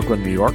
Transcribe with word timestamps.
Brooklyn, 0.00 0.22
New 0.22 0.32
York, 0.32 0.54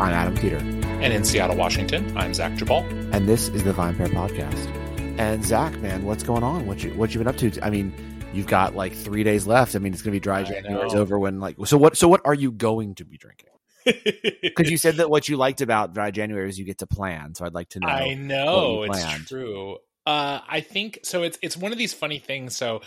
Adam 0.00 0.34
Teeter. 0.34 0.56
And 0.56 1.12
in 1.12 1.22
Seattle, 1.22 1.54
Washington, 1.54 2.16
I'm 2.16 2.32
Zach 2.32 2.52
Geballe. 2.52 2.90
And 3.12 3.28
this 3.28 3.48
is 3.48 3.62
the 3.62 3.74
VinePair 3.74 4.06
Podcast. 4.06 4.74
And 5.18 5.44
Zach, 5.44 5.76
man, 5.80 6.04
what's 6.04 6.22
going 6.22 6.42
on? 6.42 6.64
What 6.64 6.82
you 6.82 6.94
what 6.94 7.12
you 7.12 7.18
been 7.18 7.28
up 7.28 7.36
to? 7.36 7.52
I 7.62 7.68
mean, 7.68 7.92
you've 8.32 8.46
got 8.46 8.74
like 8.74 8.94
three 8.94 9.22
days 9.22 9.46
left. 9.46 9.76
I 9.76 9.80
mean, 9.80 9.92
it's 9.92 10.00
gonna 10.00 10.12
be 10.12 10.20
dry 10.20 10.44
January's 10.44 10.94
over 10.94 11.18
when 11.18 11.40
like 11.40 11.56
so 11.66 11.76
what 11.76 11.98
so 11.98 12.08
what 12.08 12.22
are 12.24 12.32
you 12.32 12.50
going 12.50 12.94
to 12.94 13.04
be 13.04 13.18
drinking? 13.18 13.50
Because 14.40 14.70
you 14.70 14.78
said 14.78 14.96
that 14.96 15.10
what 15.10 15.28
you 15.28 15.36
liked 15.36 15.60
about 15.60 15.92
dry 15.92 16.10
January 16.10 16.48
is 16.48 16.58
you 16.58 16.64
get 16.64 16.78
to 16.78 16.86
plan. 16.86 17.34
So 17.34 17.44
I'd 17.44 17.52
like 17.52 17.68
to 17.70 17.80
know. 17.80 17.88
I 17.88 18.14
know 18.14 18.84
it's 18.84 19.28
true. 19.28 19.76
Uh, 20.06 20.40
I 20.48 20.60
think 20.60 21.00
so. 21.02 21.24
It's 21.24 21.36
it's 21.42 21.56
one 21.56 21.72
of 21.72 21.78
these 21.78 21.92
funny 21.92 22.18
things. 22.18 22.56
So 22.56 22.80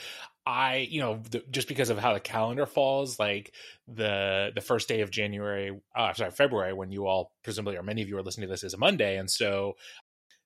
I, 0.45 0.87
you 0.89 0.99
know, 0.99 1.21
the, 1.29 1.43
just 1.51 1.67
because 1.67 1.89
of 1.89 1.99
how 1.99 2.13
the 2.13 2.19
calendar 2.19 2.65
falls, 2.65 3.19
like 3.19 3.53
the 3.87 4.51
the 4.55 4.61
first 4.61 4.87
day 4.87 5.01
of 5.01 5.11
January, 5.11 5.79
uh, 5.95 6.13
sorry, 6.13 6.31
February, 6.31 6.73
when 6.73 6.91
you 6.91 7.05
all 7.05 7.33
presumably 7.43 7.77
or 7.77 7.83
many 7.83 8.01
of 8.01 8.09
you 8.09 8.17
are 8.17 8.23
listening 8.23 8.47
to 8.47 8.51
this 8.51 8.63
is 8.63 8.73
a 8.73 8.77
Monday, 8.77 9.17
and 9.17 9.29
so 9.29 9.75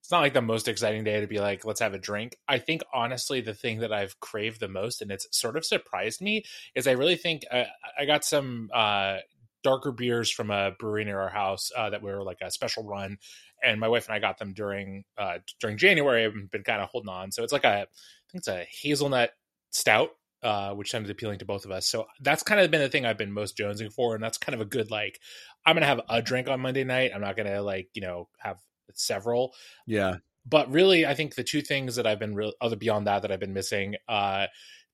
it's 0.01 0.11
not 0.11 0.19
like 0.19 0.33
the 0.33 0.41
most 0.41 0.67
exciting 0.67 1.05
day 1.05 1.21
to 1.21 1.27
be 1.27 1.39
like, 1.39 1.63
let's 1.63 1.79
have 1.79 1.93
a 1.93 1.99
drink. 1.99 2.35
I 2.45 2.59
think 2.59 2.81
honestly, 2.93 3.39
the 3.39 3.53
thing 3.53 3.79
that 3.79 3.93
I've 3.93 4.19
craved 4.19 4.59
the 4.59 4.67
most, 4.67 5.01
and 5.01 5.09
it's 5.09 5.27
sort 5.31 5.55
of 5.55 5.65
surprised 5.65 6.19
me, 6.21 6.43
is 6.75 6.87
I 6.87 6.91
really 6.91 7.15
think 7.15 7.43
uh, 7.49 7.63
I 7.97 8.05
got 8.05 8.25
some 8.25 8.69
uh, 8.73 9.19
darker 9.63 9.93
beers 9.93 10.29
from 10.29 10.51
a 10.51 10.71
brewery 10.77 11.05
near 11.05 11.21
our 11.21 11.29
house 11.29 11.71
uh, 11.77 11.89
that 11.91 12.01
were 12.01 12.21
like 12.23 12.39
a 12.41 12.51
special 12.51 12.83
run, 12.83 13.17
and 13.63 13.79
my 13.79 13.87
wife 13.87 14.07
and 14.07 14.15
I 14.15 14.19
got 14.19 14.37
them 14.37 14.53
during 14.53 15.05
uh, 15.17 15.37
during 15.61 15.77
January. 15.77 16.25
I've 16.25 16.51
been 16.51 16.63
kind 16.63 16.81
of 16.81 16.89
holding 16.89 17.09
on, 17.09 17.31
so 17.31 17.43
it's 17.43 17.53
like 17.53 17.63
a 17.63 17.83
I 17.83 17.85
think 18.29 18.41
it's 18.41 18.47
a 18.49 18.65
hazelnut 18.81 19.31
stout, 19.73 20.11
uh, 20.41 20.73
which 20.73 20.91
sounded 20.91 21.11
appealing 21.11 21.39
to 21.39 21.45
both 21.45 21.65
of 21.65 21.71
us. 21.71 21.89
So 21.89 22.05
that's 22.21 22.43
kind 22.43 22.61
of 22.61 22.71
been 22.71 22.81
the 22.81 22.89
thing 22.89 23.05
I've 23.05 23.17
been 23.17 23.33
most 23.33 23.57
jonesing 23.57 23.91
for, 23.91 24.15
and 24.15 24.23
that's 24.23 24.37
kind 24.37 24.55
of 24.55 24.61
a 24.61 24.65
good 24.65 24.89
like 24.89 25.19
I'm 25.65 25.75
gonna 25.75 25.85
have 25.85 26.01
a 26.07 26.21
drink 26.21 26.47
on 26.47 26.61
Monday 26.61 26.83
night. 26.83 27.11
I'm 27.13 27.21
not 27.21 27.35
gonna 27.35 27.61
like 27.61 27.89
you 27.93 28.01
know 28.01 28.29
have 28.37 28.57
several. 28.93 29.53
Yeah. 29.85 30.17
But 30.45 30.71
really, 30.71 31.05
I 31.05 31.13
think 31.13 31.35
the 31.35 31.43
two 31.43 31.61
things 31.61 31.95
that 31.95 32.05
I've 32.05 32.19
been 32.19 32.35
real 32.35 32.51
other 32.59 32.75
beyond 32.75 33.07
that 33.07 33.21
that 33.21 33.31
I've 33.31 33.39
been 33.39 33.53
missing, 33.53 33.95
uh, 34.09 34.47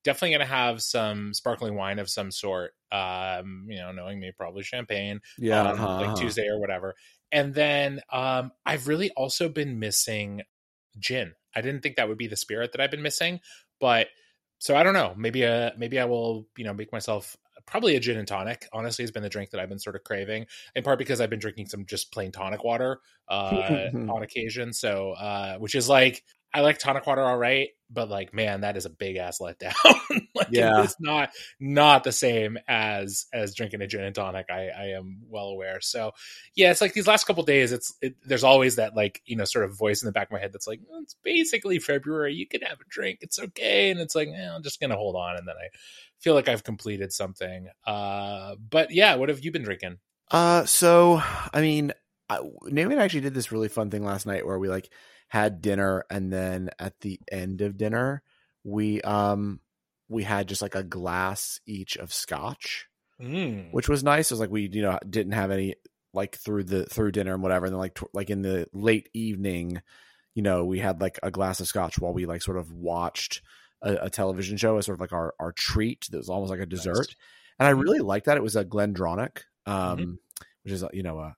definitely 0.03 0.37
going 0.37 0.47
to 0.47 0.53
have 0.53 0.81
some 0.81 1.33
sparkling 1.33 1.75
wine 1.75 1.97
of 1.99 2.09
some 2.09 2.31
sort. 2.31 2.73
Um, 2.91 3.65
you 3.67 3.77
know, 3.77 3.91
knowing 3.91 4.19
me, 4.19 4.31
probably 4.37 4.63
champagne. 4.63 5.21
Yeah, 5.39 5.63
uh-huh. 5.63 5.95
like 5.95 6.07
uh-huh. 6.09 6.15
Tuesday 6.17 6.47
or 6.47 6.59
whatever. 6.59 6.93
And 7.31 7.53
then 7.53 8.01
um, 8.11 8.51
I've 8.65 8.87
really 8.87 9.11
also 9.11 9.49
been 9.49 9.79
missing 9.79 10.41
gin. 10.99 11.33
I 11.55 11.61
didn't 11.61 11.81
think 11.81 11.95
that 11.95 12.07
would 12.07 12.17
be 12.17 12.27
the 12.27 12.37
spirit 12.37 12.71
that 12.71 12.81
I've 12.81 12.91
been 12.91 13.01
missing, 13.01 13.39
but 13.79 14.07
so 14.59 14.75
I 14.75 14.83
don't 14.83 14.93
know. 14.93 15.13
Maybe 15.17 15.45
uh 15.45 15.71
maybe 15.77 15.99
I 15.99 16.05
will 16.05 16.47
you 16.57 16.65
know 16.65 16.73
make 16.73 16.91
myself 16.91 17.35
probably 17.65 17.95
a 17.95 17.99
gin 17.99 18.17
and 18.17 18.27
tonic. 18.27 18.67
Honestly, 18.73 19.03
has 19.03 19.11
been 19.11 19.23
the 19.23 19.29
drink 19.29 19.51
that 19.51 19.59
I've 19.59 19.69
been 19.69 19.79
sort 19.79 19.95
of 19.95 20.03
craving, 20.03 20.45
in 20.75 20.83
part 20.83 20.99
because 20.99 21.21
I've 21.21 21.29
been 21.29 21.39
drinking 21.39 21.67
some 21.67 21.85
just 21.85 22.11
plain 22.11 22.31
tonic 22.31 22.63
water 22.63 22.99
uh, 23.29 23.89
on 24.09 24.23
occasion. 24.23 24.73
So, 24.73 25.11
uh, 25.11 25.57
which 25.57 25.75
is 25.75 25.87
like 25.89 26.23
I 26.53 26.61
like 26.61 26.79
tonic 26.79 27.05
water 27.05 27.21
all 27.21 27.37
right, 27.37 27.69
but 27.89 28.09
like 28.09 28.33
man, 28.33 28.61
that 28.61 28.77
is 28.77 28.85
a 28.85 28.89
big 28.89 29.17
ass 29.17 29.39
letdown. 29.39 29.73
like 30.35 30.47
yeah. 30.51 30.83
it's 30.83 30.95
not 30.99 31.31
not 31.59 32.03
the 32.03 32.11
same 32.11 32.57
as 32.67 33.25
as 33.33 33.55
drinking 33.55 33.81
a 33.81 33.87
gin 33.87 34.03
and 34.03 34.15
tonic. 34.15 34.47
I, 34.49 34.69
I 34.69 34.83
am 34.89 35.21
well 35.27 35.47
aware. 35.47 35.81
So 35.81 36.11
yeah, 36.55 36.71
it's 36.71 36.81
like 36.81 36.93
these 36.93 37.07
last 37.07 37.25
couple 37.25 37.43
days. 37.43 37.71
It's 37.71 37.93
it, 38.01 38.15
there's 38.25 38.43
always 38.43 38.75
that 38.75 38.95
like 38.95 39.21
you 39.25 39.35
know 39.35 39.45
sort 39.45 39.65
of 39.65 39.77
voice 39.77 40.01
in 40.01 40.05
the 40.05 40.11
back 40.11 40.27
of 40.27 40.31
my 40.31 40.39
head 40.39 40.53
that's 40.53 40.67
like 40.67 40.81
it's 41.01 41.15
basically 41.23 41.79
February. 41.79 42.33
You 42.33 42.47
can 42.47 42.61
have 42.61 42.79
a 42.79 42.89
drink. 42.89 43.19
It's 43.21 43.39
okay. 43.39 43.91
And 43.91 43.99
it's 43.99 44.15
like 44.15 44.29
eh, 44.29 44.49
I'm 44.49 44.63
just 44.63 44.79
gonna 44.79 44.97
hold 44.97 45.15
on, 45.15 45.37
and 45.37 45.47
then 45.47 45.55
I 45.55 45.69
feel 46.19 46.35
like 46.35 46.47
I've 46.47 46.63
completed 46.63 47.11
something. 47.11 47.67
Uh, 47.85 48.55
but 48.55 48.91
yeah, 48.91 49.15
what 49.15 49.29
have 49.29 49.43
you 49.43 49.51
been 49.51 49.63
drinking? 49.63 49.97
Uh, 50.29 50.65
so 50.65 51.21
I 51.53 51.61
mean, 51.61 51.91
I, 52.29 52.39
Naomi 52.65 52.93
and 52.93 53.01
I 53.01 53.05
actually 53.05 53.21
did 53.21 53.33
this 53.33 53.51
really 53.51 53.69
fun 53.69 53.89
thing 53.89 54.05
last 54.05 54.25
night 54.25 54.45
where 54.45 54.59
we 54.59 54.69
like 54.69 54.89
had 55.29 55.61
dinner 55.61 56.05
and 56.09 56.31
then 56.31 56.69
at 56.79 56.99
the 57.01 57.19
end 57.31 57.61
of 57.61 57.77
dinner 57.77 58.21
we 58.63 59.01
um 59.01 59.59
we 60.09 60.23
had 60.23 60.47
just 60.47 60.61
like 60.61 60.75
a 60.75 60.83
glass 60.83 61.61
each 61.65 61.95
of 61.97 62.11
scotch 62.11 62.87
mm. 63.21 63.71
which 63.71 63.87
was 63.87 64.03
nice 64.03 64.29
it 64.29 64.33
was 64.33 64.39
like 64.39 64.49
we 64.49 64.69
you 64.71 64.81
know 64.81 64.97
didn't 65.09 65.33
have 65.33 65.51
any 65.51 65.75
like 66.13 66.35
through 66.35 66.63
the 66.63 66.85
through 66.85 67.11
dinner 67.11 67.33
and 67.33 67.43
whatever 67.43 67.65
and 67.65 67.73
then 67.73 67.79
like 67.79 67.93
t- 67.93 68.05
like 68.13 68.29
in 68.29 68.41
the 68.41 68.67
late 68.73 69.09
evening 69.13 69.81
you 70.33 70.41
know 70.41 70.65
we 70.65 70.79
had 70.79 71.01
like 71.01 71.19
a 71.23 71.31
glass 71.31 71.59
of 71.59 71.67
scotch 71.67 71.99
while 71.99 72.13
we 72.13 72.25
like 72.25 72.41
sort 72.41 72.57
of 72.57 72.71
watched 72.71 73.41
a, 73.81 73.95
a 74.05 74.09
television 74.09 74.57
show 74.57 74.77
as 74.77 74.85
sort 74.85 74.97
of 74.97 75.01
like 75.01 75.13
our 75.13 75.33
our 75.39 75.51
treat 75.51 76.07
that 76.11 76.17
was 76.17 76.29
almost 76.29 76.49
like 76.49 76.59
a 76.59 76.65
dessert 76.65 76.97
nice. 76.97 77.15
and 77.59 77.67
i 77.67 77.71
mm-hmm. 77.71 77.81
really 77.81 77.99
liked 77.99 78.25
that 78.25 78.37
it 78.37 78.43
was 78.43 78.55
a 78.55 78.65
glendronach 78.65 79.43
um 79.65 79.97
mm-hmm. 79.97 80.13
which 80.63 80.73
is 80.73 80.83
you 80.93 81.03
know 81.03 81.19
a, 81.19 81.35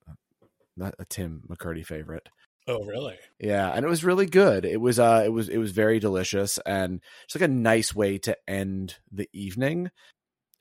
a 0.80 1.06
tim 1.06 1.44
mccurdy 1.50 1.86
favorite 1.86 2.30
Oh, 2.68 2.84
really? 2.84 3.18
Yeah, 3.40 3.72
and 3.72 3.84
it 3.84 3.90
was 3.90 4.04
really 4.04 4.28
good. 4.28 4.66
It 4.66 4.80
was 4.80 5.00
uh 5.00 5.24
it 5.26 5.30
was 5.30 5.50
it 5.50 5.58
was 5.58 5.72
very 5.72 6.00
delicious 6.00 6.60
and 6.60 7.02
just 7.28 7.42
like 7.42 7.50
a 7.50 7.54
nice 7.54 7.96
way 7.96 8.18
to 8.20 8.38
end 8.48 8.98
the 9.12 9.30
evening. 9.34 9.90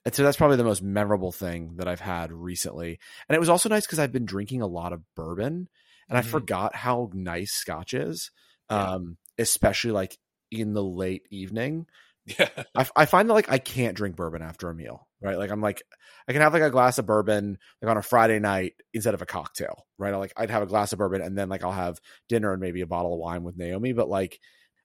And 0.05 0.15
so 0.15 0.23
that's 0.23 0.37
probably 0.37 0.57
the 0.57 0.65
most 0.65 0.83
memorable 0.83 1.31
thing 1.31 1.75
that 1.77 1.87
I've 1.87 2.01
had 2.01 2.33
recently. 2.33 2.99
And 3.29 3.37
it 3.37 3.41
was 3.41 3.51
also 3.51 3.69
nice 3.69 3.87
because 3.87 3.99
I've 3.99 4.13
been 4.13 4.25
drinking 4.25 4.63
a 4.63 4.67
lot 4.67 4.95
of 4.95 5.03
bourbon 5.15 5.69
and 6.09 6.19
mm-hmm. 6.19 6.29
I 6.29 6.31
forgot 6.31 6.75
how 6.75 7.11
nice 7.13 7.53
scotch 7.53 7.93
is. 7.93 8.31
Yeah. 8.71 8.93
Um 8.93 9.19
especially 9.39 9.93
like 9.93 10.19
in 10.51 10.73
the 10.73 10.85
late 10.85 11.27
evening. 11.31 11.87
Yeah. 12.39 12.49
I, 12.77 12.87
I 12.95 13.05
find 13.07 13.29
that 13.29 13.35
like 13.35 13.51
I 13.51 13.59
can't 13.59 13.97
drink 13.97 14.15
bourbon 14.15 14.43
after 14.43 14.69
a 14.69 14.75
meal, 14.75 15.09
right? 15.23 15.39
Like 15.39 15.51
I'm 15.51 15.61
like 15.61 15.83
I 16.29 16.33
can 16.33 16.43
have 16.43 16.53
like 16.53 16.63
a 16.63 16.71
glass 16.71 16.99
of 16.99 17.07
bourbon 17.07 17.59
like 17.81 17.91
on 17.91 17.97
a 17.97 18.03
Friday 18.03 18.39
night 18.39 18.75
instead 18.93 19.15
of 19.15 19.23
a 19.23 19.27
cocktail, 19.27 19.87
right? 19.99 20.15
Like 20.15 20.33
I'd 20.37 20.51
have 20.51 20.63
a 20.63 20.67
glass 20.67 20.93
of 20.93 20.99
bourbon 20.99 21.23
and 21.23 21.37
then 21.37 21.49
like 21.49 21.65
I'll 21.65 21.73
have 21.73 22.01
dinner 22.29 22.53
and 22.53 22.61
maybe 22.61 22.81
a 22.81 22.87
bottle 22.87 23.13
of 23.13 23.21
wine 23.21 23.43
with 23.43 23.57
Naomi, 23.57 23.93
but 23.93 24.09
like 24.09 24.39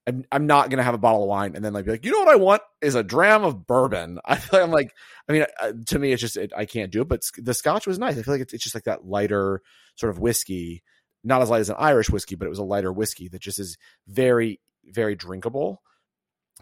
I'm 0.07 0.23
I'm 0.31 0.47
not 0.47 0.69
gonna 0.69 0.83
have 0.83 0.93
a 0.93 0.99
bottle 0.99 1.23
of 1.23 1.29
wine 1.29 1.55
and 1.55 1.63
then 1.63 1.73
like 1.73 1.85
be 1.85 1.91
like, 1.91 2.05
you 2.05 2.11
know 2.11 2.19
what 2.19 2.29
I 2.29 2.35
want 2.35 2.61
is 2.81 2.95
a 2.95 3.03
dram 3.03 3.43
of 3.43 3.65
bourbon. 3.65 4.19
I 4.25 4.35
feel 4.35 4.59
like 4.59 4.67
I'm 4.67 4.73
like, 4.73 4.91
I 5.27 5.33
mean, 5.33 5.45
uh, 5.61 5.71
to 5.87 5.99
me 5.99 6.11
it's 6.11 6.21
just 6.21 6.37
it, 6.37 6.51
I 6.55 6.65
can't 6.65 6.91
do 6.91 7.01
it. 7.01 7.07
But 7.07 7.21
the 7.37 7.53
Scotch 7.53 7.87
was 7.87 7.99
nice. 7.99 8.17
I 8.17 8.21
feel 8.21 8.33
like 8.33 8.41
it's, 8.41 8.53
it's 8.53 8.63
just 8.63 8.75
like 8.75 8.85
that 8.85 9.05
lighter 9.05 9.61
sort 9.95 10.11
of 10.11 10.19
whiskey, 10.19 10.83
not 11.23 11.41
as 11.41 11.49
light 11.49 11.61
as 11.61 11.69
an 11.69 11.77
Irish 11.79 12.09
whiskey, 12.09 12.35
but 12.35 12.45
it 12.45 12.49
was 12.49 12.59
a 12.59 12.63
lighter 12.63 12.91
whiskey 12.91 13.29
that 13.29 13.41
just 13.41 13.59
is 13.59 13.77
very 14.07 14.59
very 14.87 15.15
drinkable 15.15 15.81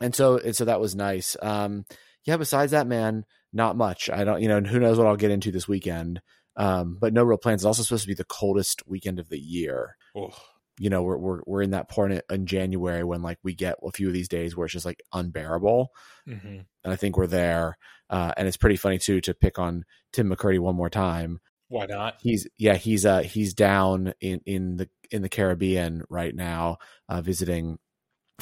and 0.02 0.16
so 0.16 0.38
and 0.38 0.56
so 0.56 0.66
that 0.66 0.80
was 0.80 0.96
nice. 0.96 1.36
Um, 1.42 1.86
yeah. 2.26 2.38
Besides 2.38 2.72
that, 2.72 2.88
man, 2.88 3.26
not 3.54 3.78
much. 3.78 4.10
I 4.10 4.24
don't, 4.24 4.42
you 4.42 4.48
know, 4.48 4.60
who 4.62 4.80
knows 4.80 4.98
what 4.98 5.08
I'll 5.08 5.16
get 5.16 5.32
into 5.32 5.52
this 5.52 5.68
weekend. 5.68 6.22
Um, 6.56 6.98
but 7.00 7.14
no 7.14 7.24
real 7.24 7.38
plans. 7.38 7.62
It's 7.62 7.66
also 7.66 7.84
supposed 7.84 8.04
to 8.04 8.08
be 8.08 8.14
the 8.14 8.26
coldest 8.26 8.84
weekend 8.88 9.20
of 9.20 9.30
the 9.30 9.40
year. 9.40 9.96
Oh. 10.16 10.34
You 10.80 10.90
know, 10.90 11.04
we're 11.04 11.18
we're 11.18 11.42
we're 11.46 11.62
in 11.62 11.72
that 11.72 11.90
point 11.90 12.20
in 12.32 12.46
January 12.48 13.04
when 13.04 13.22
like 13.22 13.38
we 13.44 13.54
get 13.54 13.76
a 13.84 13.92
few 13.92 14.08
of 14.08 14.14
these 14.14 14.28
days 14.28 14.58
where 14.58 14.66
it's 14.66 14.74
just 14.74 14.88
like 14.88 15.04
unbearable, 15.14 15.90
mm-hmm. 16.28 16.48
and 16.48 16.94
I 16.94 16.96
think 16.96 17.16
we're 17.16 17.28
there. 17.28 17.78
Uh, 18.10 18.34
and 18.38 18.48
it's 18.48 18.58
pretty 18.58 18.76
funny 18.76 18.98
too 18.98 19.22
to 19.22 19.36
pick 19.36 19.60
on 19.60 19.86
Tim 20.14 20.30
McCurdy 20.30 20.60
one 20.60 20.76
more 20.76 20.90
time. 20.90 21.40
Why 21.68 21.86
not? 21.86 22.16
He's 22.22 22.48
yeah 22.58 22.74
he's 22.74 23.06
uh 23.06 23.22
he's 23.22 23.54
down 23.54 24.14
in 24.20 24.42
in 24.48 24.78
the 24.78 24.90
in 25.12 25.22
the 25.22 25.30
Caribbean 25.30 26.04
right 26.10 26.34
now, 26.34 26.78
uh, 27.08 27.22
visiting 27.22 27.78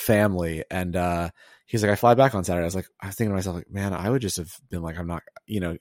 family 0.02 0.64
and 0.70 0.96
uh 0.96 1.30
he's 1.66 1.84
like 1.84 1.92
i 1.92 1.96
fly 1.96 2.14
back 2.14 2.36
on 2.36 2.44
saturday. 2.44 2.64
I 2.64 2.66
was 2.66 2.76
like 2.76 2.88
i 3.02 3.08
was 3.08 3.16
thinking 3.16 3.32
to 3.32 3.36
myself 3.36 3.56
like 3.56 3.72
man 3.72 3.94
i 3.94 4.10
would 4.10 4.22
just 4.22 4.38
have 4.38 4.52
been 4.70 4.82
like 4.82 4.98
i'm 4.98 5.08
not 5.08 5.24
you 5.46 5.60
know 5.60 5.78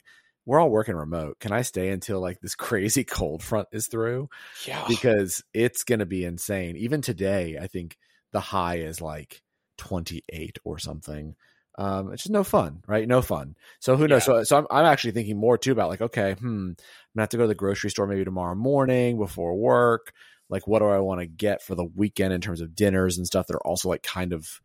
we're 0.46 0.58
all 0.58 0.70
working 0.70 0.96
remote. 0.96 1.38
Can 1.38 1.52
i 1.52 1.62
stay 1.62 1.90
until 1.90 2.20
like 2.20 2.40
this 2.40 2.54
crazy 2.66 3.04
cold 3.04 3.42
front 3.42 3.68
is 3.72 3.88
through? 3.88 4.28
Yeah. 4.66 4.84
Because 4.88 5.42
it's 5.54 5.84
gonna 5.84 6.06
be 6.06 6.24
insane. 6.24 6.76
Even 6.76 7.02
today 7.02 7.58
i 7.60 7.66
think 7.66 7.96
the 8.32 8.40
high 8.40 8.76
is 8.76 9.00
like 9.00 9.42
28 9.78 10.58
or 10.64 10.78
something. 10.78 11.34
Um 11.78 12.12
it's 12.12 12.24
just 12.24 12.32
no 12.32 12.44
fun 12.44 12.82
right? 12.86 13.08
No 13.08 13.22
fun. 13.22 13.56
So 13.80 13.96
who 13.96 14.06
knows? 14.06 14.26
Yeah. 14.26 14.34
so, 14.40 14.44
so 14.44 14.58
I'm, 14.58 14.66
I'm 14.70 14.86
actually 14.86 15.12
thinking 15.12 15.38
more 15.38 15.56
too 15.58 15.72
about 15.72 15.88
like 15.88 16.02
okay 16.02 16.34
hmm 16.34 16.46
i'm 16.46 16.76
gonna 17.16 17.22
have 17.22 17.28
to 17.30 17.36
go 17.36 17.44
to 17.44 17.48
the 17.48 17.54
grocery 17.54 17.90
store 17.90 18.06
maybe 18.06 18.24
tomorrow 18.24 18.54
morning 18.54 19.18
before 19.18 19.56
work 19.56 20.12
like 20.50 20.66
what 20.66 20.80
do 20.80 20.86
I 20.86 20.98
want 20.98 21.20
to 21.20 21.26
get 21.26 21.62
for 21.62 21.74
the 21.74 21.84
weekend 21.84 22.34
in 22.34 22.40
terms 22.40 22.60
of 22.60 22.74
dinners 22.74 23.16
and 23.16 23.26
stuff 23.26 23.46
that 23.46 23.54
are 23.54 23.66
also 23.66 23.88
like 23.88 24.02
kind 24.02 24.32
of 24.32 24.60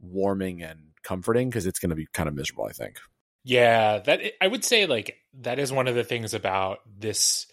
warming 0.00 0.62
and 0.62 0.80
comforting 1.02 1.50
because 1.50 1.66
it's 1.66 1.78
going 1.78 1.90
to 1.90 1.96
be 1.96 2.06
kind 2.12 2.28
of 2.28 2.34
miserable, 2.34 2.64
I 2.64 2.72
think. 2.72 2.98
Yeah, 3.44 3.98
that 3.98 4.20
I 4.40 4.46
would 4.46 4.64
say 4.64 4.86
like 4.86 5.16
that 5.42 5.58
is 5.58 5.72
one 5.72 5.88
of 5.88 5.94
the 5.94 6.04
things 6.04 6.34
about 6.34 6.78
this 6.98 7.46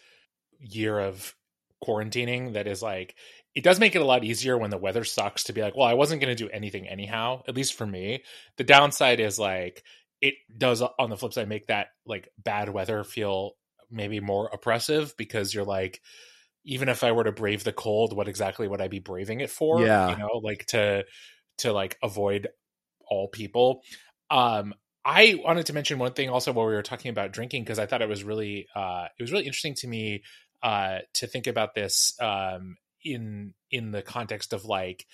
year 0.60 1.00
of 1.00 1.36
quarantining 1.84 2.54
that 2.54 2.68
is 2.68 2.82
like 2.82 3.16
it 3.54 3.64
does 3.64 3.80
make 3.80 3.96
it 3.96 4.02
a 4.02 4.06
lot 4.06 4.24
easier 4.24 4.58
when 4.58 4.72
the 4.72 4.78
weather 4.78 5.04
sucks 5.04 5.44
to 5.44 5.54
be 5.54 5.62
like, 5.62 5.76
well, 5.76 5.88
I 5.88 5.94
wasn't 5.94 6.22
going 6.22 6.36
to 6.36 6.44
do 6.44 6.50
anything 6.50 6.88
anyhow, 6.88 7.44
at 7.48 7.56
least 7.56 7.76
for 7.76 7.86
me. 7.86 8.24
The 8.58 8.64
downside 8.64 9.20
is 9.20 9.38
like 9.38 9.84
it 10.22 10.36
does 10.58 10.82
on 10.82 11.10
the 11.10 11.18
flip 11.18 11.34
side 11.34 11.50
make 11.50 11.68
that 11.68 11.88
like 12.06 12.30
bad 12.42 12.70
weather 12.70 13.04
feel 13.04 13.52
maybe 13.92 14.20
more 14.20 14.50
oppressive 14.52 15.16
because 15.18 15.54
you're 15.54 15.66
like 15.66 16.02
even 16.66 16.90
if 16.90 17.04
I 17.04 17.12
were 17.12 17.24
to 17.24 17.32
brave 17.32 17.64
the 17.64 17.74
cold, 17.74 18.16
what 18.16 18.28
exactly 18.28 18.68
would 18.68 18.82
I 18.82 18.88
be 18.88 19.00
braving 19.00 19.42
it 19.42 19.50
for? 19.50 19.82
Yeah. 19.82 20.12
You 20.12 20.18
know, 20.18 20.40
like 20.42 20.66
to 20.68 21.06
to 21.60 21.74
like 21.74 21.98
avoid 22.02 22.48
all 23.08 23.28
people. 23.28 23.84
Um 24.30 24.74
I 25.06 25.36
wanted 25.44 25.66
to 25.66 25.74
mention 25.74 26.00
one 26.00 26.14
thing 26.14 26.30
also 26.30 26.54
while 26.54 26.66
we 26.66 26.74
were 26.74 26.82
talking 26.82 27.10
about 27.10 27.34
drinking 27.34 27.64
because 27.64 27.80
I 27.80 27.86
thought 27.86 28.02
it 28.02 28.08
was 28.08 28.24
really 28.24 28.68
uh, 28.74 29.08
it 29.18 29.22
was 29.22 29.32
really 29.32 29.46
interesting 29.46 29.76
to 29.76 29.88
me 29.88 30.24
uh, 30.62 31.00
to 31.16 31.28
think 31.28 31.48
about 31.48 31.76
this 31.76 32.16
um, 32.22 32.78
in 33.04 33.54
in 33.70 33.92
the 33.92 34.02
context 34.02 34.54
of 34.54 34.64
like 34.64 35.06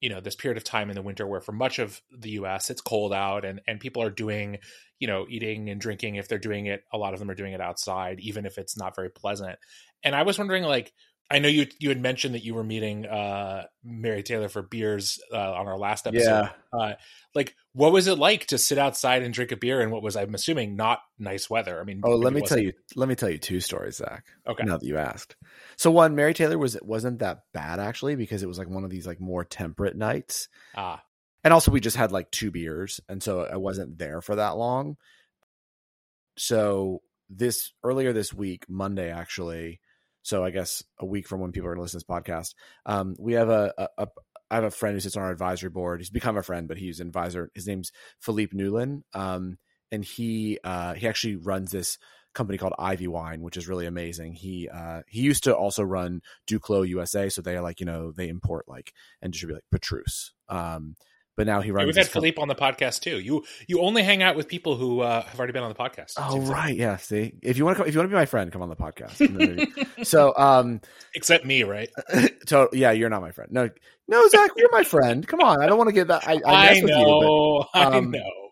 you 0.00 0.10
know 0.10 0.20
this 0.20 0.34
period 0.34 0.58
of 0.58 0.64
time 0.64 0.90
in 0.90 0.96
the 0.96 1.02
winter 1.02 1.26
where 1.26 1.40
for 1.40 1.52
much 1.52 1.78
of 1.78 2.02
the 2.10 2.30
US 2.30 2.68
it's 2.68 2.82
cold 2.82 3.14
out 3.14 3.44
and 3.46 3.62
and 3.66 3.80
people 3.80 4.02
are 4.02 4.10
doing 4.10 4.58
you 4.98 5.06
know 5.06 5.24
eating 5.30 5.70
and 5.70 5.80
drinking 5.80 6.16
if 6.16 6.28
they're 6.28 6.38
doing 6.38 6.66
it 6.66 6.84
a 6.92 6.98
lot 6.98 7.14
of 7.14 7.20
them 7.20 7.30
are 7.30 7.34
doing 7.34 7.54
it 7.54 7.60
outside 7.60 8.20
even 8.20 8.44
if 8.44 8.58
it's 8.58 8.76
not 8.76 8.94
very 8.94 9.08
pleasant 9.08 9.58
and 10.04 10.14
I 10.14 10.22
was 10.22 10.38
wondering 10.38 10.64
like 10.64 10.92
I 11.32 11.38
know 11.38 11.48
you 11.48 11.66
you 11.78 11.88
had 11.88 12.00
mentioned 12.00 12.34
that 12.34 12.44
you 12.44 12.54
were 12.54 12.62
meeting 12.62 13.06
uh, 13.06 13.64
Mary 13.82 14.22
Taylor 14.22 14.50
for 14.50 14.60
beers 14.60 15.18
uh, 15.32 15.52
on 15.52 15.66
our 15.66 15.78
last 15.78 16.06
episode. 16.06 16.50
Yeah. 16.74 16.78
Uh, 16.78 16.94
like, 17.34 17.56
what 17.72 17.90
was 17.90 18.06
it 18.06 18.18
like 18.18 18.46
to 18.48 18.58
sit 18.58 18.76
outside 18.76 19.22
and 19.22 19.32
drink 19.32 19.50
a 19.50 19.56
beer 19.56 19.80
in 19.80 19.90
what 19.90 20.02
was, 20.02 20.14
I'm 20.14 20.34
assuming, 20.34 20.76
not 20.76 21.00
nice 21.18 21.48
weather? 21.48 21.80
I 21.80 21.84
mean, 21.84 22.02
oh, 22.04 22.16
let 22.16 22.34
me 22.34 22.42
tell 22.42 22.58
you, 22.58 22.74
let 22.96 23.08
me 23.08 23.14
tell 23.14 23.30
you 23.30 23.38
two 23.38 23.60
stories, 23.60 23.96
Zach. 23.96 24.26
Okay. 24.46 24.64
Now 24.64 24.76
that 24.76 24.86
you 24.86 24.98
asked, 24.98 25.36
so 25.76 25.90
one, 25.90 26.14
Mary 26.14 26.34
Taylor 26.34 26.58
was 26.58 26.76
wasn't 26.82 27.20
that 27.20 27.44
bad 27.54 27.80
actually 27.80 28.14
because 28.14 28.42
it 28.42 28.48
was 28.48 28.58
like 28.58 28.68
one 28.68 28.84
of 28.84 28.90
these 28.90 29.06
like 29.06 29.20
more 29.20 29.42
temperate 29.42 29.96
nights. 29.96 30.48
Ah, 30.76 31.02
and 31.44 31.54
also 31.54 31.70
we 31.70 31.80
just 31.80 31.96
had 31.96 32.12
like 32.12 32.30
two 32.30 32.50
beers, 32.50 33.00
and 33.08 33.22
so 33.22 33.46
I 33.50 33.56
wasn't 33.56 33.96
there 33.96 34.20
for 34.20 34.36
that 34.36 34.58
long. 34.58 34.98
So 36.36 37.00
this 37.30 37.72
earlier 37.82 38.12
this 38.12 38.34
week, 38.34 38.66
Monday 38.68 39.10
actually 39.10 39.80
so 40.22 40.44
I 40.44 40.50
guess 40.50 40.82
a 40.98 41.06
week 41.06 41.28
from 41.28 41.40
when 41.40 41.52
people 41.52 41.68
are 41.68 41.74
going 41.74 41.86
to 41.86 41.94
this 41.94 42.04
podcast, 42.04 42.54
um, 42.86 43.16
we 43.18 43.34
have 43.34 43.48
a, 43.48 43.72
a, 43.76 43.88
a 43.98 44.08
I 44.50 44.56
have 44.56 44.64
a 44.64 44.70
friend 44.70 44.94
who 44.94 45.00
sits 45.00 45.16
on 45.16 45.22
our 45.22 45.30
advisory 45.30 45.70
board. 45.70 46.00
He's 46.00 46.10
become 46.10 46.36
a 46.36 46.42
friend, 46.42 46.68
but 46.68 46.76
he's 46.76 47.00
an 47.00 47.06
advisor. 47.06 47.50
His 47.54 47.66
name's 47.66 47.90
Philippe 48.20 48.54
Newlin, 48.54 49.02
um, 49.14 49.56
and 49.90 50.04
he 50.04 50.58
uh, 50.62 50.94
he 50.94 51.08
actually 51.08 51.36
runs 51.36 51.70
this 51.70 51.96
company 52.34 52.58
called 52.58 52.74
Ivy 52.78 53.08
Wine, 53.08 53.40
which 53.40 53.56
is 53.56 53.68
really 53.68 53.86
amazing. 53.86 54.34
He 54.34 54.68
uh, 54.68 55.02
he 55.08 55.22
used 55.22 55.44
to 55.44 55.56
also 55.56 55.82
run 55.82 56.20
Duclot 56.46 56.88
USA, 56.88 57.30
so 57.30 57.40
they 57.40 57.56
are 57.56 57.62
like 57.62 57.80
you 57.80 57.86
know 57.86 58.12
they 58.12 58.28
import 58.28 58.68
like 58.68 58.92
and 59.22 59.32
distribute 59.32 59.56
like 59.56 59.64
Petrus. 59.72 60.32
Um, 60.50 60.96
but 61.36 61.46
now 61.46 61.60
he 61.60 61.70
runs. 61.70 61.86
we've 61.86 61.96
had 61.96 62.08
Philippe 62.08 62.40
on 62.40 62.48
the 62.48 62.54
podcast 62.54 63.00
too. 63.00 63.18
You 63.18 63.44
you 63.66 63.80
only 63.80 64.02
hang 64.02 64.22
out 64.22 64.36
with 64.36 64.48
people 64.48 64.76
who 64.76 65.00
uh, 65.00 65.22
have 65.22 65.38
already 65.38 65.52
been 65.52 65.62
on 65.62 65.70
the 65.70 65.78
podcast. 65.78 66.12
Oh 66.18 66.40
right, 66.40 66.76
yeah. 66.76 66.96
See, 66.98 67.34
if 67.42 67.56
you 67.56 67.64
want 67.64 67.78
to, 67.78 67.84
if 67.84 67.94
you 67.94 68.00
want 68.00 68.10
to 68.10 68.14
be 68.14 68.18
my 68.18 68.26
friend, 68.26 68.52
come 68.52 68.62
on 68.62 68.68
the 68.68 68.76
podcast. 68.76 70.06
so, 70.06 70.34
um, 70.36 70.80
except 71.14 71.44
me, 71.44 71.62
right? 71.62 71.88
so 72.46 72.68
yeah, 72.72 72.92
you're 72.92 73.10
not 73.10 73.22
my 73.22 73.30
friend. 73.30 73.50
No, 73.52 73.70
no, 74.08 74.28
Zach, 74.28 74.50
you're 74.56 74.72
my 74.72 74.84
friend. 74.84 75.26
Come 75.26 75.40
on, 75.40 75.62
I 75.62 75.66
don't 75.66 75.78
want 75.78 75.88
to 75.88 75.94
get 75.94 76.08
that. 76.08 76.26
I, 76.26 76.40
I, 76.44 76.68
I 76.70 76.80
know, 76.80 76.98
you, 76.98 77.64
but, 77.72 77.80
um, 77.86 77.94
I 77.94 78.00
know. 78.00 78.50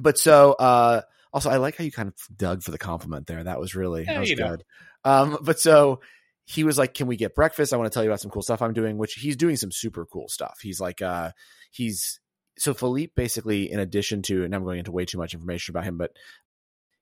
But 0.00 0.18
so, 0.18 0.52
uh, 0.52 1.02
also, 1.32 1.50
I 1.50 1.58
like 1.58 1.76
how 1.76 1.84
you 1.84 1.92
kind 1.92 2.08
of 2.08 2.14
dug 2.36 2.62
for 2.62 2.70
the 2.70 2.78
compliment 2.78 3.26
there. 3.26 3.44
That 3.44 3.60
was 3.60 3.74
really 3.74 4.04
yeah, 4.04 4.14
that 4.14 4.20
was 4.20 4.32
good. 4.32 4.64
Um, 5.04 5.38
but 5.42 5.60
so 5.60 6.00
he 6.46 6.64
was 6.64 6.78
like, 6.78 6.94
"Can 6.94 7.06
we 7.06 7.16
get 7.16 7.34
breakfast? 7.34 7.72
I 7.72 7.76
want 7.76 7.90
to 7.90 7.94
tell 7.94 8.02
you 8.02 8.10
about 8.10 8.20
some 8.20 8.30
cool 8.30 8.42
stuff 8.42 8.62
I'm 8.62 8.72
doing." 8.72 8.98
Which 8.98 9.14
he's 9.14 9.36
doing 9.36 9.56
some 9.56 9.72
super 9.72 10.06
cool 10.06 10.28
stuff. 10.28 10.58
He's 10.62 10.80
like, 10.80 11.02
uh, 11.02 11.32
he's 11.74 12.20
so 12.56 12.72
Philippe 12.72 13.12
basically, 13.16 13.70
in 13.70 13.80
addition 13.80 14.22
to, 14.22 14.44
and 14.44 14.54
I'm 14.54 14.64
going 14.64 14.78
into 14.78 14.92
way 14.92 15.04
too 15.04 15.18
much 15.18 15.34
information 15.34 15.72
about 15.72 15.84
him, 15.84 15.98
but 15.98 16.12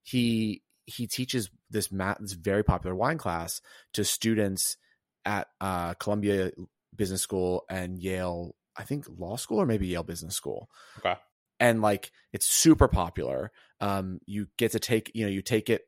he 0.02 0.62
he 0.84 1.06
teaches 1.06 1.50
this 1.70 1.92
mat 1.92 2.18
this 2.20 2.32
very 2.32 2.64
popular 2.64 2.94
wine 2.94 3.18
class 3.18 3.60
to 3.92 4.04
students 4.04 4.76
at 5.24 5.48
uh, 5.60 5.94
Columbia 5.94 6.50
Business 6.94 7.22
School 7.22 7.64
and 7.70 7.98
Yale, 8.02 8.54
I 8.76 8.84
think 8.84 9.06
law 9.08 9.36
school 9.36 9.58
or 9.58 9.66
maybe 9.66 9.86
Yale 9.86 10.02
Business 10.02 10.34
School. 10.34 10.68
Okay. 10.98 11.14
And 11.60 11.80
like 11.80 12.10
it's 12.32 12.46
super 12.46 12.88
popular. 12.88 13.52
Um, 13.80 14.18
you 14.26 14.48
get 14.58 14.72
to 14.72 14.80
take, 14.80 15.12
you 15.14 15.24
know, 15.24 15.30
you 15.30 15.42
take 15.42 15.70
it 15.70 15.82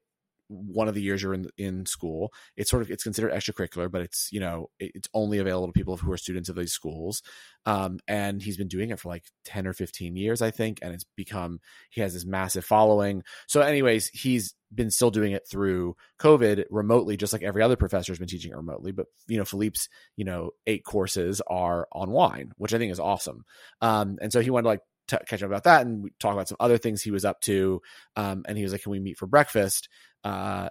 one 0.48 0.88
of 0.88 0.94
the 0.94 1.02
years 1.02 1.22
you're 1.22 1.34
in 1.34 1.48
in 1.56 1.86
school. 1.86 2.32
It's 2.56 2.70
sort 2.70 2.82
of 2.82 2.90
it's 2.90 3.02
considered 3.02 3.32
extracurricular, 3.32 3.90
but 3.90 4.02
it's 4.02 4.28
you 4.32 4.40
know 4.40 4.70
it's 4.78 5.08
only 5.14 5.38
available 5.38 5.68
to 5.68 5.72
people 5.72 5.96
who 5.96 6.12
are 6.12 6.16
students 6.16 6.48
of 6.48 6.56
these 6.56 6.72
schools. 6.72 7.22
Um, 7.66 7.98
and 8.06 8.42
he's 8.42 8.56
been 8.56 8.68
doing 8.68 8.90
it 8.90 9.00
for 9.00 9.08
like 9.08 9.24
ten 9.44 9.66
or 9.66 9.72
fifteen 9.72 10.16
years, 10.16 10.42
I 10.42 10.50
think, 10.50 10.78
and 10.82 10.92
it's 10.92 11.04
become 11.16 11.60
he 11.90 12.00
has 12.00 12.14
this 12.14 12.26
massive 12.26 12.64
following. 12.64 13.22
So, 13.46 13.60
anyways, 13.60 14.08
he's 14.08 14.54
been 14.74 14.90
still 14.90 15.10
doing 15.10 15.32
it 15.32 15.48
through 15.48 15.96
COVID 16.20 16.64
remotely, 16.70 17.16
just 17.16 17.32
like 17.32 17.42
every 17.42 17.62
other 17.62 17.76
professor 17.76 18.12
has 18.12 18.18
been 18.18 18.28
teaching 18.28 18.52
it 18.52 18.56
remotely. 18.56 18.92
But 18.92 19.06
you 19.28 19.38
know, 19.38 19.44
Philippe's 19.44 19.88
you 20.16 20.24
know 20.24 20.50
eight 20.66 20.84
courses 20.84 21.40
are 21.46 21.88
on 21.92 22.10
wine, 22.10 22.52
which 22.56 22.74
I 22.74 22.78
think 22.78 22.92
is 22.92 23.00
awesome. 23.00 23.44
Um, 23.80 24.18
and 24.20 24.32
so 24.32 24.40
he 24.40 24.50
wanted 24.50 24.64
to 24.64 24.68
like 24.68 24.80
t- 25.08 25.16
catch 25.26 25.42
up 25.42 25.48
about 25.48 25.64
that 25.64 25.86
and 25.86 26.10
talk 26.18 26.32
about 26.32 26.48
some 26.48 26.56
other 26.60 26.78
things 26.78 27.02
he 27.02 27.10
was 27.10 27.24
up 27.24 27.40
to. 27.42 27.80
Um, 28.16 28.44
and 28.46 28.56
he 28.56 28.64
was 28.64 28.72
like, 28.72 28.82
"Can 28.82 28.92
we 28.92 29.00
meet 29.00 29.18
for 29.18 29.26
breakfast?" 29.26 29.88
Uh, 30.24 30.70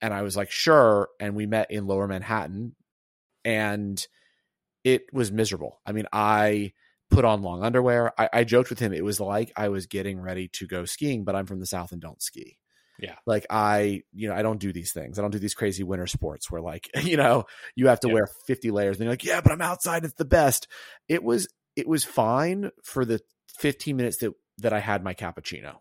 and 0.00 0.14
I 0.14 0.22
was 0.22 0.36
like, 0.36 0.50
"Sure." 0.50 1.08
And 1.20 1.36
we 1.36 1.46
met 1.46 1.70
in 1.70 1.86
Lower 1.86 2.06
Manhattan, 2.06 2.74
and 3.44 4.04
it 4.84 5.12
was 5.12 5.30
miserable. 5.30 5.80
I 5.84 5.92
mean, 5.92 6.06
I 6.12 6.72
put 7.10 7.24
on 7.24 7.42
long 7.42 7.62
underwear. 7.62 8.12
I, 8.18 8.28
I 8.32 8.44
joked 8.44 8.70
with 8.70 8.78
him; 8.78 8.92
it 8.92 9.04
was 9.04 9.20
like 9.20 9.52
I 9.56 9.68
was 9.68 9.86
getting 9.86 10.20
ready 10.20 10.48
to 10.54 10.66
go 10.66 10.84
skiing, 10.84 11.24
but 11.24 11.36
I'm 11.36 11.46
from 11.46 11.60
the 11.60 11.66
south 11.66 11.92
and 11.92 12.00
don't 12.00 12.22
ski. 12.22 12.58
Yeah. 12.98 13.16
Like 13.26 13.46
I, 13.50 14.02
you 14.12 14.28
know, 14.28 14.34
I 14.34 14.42
don't 14.42 14.60
do 14.60 14.72
these 14.72 14.92
things. 14.92 15.18
I 15.18 15.22
don't 15.22 15.32
do 15.32 15.38
these 15.38 15.54
crazy 15.54 15.82
winter 15.82 16.06
sports 16.06 16.50
where 16.50 16.60
like, 16.60 16.88
you 17.02 17.16
know, 17.16 17.44
you 17.74 17.88
have 17.88 18.00
to 18.00 18.08
yeah. 18.08 18.14
wear 18.14 18.28
50 18.46 18.70
layers 18.70 18.96
and 18.96 19.04
you're 19.04 19.12
like, 19.12 19.24
yeah, 19.24 19.40
but 19.40 19.50
I'm 19.50 19.60
outside. 19.60 20.04
It's 20.04 20.14
the 20.14 20.24
best. 20.24 20.68
It 21.08 21.22
was, 21.24 21.48
it 21.74 21.88
was 21.88 22.04
fine 22.04 22.70
for 22.84 23.04
the 23.04 23.20
15 23.58 23.96
minutes 23.96 24.18
that 24.18 24.32
that 24.58 24.72
I 24.72 24.80
had 24.80 25.02
my 25.02 25.14
cappuccino. 25.14 25.76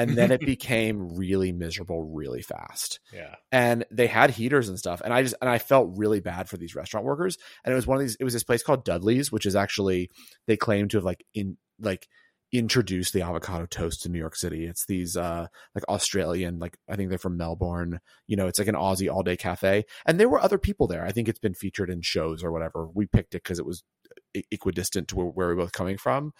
And 0.00 0.16
then 0.16 0.30
it 0.30 0.40
became 0.46 1.16
really 1.16 1.52
miserable 1.52 2.02
really 2.02 2.42
fast. 2.42 3.00
Yeah. 3.12 3.34
And 3.52 3.84
they 3.90 4.06
had 4.06 4.30
heaters 4.30 4.68
and 4.68 4.78
stuff. 4.78 5.00
And 5.04 5.12
I 5.12 5.22
just 5.22 5.34
and 5.40 5.50
I 5.50 5.58
felt 5.58 5.90
really 5.96 6.20
bad 6.20 6.48
for 6.48 6.56
these 6.56 6.74
restaurant 6.74 7.06
workers. 7.06 7.36
And 7.64 7.72
it 7.72 7.76
was 7.76 7.86
one 7.86 7.96
of 7.96 8.00
these 8.00 8.16
it 8.18 8.24
was 8.24 8.32
this 8.32 8.44
place 8.44 8.62
called 8.62 8.84
Dudley's, 8.84 9.30
which 9.30 9.46
is 9.46 9.56
actually 9.56 10.10
they 10.46 10.56
claim 10.56 10.88
to 10.88 10.96
have 10.96 11.04
like 11.04 11.24
in 11.34 11.56
like 11.78 12.08
introduced 12.52 13.12
the 13.12 13.22
avocado 13.22 13.64
toast 13.64 14.02
to 14.02 14.08
New 14.08 14.18
York 14.18 14.34
City. 14.34 14.66
It's 14.66 14.86
these 14.86 15.16
uh 15.16 15.46
like 15.74 15.84
Australian, 15.88 16.58
like 16.58 16.76
I 16.88 16.96
think 16.96 17.10
they're 17.10 17.18
from 17.18 17.36
Melbourne. 17.36 18.00
You 18.26 18.36
know, 18.36 18.46
it's 18.46 18.58
like 18.58 18.68
an 18.68 18.74
Aussie 18.74 19.12
all 19.12 19.22
day 19.22 19.36
cafe. 19.36 19.84
And 20.06 20.18
there 20.18 20.28
were 20.28 20.40
other 20.40 20.58
people 20.58 20.86
there. 20.86 21.04
I 21.04 21.12
think 21.12 21.28
it's 21.28 21.38
been 21.38 21.54
featured 21.54 21.90
in 21.90 22.00
shows 22.02 22.42
or 22.42 22.50
whatever. 22.52 22.88
We 22.92 23.06
picked 23.06 23.34
it 23.34 23.42
because 23.42 23.58
it 23.58 23.66
was 23.66 23.84
equidistant 24.50 25.08
to 25.08 25.16
where, 25.16 25.48
we 25.48 25.52
are 25.52 25.56
both 25.56 25.72
coming 25.72 25.96
from 25.96 26.32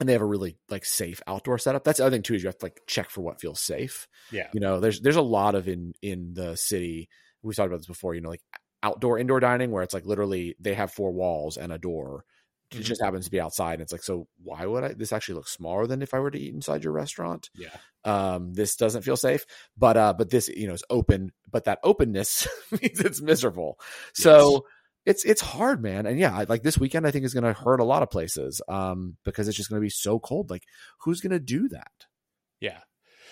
and 0.00 0.08
they 0.08 0.12
have 0.12 0.22
a 0.22 0.26
really 0.26 0.56
like 0.68 0.84
safe 0.84 1.20
outdoor 1.26 1.58
setup. 1.58 1.84
That's 1.84 1.98
the 1.98 2.06
other 2.06 2.14
thing 2.14 2.22
too 2.22 2.34
is 2.34 2.42
you 2.42 2.48
have 2.48 2.58
to 2.58 2.66
like 2.66 2.82
check 2.86 3.10
for 3.10 3.20
what 3.20 3.40
feels 3.40 3.60
safe. 3.60 4.08
Yeah, 4.30 4.48
you 4.52 4.60
know, 4.60 4.80
there's 4.80 5.00
there's 5.00 5.16
a 5.16 5.22
lot 5.22 5.54
of 5.54 5.68
in 5.68 5.94
in 6.02 6.34
the 6.34 6.56
city. 6.56 7.08
We've 7.42 7.56
talked 7.56 7.68
about 7.68 7.78
this 7.78 7.86
before. 7.86 8.14
You 8.14 8.20
know, 8.20 8.30
like 8.30 8.42
outdoor 8.82 9.18
indoor 9.18 9.40
dining 9.40 9.70
where 9.70 9.82
it's 9.82 9.94
like 9.94 10.06
literally 10.06 10.54
they 10.60 10.74
have 10.74 10.92
four 10.92 11.12
walls 11.12 11.56
and 11.56 11.72
a 11.72 11.78
door. 11.78 12.24
Mm-hmm. 12.70 12.80
It 12.80 12.84
just 12.84 13.02
happens 13.02 13.24
to 13.24 13.30
be 13.30 13.40
outside. 13.40 13.74
And 13.74 13.82
it's 13.82 13.92
like, 13.92 14.02
so 14.02 14.28
why 14.42 14.66
would 14.66 14.84
I? 14.84 14.92
This 14.92 15.12
actually 15.12 15.36
looks 15.36 15.52
smaller 15.52 15.86
than 15.86 16.02
if 16.02 16.12
I 16.12 16.20
were 16.20 16.30
to 16.30 16.38
eat 16.38 16.54
inside 16.54 16.84
your 16.84 16.92
restaurant. 16.92 17.50
Yeah. 17.54 17.74
Um, 18.04 18.52
this 18.52 18.76
doesn't 18.76 19.02
feel 19.02 19.16
safe, 19.16 19.44
but 19.76 19.96
uh, 19.96 20.14
but 20.16 20.30
this 20.30 20.48
you 20.48 20.68
know 20.68 20.74
is 20.74 20.84
open. 20.90 21.32
But 21.50 21.64
that 21.64 21.80
openness 21.82 22.46
means 22.70 23.00
it's 23.00 23.22
miserable. 23.22 23.78
Yes. 24.16 24.24
So 24.24 24.66
it's 25.08 25.24
it's 25.24 25.40
hard, 25.40 25.82
man. 25.82 26.06
And 26.06 26.18
yeah, 26.18 26.44
like 26.48 26.62
this 26.62 26.76
weekend, 26.76 27.06
I 27.06 27.10
think 27.10 27.24
is 27.24 27.32
going 27.32 27.44
to 27.44 27.58
hurt 27.58 27.80
a 27.80 27.84
lot 27.84 28.02
of 28.02 28.10
places 28.10 28.60
um, 28.68 29.16
because 29.24 29.48
it's 29.48 29.56
just 29.56 29.70
going 29.70 29.80
to 29.80 29.84
be 29.84 29.90
so 29.90 30.18
cold. 30.18 30.50
Like, 30.50 30.64
who's 31.00 31.22
going 31.22 31.32
to 31.32 31.40
do 31.40 31.68
that? 31.70 32.06
Yeah, 32.60 32.78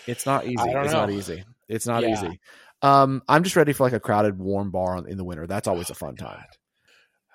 it's 0.07 0.25
not 0.25 0.47
easy. 0.47 0.55
It's 0.59 0.93
know. 0.93 1.01
not 1.01 1.11
easy. 1.11 1.45
It's 1.69 1.87
not 1.87 2.03
yeah. 2.03 2.13
easy. 2.13 2.41
Um, 2.81 3.23
I'm 3.29 3.43
just 3.43 3.57
ready 3.57 3.75
for 3.75 3.85
like 3.85 3.93
a 3.93 4.01
crowded, 4.01 4.39
warm 4.39 4.71
bar 4.71 5.07
in 5.07 5.19
the 5.19 5.25
winter. 5.25 5.47
That's 5.47 5.69
always 5.69 5.91
oh, 5.91 5.93
a 5.93 5.95
fun 5.95 6.17
time. 6.17 6.45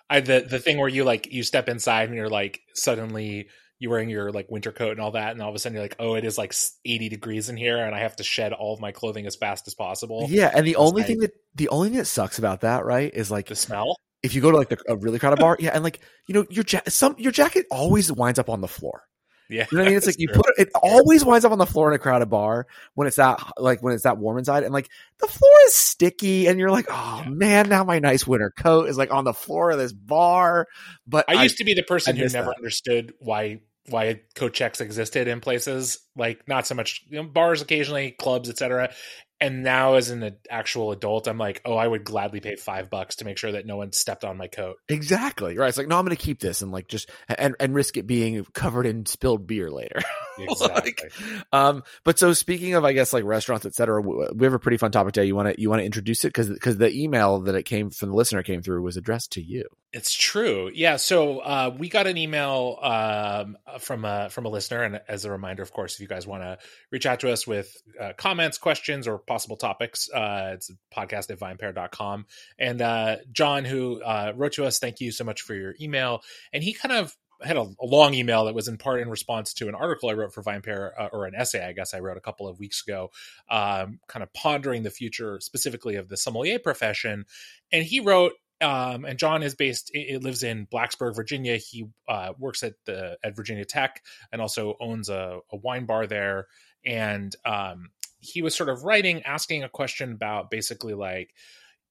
I 0.10 0.22
the 0.22 0.46
the 0.50 0.60
thing 0.60 0.80
where 0.80 0.90
you 0.90 1.04
like 1.04 1.32
you 1.32 1.44
step 1.44 1.70
inside 1.70 2.10
and 2.10 2.18
you're 2.18 2.30
like 2.30 2.62
suddenly 2.74 3.48
you're 3.78 3.92
wearing 3.92 4.10
your 4.10 4.32
like 4.32 4.50
winter 4.50 4.72
coat 4.72 4.92
and 4.92 5.02
all 5.02 5.12
that, 5.12 5.34
and 5.34 5.42
all 5.42 5.50
of 5.50 5.56
a 5.56 5.60
sudden 5.60 5.76
you're 5.76 5.84
like, 5.84 5.98
oh, 6.00 6.16
it 6.16 6.26
is 6.26 6.38
like 6.38 6.54
80 6.84 7.10
degrees 7.10 7.50
in 7.50 7.58
here, 7.58 7.78
and 7.78 7.94
I 7.96 8.00
have 8.00 8.16
to 8.16 8.24
shed 8.24 8.54
all 8.54 8.74
of 8.74 8.80
my 8.80 8.92
clothing 8.92 9.28
as 9.28 9.36
fast 9.36 9.68
as 9.68 9.76
possible. 9.76 10.26
Yeah, 10.30 10.52
and 10.52 10.66
the 10.66 10.78
only 10.78 11.04
I, 11.04 11.06
thing 11.06 11.20
that 11.20 11.32
the 11.54 11.70
only 11.70 11.90
thing 11.90 11.98
that 12.00 12.06
sucks 12.06 12.40
about 12.40 12.62
that, 12.62 12.86
right, 12.86 13.12
is 13.14 13.30
like 13.30 13.46
the 13.46 13.56
smell 13.56 13.98
if 14.24 14.36
you 14.36 14.42
go 14.42 14.52
to 14.52 14.58
like 14.58 14.70
the, 14.70 14.78
a 14.88 14.96
really 14.96 15.20
crowded 15.20 15.40
bar, 15.40 15.58
yeah, 15.60 15.72
and 15.74 15.84
like 15.84 16.00
you 16.28 16.34
know 16.34 16.46
your 16.50 16.64
ja- 16.68 16.82
some 16.88 17.16
your 17.18 17.32
jacket 17.32 17.66
always 17.72 18.12
winds 18.12 18.40
up 18.40 18.50
on 18.50 18.62
the 18.62 18.68
floor. 18.68 19.04
Yeah, 19.50 19.66
you 19.70 19.78
know 19.78 19.84
what 19.84 19.88
I 19.88 19.90
mean. 19.90 19.98
It's 19.98 20.06
like 20.06 20.20
you 20.20 20.30
put 20.30 20.46
it, 20.58 20.68
it 20.68 20.70
always 20.82 21.26
winds 21.26 21.44
up 21.44 21.52
on 21.52 21.58
the 21.58 21.66
floor 21.66 21.90
in 21.90 21.96
a 21.96 22.00
crowded 22.00 22.28
bar 22.28 22.68
when 22.94 23.08
it's 23.08 23.18
that 23.18 23.42
like 23.58 23.82
when 23.84 23.94
it's 23.94 24.04
that 24.04 24.18
warm 24.18 24.38
inside, 24.38 24.64
and 24.64 24.74
like 24.74 24.90
the 25.20 25.28
floor 25.28 25.52
is 25.68 25.76
sticky, 25.76 26.48
and 26.48 26.60
you're 26.60 26.72
like, 26.72 26.86
oh 26.90 27.22
yeah. 27.24 27.30
man, 27.30 27.70
now 27.70 27.84
my 27.84 28.00
nice 28.00 28.26
winter 28.26 28.52
coat 28.52 28.88
is 28.90 28.98
like 28.98 29.12
on 29.12 29.26
the 29.26 29.34
floor 29.34 29.72
of 29.72 29.78
this 29.78 29.94
bar. 29.94 30.68
But 31.08 31.26
I, 31.28 31.36
I 31.36 31.44
used 31.44 31.58
to 31.58 31.66
be 31.66 31.74
the 31.74 31.84
person 31.84 32.16
who 32.16 32.28
never 32.28 32.50
that. 32.50 32.58
understood 32.58 33.14
why 33.20 33.62
why 33.90 34.22
coat 34.36 34.54
checks 34.54 34.80
existed 34.80 35.28
in 35.28 35.42
places 35.42 36.00
like 36.16 36.48
not 36.48 36.68
so 36.68 36.76
much 36.76 37.04
you 37.10 37.18
know, 37.18 37.28
bars 37.28 37.64
occasionally 37.64 38.12
clubs 38.12 38.48
etc 38.48 38.94
and 39.42 39.64
now 39.64 39.96
as 39.96 40.10
an 40.10 40.38
actual 40.50 40.92
adult 40.92 41.28
i'm 41.28 41.38
like 41.38 41.62
oh 41.66 41.76
i 41.76 41.86
would 41.86 42.04
gladly 42.04 42.40
pay 42.40 42.56
five 42.56 42.90
bucks 42.90 43.18
to 43.18 43.26
make 43.26 43.38
sure 43.38 43.52
that 43.52 43.66
no 43.66 43.76
one 43.76 43.92
stepped 43.92 44.24
on 44.24 44.38
my 44.38 44.48
coat 44.48 44.78
exactly 44.88 45.58
right 45.58 45.68
it's 45.68 45.78
like 45.78 45.88
no 45.88 45.98
i'm 45.98 46.06
gonna 46.06 46.16
keep 46.16 46.40
this 46.40 46.62
and 46.62 46.72
like 46.72 46.88
just 46.88 47.10
and 47.28 47.56
and 47.60 47.74
risk 47.74 47.98
it 47.98 48.08
being 48.08 48.46
covered 48.54 48.86
in 48.86 49.06
spilled 49.06 49.46
beer 49.46 49.70
later 49.70 50.00
Exactly. 50.40 50.94
like, 51.04 51.44
um, 51.52 51.84
but 52.04 52.18
so 52.18 52.34
speaking 52.34 52.74
of, 52.74 52.86
I 52.86 52.94
guess 52.94 53.14
like 53.14 53.24
restaurants, 53.24 53.66
et 53.66 53.76
cetera, 53.76 54.02
we 54.02 54.46
have 54.46 54.54
a 54.54 54.60
pretty 54.60 54.78
fun 54.78 54.92
topic 54.92 55.14
today. 55.14 55.28
You 55.28 55.36
want 55.36 55.54
to 55.54 55.62
you 55.62 55.70
want 55.70 55.82
to 55.82 55.86
introduce 55.86 56.24
it 56.26 56.30
because 56.30 56.50
because 56.50 56.78
the 56.78 56.92
email 56.92 57.42
that 57.42 57.56
it 57.56 57.64
came 57.64 57.90
from 57.90 58.10
the 58.10 58.16
listener 58.16 58.42
came 58.44 58.62
through 58.62 58.82
was 58.82 58.98
addressed 58.98 59.34
to 59.34 59.42
you. 59.42 59.66
It's 59.94 60.14
true, 60.14 60.72
yeah. 60.74 60.96
So 60.96 61.40
uh, 61.40 61.76
we 61.78 61.90
got 61.90 62.08
an 62.08 62.16
email 62.16 62.80
um, 62.82 63.58
from 63.80 64.06
a 64.06 64.30
from 64.30 64.46
a 64.46 64.50
listener, 64.50 64.84
and 64.84 65.02
as 65.10 65.26
a 65.26 65.32
reminder, 65.32 65.64
of 65.64 65.74
course, 65.74 65.96
if 65.96 66.00
you 66.00 66.08
guys 66.08 66.26
want 66.26 66.44
to 66.44 66.60
reach 66.92 67.06
out 67.06 67.20
to 67.22 67.32
us 67.32 67.46
with 67.46 67.76
uh, 68.00 68.14
comments, 68.16 68.58
questions, 68.58 69.06
or 69.06 69.18
possible 69.18 69.58
topics, 69.58 70.10
uh, 70.10 70.52
it's 70.54 70.72
podcast 70.96 71.30
at 71.30 71.40
vinepair.com. 71.40 72.26
And 72.58 72.82
uh, 72.82 73.18
John, 73.34 73.66
who 73.66 74.02
uh, 74.02 74.32
wrote 74.34 74.54
to 74.54 74.64
us, 74.64 74.80
thank 74.80 75.02
you 75.02 75.12
so 75.12 75.26
much 75.26 75.42
for 75.42 75.56
your 75.56 75.76
email. 75.82 76.22
And 76.54 76.64
he 76.64 76.72
kind 76.72 76.94
of 76.94 77.14
had 77.42 77.58
a, 77.58 77.62
a, 77.62 77.86
long 77.86 78.14
email 78.14 78.46
that 78.46 78.56
was 78.56 78.68
in 78.68 78.78
part 78.78 79.02
in 79.02 79.10
response 79.10 79.54
to 79.56 79.68
an 79.68 79.76
article 79.76 80.10
I 80.10 80.14
wrote 80.14 80.34
for 80.34 80.44
VinePair, 80.44 80.92
uh, 80.98 81.10
or 81.12 81.26
an 81.26 81.36
essay, 81.36 81.66
I 81.66 81.74
guess 81.74 81.94
I 81.94 82.00
wrote 82.00 82.18
a 82.18 82.22
couple 82.22 82.48
of 82.48 82.60
weeks 82.60 82.84
ago, 82.88 83.10
um, 83.50 84.00
kind 84.08 84.24
of 84.24 84.32
pondering 84.34 84.84
the 84.84 84.90
future 84.90 85.40
specifically 85.42 85.96
of 85.96 86.08
the 86.08 86.18
sommelier 86.18 86.60
profession. 86.60 87.26
And 87.72 87.84
he 87.84 88.00
wrote, 88.00 88.34
um, 88.62 89.06
and 89.06 89.18
John 89.18 89.44
is 89.44 89.56
based, 89.56 89.92
it 89.94 90.24
lives 90.24 90.44
in 90.44 90.68
Blacksburg, 90.68 91.16
Virginia. 91.16 91.58
He 91.58 91.88
uh, 92.08 92.34
works 92.38 92.64
at 92.64 92.74
the 92.86 93.18
at 93.24 93.36
Virginia 93.36 93.66
Tech 93.66 94.04
and 94.32 94.42
also 94.42 94.76
owns 94.80 95.10
a, 95.10 95.40
a 95.52 95.58
wine 95.58 95.86
bar 95.86 96.08
there. 96.08 96.48
And 96.86 97.36
um, 97.46 97.90
he 98.20 98.42
was 98.42 98.56
sort 98.56 98.70
of 98.70 98.84
writing, 98.84 99.24
asking 99.24 99.64
a 99.64 99.70
question 99.70 100.12
about 100.12 100.52
basically 100.52 100.94
like, 100.94 101.34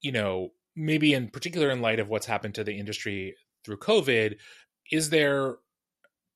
you 0.00 0.12
know, 0.12 0.52
maybe 0.76 1.12
in 1.12 1.28
particular 1.28 1.70
in 1.70 1.80
light 1.80 2.00
of 2.00 2.08
what's 2.08 2.26
happened 2.26 2.54
to 2.54 2.64
the 2.64 2.78
industry 2.78 3.34
through 3.64 3.78
COVID, 3.78 4.36
is 4.90 5.10
there 5.10 5.56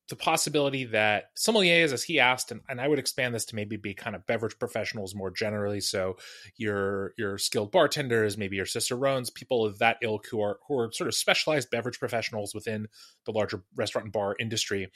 the 0.07 0.15
possibility 0.15 0.85
that 0.85 1.35
sommeliers, 1.35 1.91
as 1.91 2.03
he 2.03 2.19
asked, 2.19 2.51
and, 2.51 2.61
and, 2.69 2.79
I 2.79 2.87
would 2.87 2.99
expand 2.99 3.33
this 3.33 3.45
to 3.45 3.55
maybe 3.55 3.75
be 3.75 3.95
kind 3.95 4.15
of 4.15 4.25
beverage 4.27 4.59
professionals 4.59 5.15
more 5.15 5.31
generally. 5.31 5.81
So 5.81 6.17
your 6.57 7.13
your 7.17 7.37
skilled 7.37 7.71
bartenders, 7.71 8.37
maybe 8.37 8.55
your 8.55 8.67
cicerones, 8.67 9.29
people 9.29 9.65
of 9.65 9.79
that 9.79 9.97
ilk 10.03 10.27
who 10.29 10.41
are 10.41 10.59
who 10.67 10.77
are 10.79 10.91
sort 10.91 11.07
of 11.07 11.15
specialized 11.15 11.71
beverage 11.71 11.99
professionals 11.99 12.53
within 12.53 12.87
the 13.25 13.31
larger 13.31 13.63
restaurant 13.75 14.05
and 14.05 14.13
bar 14.13 14.35
industry. 14.39 14.91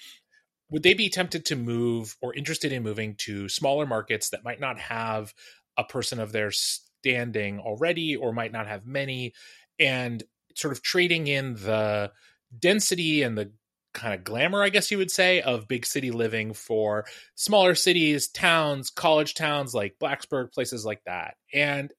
Would 0.70 0.84
they 0.84 0.94
be 0.94 1.10
tempted 1.10 1.46
to 1.46 1.56
move 1.56 2.16
or 2.22 2.36
interested 2.36 2.72
in 2.72 2.84
moving 2.84 3.16
to 3.20 3.50
smaller 3.50 3.88
markets 3.88 4.30
that 4.30 4.44
might 4.44 4.60
not 4.60 4.78
have 4.80 5.34
a 5.76 5.84
person 5.84 6.20
of 6.20 6.32
their 6.32 6.52
standing 6.52 7.60
already 7.60 8.16
or 8.16 8.32
might 8.32 8.52
not 8.52 8.68
have 8.68 8.86
many 8.86 9.34
and 9.80 10.24
sort 10.56 10.72
of 10.74 10.84
trading 10.84 11.26
in 11.26 11.56
the 11.56 12.12
density 12.58 13.24
and 13.24 13.38
the 13.38 13.52
kind 14.00 14.14
of 14.14 14.24
glamour, 14.24 14.64
I 14.64 14.70
guess 14.70 14.92
you 14.92 14.98
would 14.98 15.12
say, 15.12 15.42
of 15.42 15.68
big 15.68 15.86
city 15.86 16.12
living 16.12 16.54
for 16.54 17.06
smaller 17.36 17.76
cities, 17.76 18.30
towns, 18.30 18.90
college 18.90 19.34
towns 19.34 19.74
like 19.74 19.96
Blacksburg, 20.02 20.54
places 20.54 20.86
like 20.86 21.02
that. 21.06 21.36
And 21.54 21.92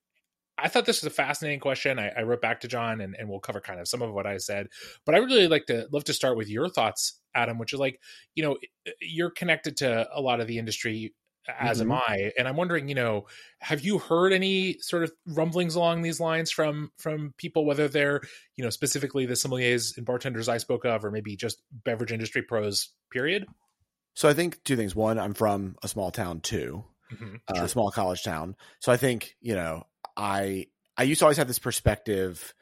I 0.56 0.68
thought 0.68 0.84
this 0.84 1.02
was 1.02 1.10
a 1.10 1.14
fascinating 1.14 1.60
question. 1.60 1.98
I, 1.98 2.08
I 2.08 2.22
wrote 2.22 2.42
back 2.42 2.60
to 2.60 2.68
John 2.68 3.00
and, 3.00 3.16
and 3.18 3.28
we'll 3.28 3.40
cover 3.40 3.60
kind 3.60 3.80
of 3.80 3.88
some 3.88 4.02
of 4.02 4.12
what 4.12 4.26
I 4.26 4.36
said. 4.36 4.68
But 5.06 5.14
I 5.14 5.18
really 5.18 5.48
like 5.48 5.66
to 5.66 5.86
love 5.92 6.04
to 6.04 6.12
start 6.12 6.36
with 6.36 6.48
your 6.48 6.68
thoughts, 6.68 7.18
Adam, 7.34 7.58
which 7.58 7.72
is 7.72 7.80
like, 7.80 7.98
you 8.34 8.42
know, 8.42 8.56
you're 9.00 9.30
connected 9.30 9.78
to 9.78 10.08
a 10.12 10.20
lot 10.20 10.40
of 10.40 10.46
the 10.46 10.58
industry 10.58 11.14
as 11.48 11.80
mm-hmm. 11.80 11.92
am 11.92 12.02
I. 12.06 12.32
And 12.38 12.46
I'm 12.46 12.56
wondering, 12.56 12.88
you 12.88 12.94
know, 12.94 13.26
have 13.60 13.80
you 13.80 13.98
heard 13.98 14.32
any 14.32 14.78
sort 14.80 15.04
of 15.04 15.12
rumblings 15.26 15.74
along 15.74 16.02
these 16.02 16.20
lines 16.20 16.50
from 16.50 16.92
from 16.98 17.34
people, 17.36 17.64
whether 17.64 17.88
they're, 17.88 18.20
you 18.56 18.64
know, 18.64 18.70
specifically 18.70 19.26
the 19.26 19.34
sommeliers 19.34 19.96
and 19.96 20.06
bartenders 20.06 20.48
I 20.48 20.58
spoke 20.58 20.84
of, 20.84 21.04
or 21.04 21.10
maybe 21.10 21.36
just 21.36 21.62
beverage 21.72 22.12
industry 22.12 22.42
pros, 22.42 22.90
period? 23.10 23.46
So 24.14 24.28
I 24.28 24.34
think 24.34 24.62
two 24.64 24.76
things. 24.76 24.94
One, 24.94 25.18
I'm 25.18 25.34
from 25.34 25.76
a 25.82 25.88
small 25.88 26.10
town 26.10 26.40
too, 26.40 26.84
mm-hmm. 27.12 27.36
uh, 27.48 27.64
a 27.64 27.68
small 27.68 27.90
college 27.90 28.22
town. 28.22 28.56
So 28.80 28.92
I 28.92 28.96
think, 28.96 29.36
you 29.40 29.54
know, 29.54 29.84
I 30.16 30.66
I 30.96 31.04
used 31.04 31.20
to 31.20 31.24
always 31.24 31.38
have 31.38 31.48
this 31.48 31.58
perspective 31.58 32.54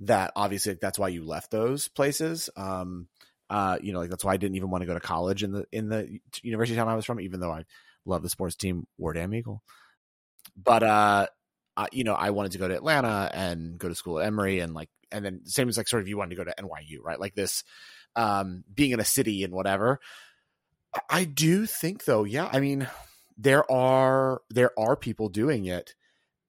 that 0.00 0.32
obviously 0.34 0.76
that's 0.80 0.98
why 0.98 1.08
you 1.08 1.24
left 1.24 1.50
those 1.50 1.88
places. 1.88 2.50
Um 2.56 3.08
uh, 3.50 3.76
you 3.82 3.92
know, 3.92 3.98
like 3.98 4.08
that's 4.08 4.24
why 4.24 4.32
I 4.32 4.38
didn't 4.38 4.56
even 4.56 4.70
want 4.70 4.80
to 4.80 4.86
go 4.86 4.94
to 4.94 5.00
college 5.00 5.42
in 5.42 5.52
the 5.52 5.66
in 5.70 5.90
the 5.90 6.20
university 6.42 6.74
town 6.74 6.88
I 6.88 6.94
was 6.94 7.04
from, 7.04 7.20
even 7.20 7.38
though 7.38 7.50
I 7.52 7.64
love 8.04 8.22
the 8.22 8.30
sports 8.30 8.56
team 8.56 8.86
War 8.98 9.12
Damn 9.12 9.34
Eagle. 9.34 9.62
But 10.56 10.82
uh, 10.82 11.26
uh, 11.76 11.86
you 11.92 12.04
know, 12.04 12.14
I 12.14 12.30
wanted 12.30 12.52
to 12.52 12.58
go 12.58 12.68
to 12.68 12.74
Atlanta 12.74 13.30
and 13.32 13.78
go 13.78 13.88
to 13.88 13.94
school 13.94 14.20
at 14.20 14.26
Emory, 14.26 14.60
and 14.60 14.74
like, 14.74 14.90
and 15.10 15.24
then 15.24 15.40
same 15.44 15.68
as 15.68 15.76
like 15.76 15.88
sort 15.88 16.02
of 16.02 16.08
you 16.08 16.16
wanted 16.16 16.36
to 16.36 16.44
go 16.44 16.44
to 16.44 16.62
NYU, 16.62 16.98
right? 17.02 17.20
Like 17.20 17.34
this, 17.34 17.64
um, 18.16 18.64
being 18.72 18.90
in 18.90 19.00
a 19.00 19.04
city 19.04 19.44
and 19.44 19.52
whatever. 19.52 20.00
I 21.08 21.24
do 21.24 21.64
think 21.64 22.04
though, 22.04 22.24
yeah. 22.24 22.50
I 22.52 22.60
mean, 22.60 22.86
there 23.38 23.70
are 23.70 24.42
there 24.50 24.78
are 24.78 24.96
people 24.96 25.28
doing 25.28 25.64
it, 25.64 25.94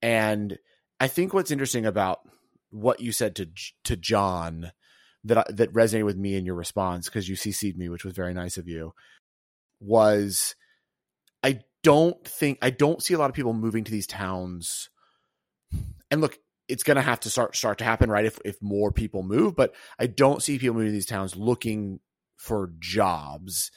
and 0.02 0.58
I 1.00 1.08
think 1.08 1.32
what's 1.32 1.50
interesting 1.50 1.86
about 1.86 2.20
what 2.70 3.00
you 3.00 3.12
said 3.12 3.36
to 3.36 3.48
to 3.84 3.96
John 3.96 4.72
that 5.24 5.56
that 5.56 5.72
resonated 5.72 6.04
with 6.04 6.18
me 6.18 6.36
in 6.36 6.44
your 6.44 6.54
response 6.54 7.06
because 7.06 7.28
you 7.28 7.36
cc'd 7.36 7.78
me, 7.78 7.88
which 7.88 8.04
was 8.04 8.14
very 8.14 8.34
nice 8.34 8.58
of 8.58 8.68
you, 8.68 8.92
was 9.80 10.54
I 11.44 11.60
don't 11.82 12.26
think 12.26 12.58
I 12.62 12.70
don't 12.70 13.02
see 13.02 13.14
a 13.14 13.18
lot 13.18 13.30
of 13.30 13.36
people 13.36 13.52
moving 13.52 13.84
to 13.84 13.92
these 13.92 14.06
towns. 14.06 14.88
And 16.10 16.20
look, 16.20 16.38
it's 16.68 16.82
going 16.82 16.96
to 16.96 17.02
have 17.02 17.20
to 17.20 17.30
start 17.30 17.54
start 17.54 17.78
to 17.78 17.84
happen, 17.84 18.10
right? 18.10 18.24
If 18.24 18.38
if 18.44 18.56
more 18.62 18.90
people 18.90 19.22
move, 19.22 19.54
but 19.54 19.74
I 19.98 20.06
don't 20.06 20.42
see 20.42 20.58
people 20.58 20.74
moving 20.74 20.88
to 20.88 20.92
these 20.92 21.06
towns 21.06 21.36
looking 21.36 22.00
for 22.36 22.72
jobs 22.78 23.70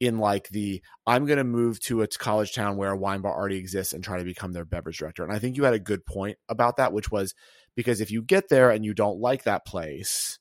in 0.00 0.18
like 0.18 0.48
the 0.48 0.82
I'm 1.06 1.24
going 1.24 1.38
to 1.38 1.44
move 1.44 1.80
to 1.80 2.02
a 2.02 2.08
college 2.08 2.54
town 2.54 2.76
where 2.76 2.90
a 2.90 2.96
wine 2.96 3.22
bar 3.22 3.34
already 3.34 3.56
exists 3.56 3.94
and 3.94 4.04
try 4.04 4.18
to 4.18 4.24
become 4.24 4.52
their 4.52 4.66
beverage 4.66 4.98
director. 4.98 5.24
And 5.24 5.32
I 5.32 5.38
think 5.38 5.56
you 5.56 5.64
had 5.64 5.74
a 5.74 5.78
good 5.78 6.04
point 6.04 6.36
about 6.48 6.76
that, 6.76 6.92
which 6.92 7.10
was 7.10 7.34
because 7.74 8.02
if 8.02 8.10
you 8.10 8.22
get 8.22 8.50
there 8.50 8.70
and 8.70 8.84
you 8.84 8.92
don't 8.92 9.20
like 9.20 9.44
that 9.44 9.64
place, 9.64 10.38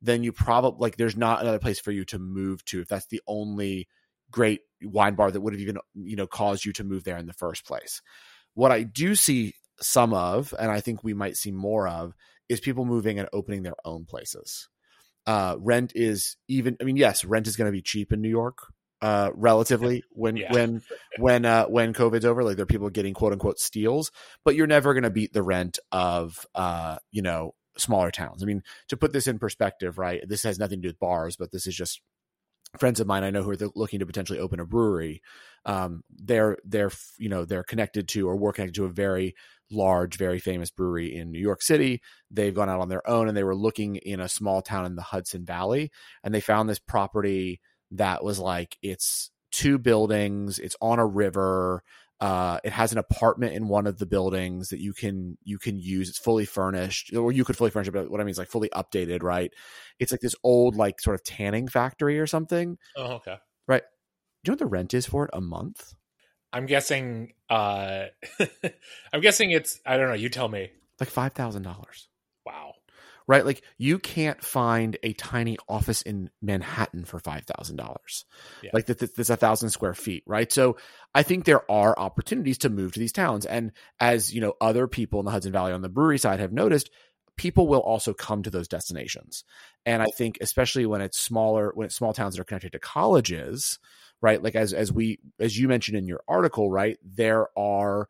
then 0.00 0.22
you 0.22 0.32
probably 0.32 0.78
like 0.80 0.96
there's 0.96 1.16
not 1.16 1.40
another 1.40 1.58
place 1.58 1.80
for 1.80 1.90
you 1.90 2.04
to 2.04 2.18
move 2.20 2.64
to 2.66 2.80
if 2.80 2.88
that's 2.88 3.06
the 3.06 3.22
only 3.26 3.88
great 4.32 4.62
wine 4.82 5.14
bar 5.14 5.30
that 5.30 5.40
would 5.40 5.52
have 5.52 5.60
even 5.60 5.78
you 5.94 6.16
know 6.16 6.26
caused 6.26 6.64
you 6.64 6.72
to 6.72 6.84
move 6.84 7.04
there 7.04 7.18
in 7.18 7.26
the 7.26 7.32
first 7.32 7.64
place. 7.64 8.02
What 8.54 8.72
I 8.72 8.82
do 8.82 9.14
see 9.14 9.54
some 9.80 10.12
of, 10.12 10.54
and 10.58 10.70
I 10.70 10.80
think 10.80 11.02
we 11.02 11.14
might 11.14 11.36
see 11.36 11.52
more 11.52 11.88
of, 11.88 12.14
is 12.48 12.60
people 12.60 12.84
moving 12.84 13.18
and 13.18 13.28
opening 13.32 13.62
their 13.62 13.76
own 13.84 14.04
places. 14.04 14.68
Uh, 15.26 15.56
rent 15.58 15.92
is 15.94 16.36
even. 16.48 16.76
I 16.80 16.84
mean, 16.84 16.96
yes, 16.96 17.24
rent 17.24 17.46
is 17.46 17.56
going 17.56 17.68
to 17.68 17.72
be 17.72 17.82
cheap 17.82 18.12
in 18.12 18.20
New 18.20 18.28
York, 18.28 18.58
uh, 19.00 19.30
relatively 19.34 20.02
when 20.10 20.36
yeah. 20.36 20.52
when 20.52 20.82
when 21.18 21.44
uh, 21.44 21.66
when 21.66 21.94
COVID's 21.94 22.24
over. 22.24 22.42
Like 22.42 22.56
there 22.56 22.64
are 22.64 22.66
people 22.66 22.90
getting 22.90 23.14
quote 23.14 23.32
unquote 23.32 23.58
steals, 23.58 24.10
but 24.44 24.56
you're 24.56 24.66
never 24.66 24.94
going 24.94 25.04
to 25.04 25.10
beat 25.10 25.32
the 25.32 25.42
rent 25.42 25.78
of 25.90 26.44
uh, 26.54 26.96
you 27.10 27.22
know 27.22 27.54
smaller 27.76 28.10
towns. 28.10 28.42
I 28.42 28.46
mean, 28.46 28.62
to 28.88 28.96
put 28.96 29.12
this 29.12 29.26
in 29.26 29.38
perspective, 29.38 29.98
right? 29.98 30.22
This 30.26 30.42
has 30.42 30.58
nothing 30.58 30.78
to 30.78 30.82
do 30.82 30.88
with 30.88 30.98
bars, 30.98 31.36
but 31.36 31.52
this 31.52 31.66
is 31.66 31.74
just 31.74 32.00
friends 32.78 33.00
of 33.00 33.06
mine 33.06 33.24
I 33.24 33.30
know 33.30 33.42
who 33.42 33.50
are 33.50 33.70
looking 33.74 34.00
to 34.00 34.06
potentially 34.06 34.38
open 34.38 34.60
a 34.60 34.66
brewery. 34.66 35.22
Um, 35.64 36.02
they're 36.10 36.58
they're 36.64 36.90
you 37.18 37.28
know 37.28 37.44
they're 37.44 37.62
connected 37.62 38.08
to 38.08 38.28
or 38.28 38.36
we're 38.36 38.52
connected 38.52 38.74
to 38.76 38.84
a 38.84 38.90
very 38.90 39.34
large, 39.70 40.16
very 40.16 40.38
famous 40.38 40.70
brewery 40.70 41.14
in 41.14 41.30
New 41.30 41.40
York 41.40 41.62
City. 41.62 42.02
They've 42.30 42.54
gone 42.54 42.68
out 42.68 42.80
on 42.80 42.88
their 42.88 43.08
own 43.08 43.28
and 43.28 43.36
they 43.36 43.44
were 43.44 43.56
looking 43.56 43.96
in 43.96 44.20
a 44.20 44.28
small 44.28 44.62
town 44.62 44.84
in 44.84 44.96
the 44.96 45.02
Hudson 45.02 45.44
Valley 45.44 45.90
and 46.22 46.34
they 46.34 46.40
found 46.40 46.68
this 46.68 46.78
property 46.78 47.60
that 47.92 48.22
was 48.22 48.38
like 48.38 48.76
it's 48.82 49.30
two 49.50 49.78
buildings, 49.78 50.58
it's 50.58 50.76
on 50.80 50.98
a 50.98 51.06
river. 51.06 51.82
Uh, 52.22 52.60
it 52.62 52.72
has 52.72 52.92
an 52.92 52.98
apartment 52.98 53.52
in 53.52 53.66
one 53.66 53.84
of 53.84 53.98
the 53.98 54.06
buildings 54.06 54.68
that 54.68 54.78
you 54.78 54.92
can 54.92 55.36
you 55.42 55.58
can 55.58 55.76
use. 55.76 56.08
It's 56.08 56.18
fully 56.20 56.44
furnished, 56.44 57.12
or 57.16 57.32
you 57.32 57.44
could 57.44 57.56
fully 57.56 57.70
furnish 57.72 57.88
it. 57.88 57.92
But 57.94 58.12
what 58.12 58.20
I 58.20 58.24
mean 58.24 58.30
is 58.30 58.38
like 58.38 58.48
fully 58.48 58.68
updated, 58.68 59.24
right? 59.24 59.52
It's 59.98 60.12
like 60.12 60.20
this 60.20 60.36
old 60.44 60.76
like 60.76 61.00
sort 61.00 61.14
of 61.16 61.24
tanning 61.24 61.66
factory 61.66 62.20
or 62.20 62.28
something. 62.28 62.78
Oh, 62.96 63.14
okay. 63.14 63.38
Right. 63.66 63.82
Do 64.44 64.50
you 64.50 64.52
know 64.52 64.54
what 64.54 64.58
the 64.60 64.66
rent 64.66 64.94
is 64.94 65.04
for 65.04 65.24
it 65.24 65.30
a 65.32 65.40
month? 65.40 65.94
I'm 66.52 66.66
guessing. 66.66 67.32
uh 67.50 68.04
I'm 69.12 69.20
guessing 69.20 69.50
it's. 69.50 69.80
I 69.84 69.96
don't 69.96 70.06
know. 70.06 70.14
You 70.14 70.28
tell 70.28 70.48
me. 70.48 70.70
Like 71.00 71.10
five 71.10 71.32
thousand 71.32 71.62
dollars. 71.62 72.06
Wow 72.46 72.71
right? 73.26 73.44
Like 73.44 73.62
you 73.78 73.98
can't 73.98 74.42
find 74.42 74.96
a 75.02 75.12
tiny 75.12 75.58
office 75.68 76.02
in 76.02 76.30
Manhattan 76.40 77.04
for 77.04 77.18
five 77.18 77.44
thousand 77.44 77.78
yeah. 77.78 77.84
dollars. 77.84 78.24
Like 78.72 78.86
that, 78.86 78.98
that's 78.98 79.30
a 79.30 79.36
thousand 79.36 79.70
square 79.70 79.94
feet, 79.94 80.24
right? 80.26 80.50
So 80.50 80.76
I 81.14 81.22
think 81.22 81.44
there 81.44 81.70
are 81.70 81.98
opportunities 81.98 82.58
to 82.58 82.70
move 82.70 82.92
to 82.92 83.00
these 83.00 83.12
towns, 83.12 83.46
and 83.46 83.72
as 84.00 84.32
you 84.32 84.40
know, 84.40 84.54
other 84.60 84.86
people 84.86 85.20
in 85.20 85.26
the 85.26 85.32
Hudson 85.32 85.52
Valley 85.52 85.72
on 85.72 85.82
the 85.82 85.88
brewery 85.88 86.18
side 86.18 86.40
have 86.40 86.52
noticed. 86.52 86.90
People 87.38 87.66
will 87.66 87.80
also 87.80 88.12
come 88.12 88.42
to 88.42 88.50
those 88.50 88.68
destinations, 88.68 89.44
and 89.86 90.02
I 90.02 90.06
think 90.06 90.36
especially 90.42 90.84
when 90.84 91.00
it's 91.00 91.18
smaller, 91.18 91.72
when 91.74 91.86
it's 91.86 91.96
small 91.96 92.12
towns 92.12 92.34
that 92.34 92.42
are 92.42 92.44
connected 92.44 92.72
to 92.72 92.78
colleges, 92.78 93.78
right? 94.20 94.42
Like 94.42 94.54
as 94.54 94.74
as 94.74 94.92
we 94.92 95.18
as 95.40 95.58
you 95.58 95.66
mentioned 95.66 95.96
in 95.96 96.06
your 96.06 96.20
article, 96.28 96.70
right? 96.70 96.98
There 97.02 97.48
are 97.58 98.08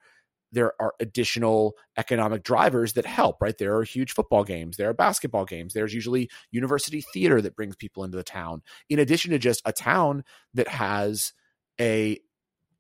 there 0.53 0.73
are 0.81 0.95
additional 1.01 1.75
economic 1.97 2.43
drivers 2.43 2.93
that 2.95 3.07
help, 3.07 3.41
right? 3.41 3.57
There 3.57 3.77
are 3.77 3.85
huge 3.85 4.13
football 4.13 4.45
games, 4.45 4.77
there 4.77 4.89
are 4.89 4.95
basketball 4.95 5.45
games, 5.45 5.75
there's 5.75 5.95
usually 5.95 6.31
university 6.51 7.03
theater 7.13 7.41
that 7.41 7.57
brings 7.57 7.77
people 7.77 8.05
into 8.05 8.17
the 8.17 8.23
town, 8.23 8.63
in 8.89 8.99
addition 8.99 9.33
to 9.33 9.39
just 9.39 9.63
a 9.65 9.73
town 9.73 10.25
that 10.55 10.69
has 10.69 11.33
a 11.81 12.19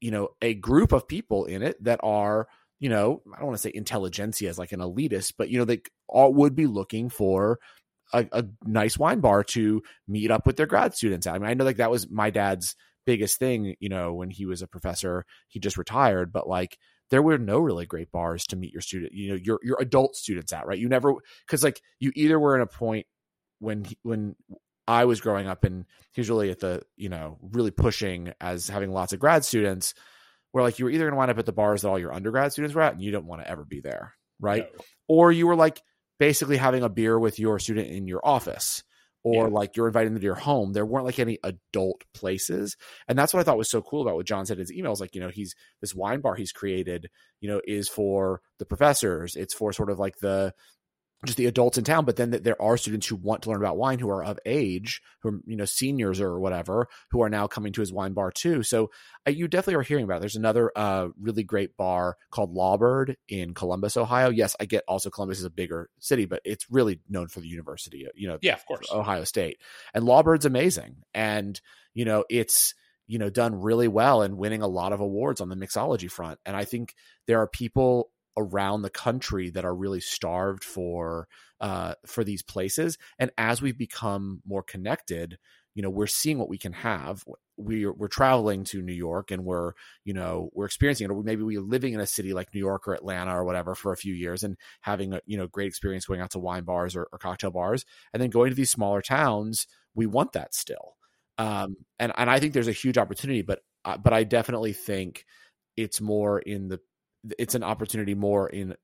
you 0.00 0.10
know 0.10 0.28
a 0.42 0.54
group 0.54 0.92
of 0.92 1.08
people 1.08 1.44
in 1.46 1.62
it 1.62 1.82
that 1.82 2.00
are 2.02 2.46
you 2.78 2.88
know 2.88 3.22
i 3.32 3.38
don't 3.38 3.46
want 3.46 3.56
to 3.56 3.62
say 3.62 3.72
intelligentsia 3.72 4.48
as 4.48 4.58
like 4.58 4.72
an 4.72 4.80
elitist 4.80 5.32
but 5.38 5.48
you 5.48 5.56
know 5.56 5.64
they 5.64 5.80
all 6.08 6.34
would 6.34 6.54
be 6.54 6.66
looking 6.66 7.08
for 7.08 7.58
a, 8.12 8.26
a, 8.32 8.44
nice 8.64 8.98
wine 8.98 9.20
bar 9.20 9.42
to 9.42 9.80
meet 10.06 10.30
up 10.30 10.46
with 10.46 10.56
their 10.56 10.66
grad 10.66 10.94
students 10.94 11.26
i 11.26 11.38
mean 11.38 11.48
i 11.48 11.54
know 11.54 11.64
like 11.64 11.78
that 11.78 11.90
was 11.90 12.10
my 12.10 12.28
dad's 12.28 12.76
biggest 13.04 13.38
thing 13.38 13.74
you 13.80 13.88
know 13.88 14.12
when 14.14 14.30
he 14.30 14.46
was 14.46 14.62
a 14.62 14.68
professor. 14.68 15.24
He 15.48 15.60
just 15.60 15.76
retired 15.76 16.32
but 16.32 16.48
like 16.48 16.78
there 17.12 17.22
were 17.22 17.38
no 17.38 17.58
really 17.58 17.86
great 17.86 18.10
bars 18.10 18.44
to 18.46 18.56
meet 18.56 18.72
your 18.72 18.80
student 18.80 19.12
you 19.12 19.28
know 19.28 19.34
your 19.36 19.60
your 19.62 19.76
adult 19.78 20.16
students 20.16 20.52
at 20.52 20.66
right 20.66 20.78
you 20.78 20.88
never 20.88 21.14
because 21.46 21.62
like 21.62 21.80
you 22.00 22.10
either 22.16 22.40
were 22.40 22.56
in 22.56 22.62
a 22.62 22.66
point 22.66 23.06
when 23.60 23.86
when 24.02 24.34
I 24.88 25.04
was 25.04 25.20
growing 25.20 25.46
up 25.46 25.62
and 25.62 25.84
he 26.12 26.20
was 26.20 26.28
really 26.28 26.50
at 26.50 26.58
the, 26.58 26.82
you 26.96 27.08
know, 27.08 27.38
really 27.40 27.70
pushing 27.70 28.32
as 28.40 28.68
having 28.68 28.90
lots 28.90 29.12
of 29.12 29.20
grad 29.20 29.44
students 29.44 29.94
where 30.50 30.64
like 30.64 30.78
you 30.78 30.84
were 30.84 30.90
either 30.90 31.04
going 31.04 31.12
to 31.12 31.16
wind 31.16 31.30
up 31.30 31.38
at 31.38 31.46
the 31.46 31.52
bars 31.52 31.82
that 31.82 31.88
all 31.88 31.98
your 31.98 32.12
undergrad 32.12 32.52
students 32.52 32.74
were 32.74 32.82
at 32.82 32.94
and 32.94 33.02
you 33.02 33.12
don't 33.12 33.26
want 33.26 33.40
to 33.40 33.48
ever 33.48 33.64
be 33.64 33.80
there, 33.80 34.14
right? 34.40 34.66
No. 34.74 34.84
Or 35.08 35.32
you 35.32 35.46
were 35.46 35.54
like 35.54 35.80
basically 36.18 36.56
having 36.56 36.82
a 36.82 36.88
beer 36.88 37.18
with 37.18 37.38
your 37.38 37.58
student 37.58 37.88
in 37.88 38.08
your 38.08 38.20
office 38.24 38.82
or 39.24 39.48
yeah. 39.48 39.54
like 39.54 39.76
you're 39.76 39.86
inviting 39.86 40.12
them 40.12 40.20
to 40.20 40.24
your 40.24 40.34
home. 40.34 40.72
There 40.72 40.86
weren't 40.86 41.06
like 41.06 41.18
any 41.18 41.38
adult 41.44 42.02
places. 42.12 42.76
And 43.06 43.18
that's 43.18 43.32
what 43.32 43.40
I 43.40 43.44
thought 43.44 43.58
was 43.58 43.70
so 43.70 43.82
cool 43.82 44.02
about 44.02 44.16
what 44.16 44.26
John 44.26 44.46
said 44.46 44.58
in 44.58 44.66
his 44.66 44.72
emails. 44.72 45.00
Like, 45.00 45.14
you 45.14 45.20
know, 45.20 45.28
he's 45.28 45.54
this 45.80 45.94
wine 45.94 46.20
bar 46.20 46.34
he's 46.34 46.52
created, 46.52 47.08
you 47.40 47.48
know, 47.48 47.60
is 47.64 47.88
for 47.88 48.40
the 48.58 48.66
professors. 48.66 49.36
It's 49.36 49.54
for 49.54 49.72
sort 49.72 49.90
of 49.90 49.98
like 49.98 50.18
the, 50.18 50.54
just 51.24 51.38
the 51.38 51.46
adults 51.46 51.78
in 51.78 51.84
town, 51.84 52.04
but 52.04 52.16
then 52.16 52.30
there 52.30 52.60
are 52.60 52.76
students 52.76 53.06
who 53.06 53.16
want 53.16 53.42
to 53.42 53.50
learn 53.50 53.60
about 53.60 53.76
wine 53.76 53.98
who 53.98 54.10
are 54.10 54.24
of 54.24 54.38
age, 54.44 55.00
who 55.20 55.28
are, 55.28 55.40
you 55.46 55.56
know, 55.56 55.64
seniors 55.64 56.20
or 56.20 56.40
whatever, 56.40 56.88
who 57.10 57.22
are 57.22 57.28
now 57.28 57.46
coming 57.46 57.72
to 57.72 57.80
his 57.80 57.92
wine 57.92 58.12
bar 58.12 58.32
too. 58.32 58.62
So 58.62 58.90
uh, 59.26 59.30
you 59.30 59.46
definitely 59.46 59.76
are 59.76 59.82
hearing 59.82 60.04
about 60.04 60.16
it. 60.16 60.20
There's 60.20 60.36
another 60.36 60.72
uh, 60.74 61.08
really 61.20 61.44
great 61.44 61.76
bar 61.76 62.16
called 62.30 62.52
Lawbird 62.52 63.16
in 63.28 63.54
Columbus, 63.54 63.96
Ohio. 63.96 64.30
Yes, 64.30 64.56
I 64.58 64.64
get 64.64 64.84
also 64.88 65.10
Columbus 65.10 65.38
is 65.38 65.44
a 65.44 65.50
bigger 65.50 65.88
city, 66.00 66.26
but 66.26 66.40
it's 66.44 66.66
really 66.70 67.00
known 67.08 67.28
for 67.28 67.40
the 67.40 67.48
university, 67.48 68.06
you 68.14 68.28
know, 68.28 68.38
yeah, 68.42 68.54
of 68.54 68.66
course, 68.66 68.90
Ohio 68.92 69.24
State. 69.24 69.58
And 69.94 70.04
Lawbird's 70.04 70.44
amazing. 70.44 70.96
And, 71.14 71.60
you 71.94 72.04
know, 72.04 72.24
it's, 72.28 72.74
you 73.06 73.18
know, 73.18 73.30
done 73.30 73.60
really 73.60 73.88
well 73.88 74.22
and 74.22 74.38
winning 74.38 74.62
a 74.62 74.66
lot 74.66 74.92
of 74.92 75.00
awards 75.00 75.40
on 75.40 75.48
the 75.48 75.56
mixology 75.56 76.10
front. 76.10 76.38
And 76.46 76.56
I 76.56 76.64
think 76.64 76.94
there 77.26 77.40
are 77.40 77.46
people 77.46 78.10
around 78.36 78.82
the 78.82 78.90
country 78.90 79.50
that 79.50 79.64
are 79.64 79.74
really 79.74 80.00
starved 80.00 80.64
for 80.64 81.28
uh, 81.60 81.94
for 82.06 82.24
these 82.24 82.42
places. 82.42 82.98
And 83.18 83.30
as 83.38 83.62
we've 83.62 83.78
become 83.78 84.42
more 84.46 84.62
connected, 84.62 85.38
you 85.74 85.82
know, 85.82 85.90
we're 85.90 86.06
seeing 86.06 86.38
what 86.38 86.48
we 86.48 86.58
can 86.58 86.72
have. 86.72 87.24
We're 87.56 87.92
we're 87.92 88.08
traveling 88.08 88.64
to 88.64 88.82
New 88.82 88.92
York, 88.92 89.30
and 89.30 89.44
we're 89.44 89.72
you 90.04 90.12
know 90.12 90.50
we're 90.52 90.66
experiencing 90.66 91.06
it. 91.06 91.10
Or 91.10 91.22
maybe 91.22 91.42
we're 91.42 91.60
living 91.60 91.94
in 91.94 92.00
a 92.00 92.06
city 92.06 92.34
like 92.34 92.52
New 92.52 92.60
York 92.60 92.88
or 92.88 92.94
Atlanta 92.94 93.36
or 93.36 93.44
whatever 93.44 93.74
for 93.74 93.92
a 93.92 93.96
few 93.96 94.14
years, 94.14 94.42
and 94.42 94.56
having 94.82 95.14
a 95.14 95.20
you 95.26 95.36
know 95.36 95.46
great 95.46 95.68
experience 95.68 96.06
going 96.06 96.20
out 96.20 96.30
to 96.32 96.38
wine 96.38 96.64
bars 96.64 96.96
or, 96.96 97.08
or 97.12 97.18
cocktail 97.18 97.50
bars, 97.50 97.84
and 98.12 98.22
then 98.22 98.30
going 98.30 98.50
to 98.50 98.56
these 98.56 98.70
smaller 98.70 99.02
towns. 99.02 99.66
We 99.94 100.06
want 100.06 100.32
that 100.32 100.54
still, 100.54 100.96
um, 101.38 101.76
and 101.98 102.12
and 102.16 102.30
I 102.30 102.40
think 102.40 102.54
there's 102.54 102.68
a 102.68 102.72
huge 102.72 102.98
opportunity, 102.98 103.42
but 103.42 103.60
uh, 103.84 103.96
but 103.96 104.12
I 104.12 104.24
definitely 104.24 104.72
think 104.72 105.24
it's 105.76 106.00
more 106.00 106.38
in 106.40 106.68
the 106.68 106.80
it's 107.38 107.54
an 107.54 107.62
opportunity 107.62 108.14
more 108.14 108.48
in 108.48 108.74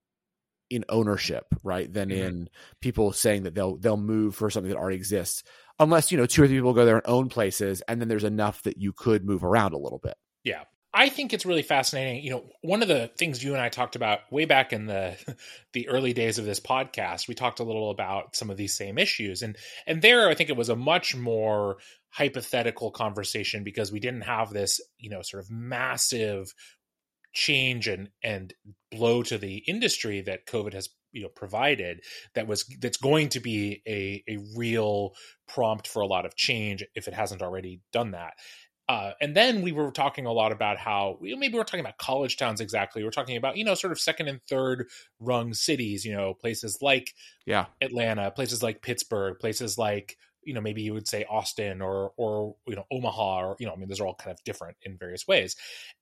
in 0.70 0.84
ownership, 0.88 1.46
right, 1.62 1.92
than 1.92 2.10
mm-hmm. 2.10 2.22
in 2.22 2.48
people 2.80 3.12
saying 3.12 3.44
that 3.44 3.54
they'll 3.54 3.76
they'll 3.76 3.96
move 3.96 4.34
for 4.34 4.50
something 4.50 4.70
that 4.70 4.78
already 4.78 4.96
exists. 4.96 5.42
Unless 5.78 6.10
you 6.10 6.18
know 6.18 6.26
two 6.26 6.42
or 6.42 6.46
three 6.46 6.56
people 6.56 6.74
go 6.74 6.84
there 6.84 6.96
and 6.96 7.06
own 7.06 7.28
places, 7.28 7.82
and 7.88 8.00
then 8.00 8.08
there's 8.08 8.24
enough 8.24 8.62
that 8.62 8.78
you 8.78 8.92
could 8.92 9.24
move 9.24 9.44
around 9.44 9.72
a 9.72 9.78
little 9.78 9.98
bit. 9.98 10.14
Yeah, 10.44 10.64
I 10.92 11.10
think 11.10 11.32
it's 11.32 11.46
really 11.46 11.62
fascinating. 11.62 12.24
You 12.24 12.30
know, 12.30 12.44
one 12.62 12.82
of 12.82 12.88
the 12.88 13.10
things 13.16 13.42
you 13.42 13.52
and 13.52 13.62
I 13.62 13.68
talked 13.68 13.94
about 13.94 14.20
way 14.32 14.46
back 14.46 14.72
in 14.72 14.86
the 14.86 15.16
the 15.72 15.88
early 15.88 16.12
days 16.12 16.38
of 16.38 16.44
this 16.44 16.60
podcast, 16.60 17.28
we 17.28 17.34
talked 17.34 17.60
a 17.60 17.64
little 17.64 17.90
about 17.90 18.36
some 18.36 18.50
of 18.50 18.56
these 18.56 18.76
same 18.76 18.98
issues, 18.98 19.42
and 19.42 19.56
and 19.86 20.02
there 20.02 20.28
I 20.28 20.34
think 20.34 20.50
it 20.50 20.56
was 20.56 20.68
a 20.68 20.76
much 20.76 21.14
more 21.14 21.78
hypothetical 22.10 22.90
conversation 22.90 23.64
because 23.64 23.92
we 23.92 24.00
didn't 24.00 24.22
have 24.22 24.50
this 24.50 24.80
you 24.98 25.10
know 25.10 25.22
sort 25.22 25.42
of 25.42 25.50
massive 25.50 26.52
change 27.32 27.88
and 27.88 28.08
and 28.22 28.54
blow 28.90 29.22
to 29.22 29.38
the 29.38 29.58
industry 29.66 30.20
that 30.22 30.46
COVID 30.46 30.72
has 30.72 30.88
you 31.12 31.22
know 31.22 31.28
provided 31.28 32.00
that 32.34 32.46
was 32.46 32.64
that's 32.80 32.96
going 32.96 33.28
to 33.30 33.40
be 33.40 33.82
a 33.86 34.22
a 34.28 34.38
real 34.56 35.14
prompt 35.46 35.86
for 35.86 36.00
a 36.00 36.06
lot 36.06 36.26
of 36.26 36.36
change 36.36 36.84
if 36.94 37.08
it 37.08 37.14
hasn't 37.14 37.42
already 37.42 37.80
done 37.92 38.12
that. 38.12 38.34
Uh, 38.88 39.12
and 39.20 39.36
then 39.36 39.60
we 39.60 39.70
were 39.70 39.90
talking 39.90 40.24
a 40.24 40.32
lot 40.32 40.50
about 40.50 40.78
how 40.78 41.18
you 41.20 41.34
know, 41.34 41.38
maybe 41.38 41.58
we're 41.58 41.64
talking 41.64 41.80
about 41.80 41.98
college 41.98 42.38
towns 42.38 42.58
exactly. 42.58 43.04
We're 43.04 43.10
talking 43.10 43.36
about 43.36 43.56
you 43.58 43.64
know 43.64 43.74
sort 43.74 43.92
of 43.92 44.00
second 44.00 44.28
and 44.28 44.40
third 44.48 44.88
rung 45.20 45.52
cities, 45.52 46.04
you 46.04 46.12
know 46.12 46.34
places 46.34 46.78
like 46.80 47.12
yeah 47.46 47.66
Atlanta, 47.82 48.30
places 48.30 48.62
like 48.62 48.80
Pittsburgh, 48.80 49.38
places 49.38 49.76
like 49.76 50.16
you 50.42 50.54
know 50.54 50.60
maybe 50.60 50.82
you 50.82 50.94
would 50.94 51.08
say 51.08 51.24
Austin 51.28 51.80
or 51.80 52.12
or 52.16 52.56
you 52.66 52.76
know 52.76 52.84
Omaha 52.90 53.40
or 53.40 53.56
you 53.58 53.66
know 53.66 53.72
I 53.72 53.76
mean 53.76 53.88
those 53.88 54.00
are 54.00 54.06
all 54.06 54.14
kind 54.14 54.32
of 54.32 54.42
different 54.44 54.76
in 54.82 54.96
various 54.96 55.26
ways, 55.26 55.56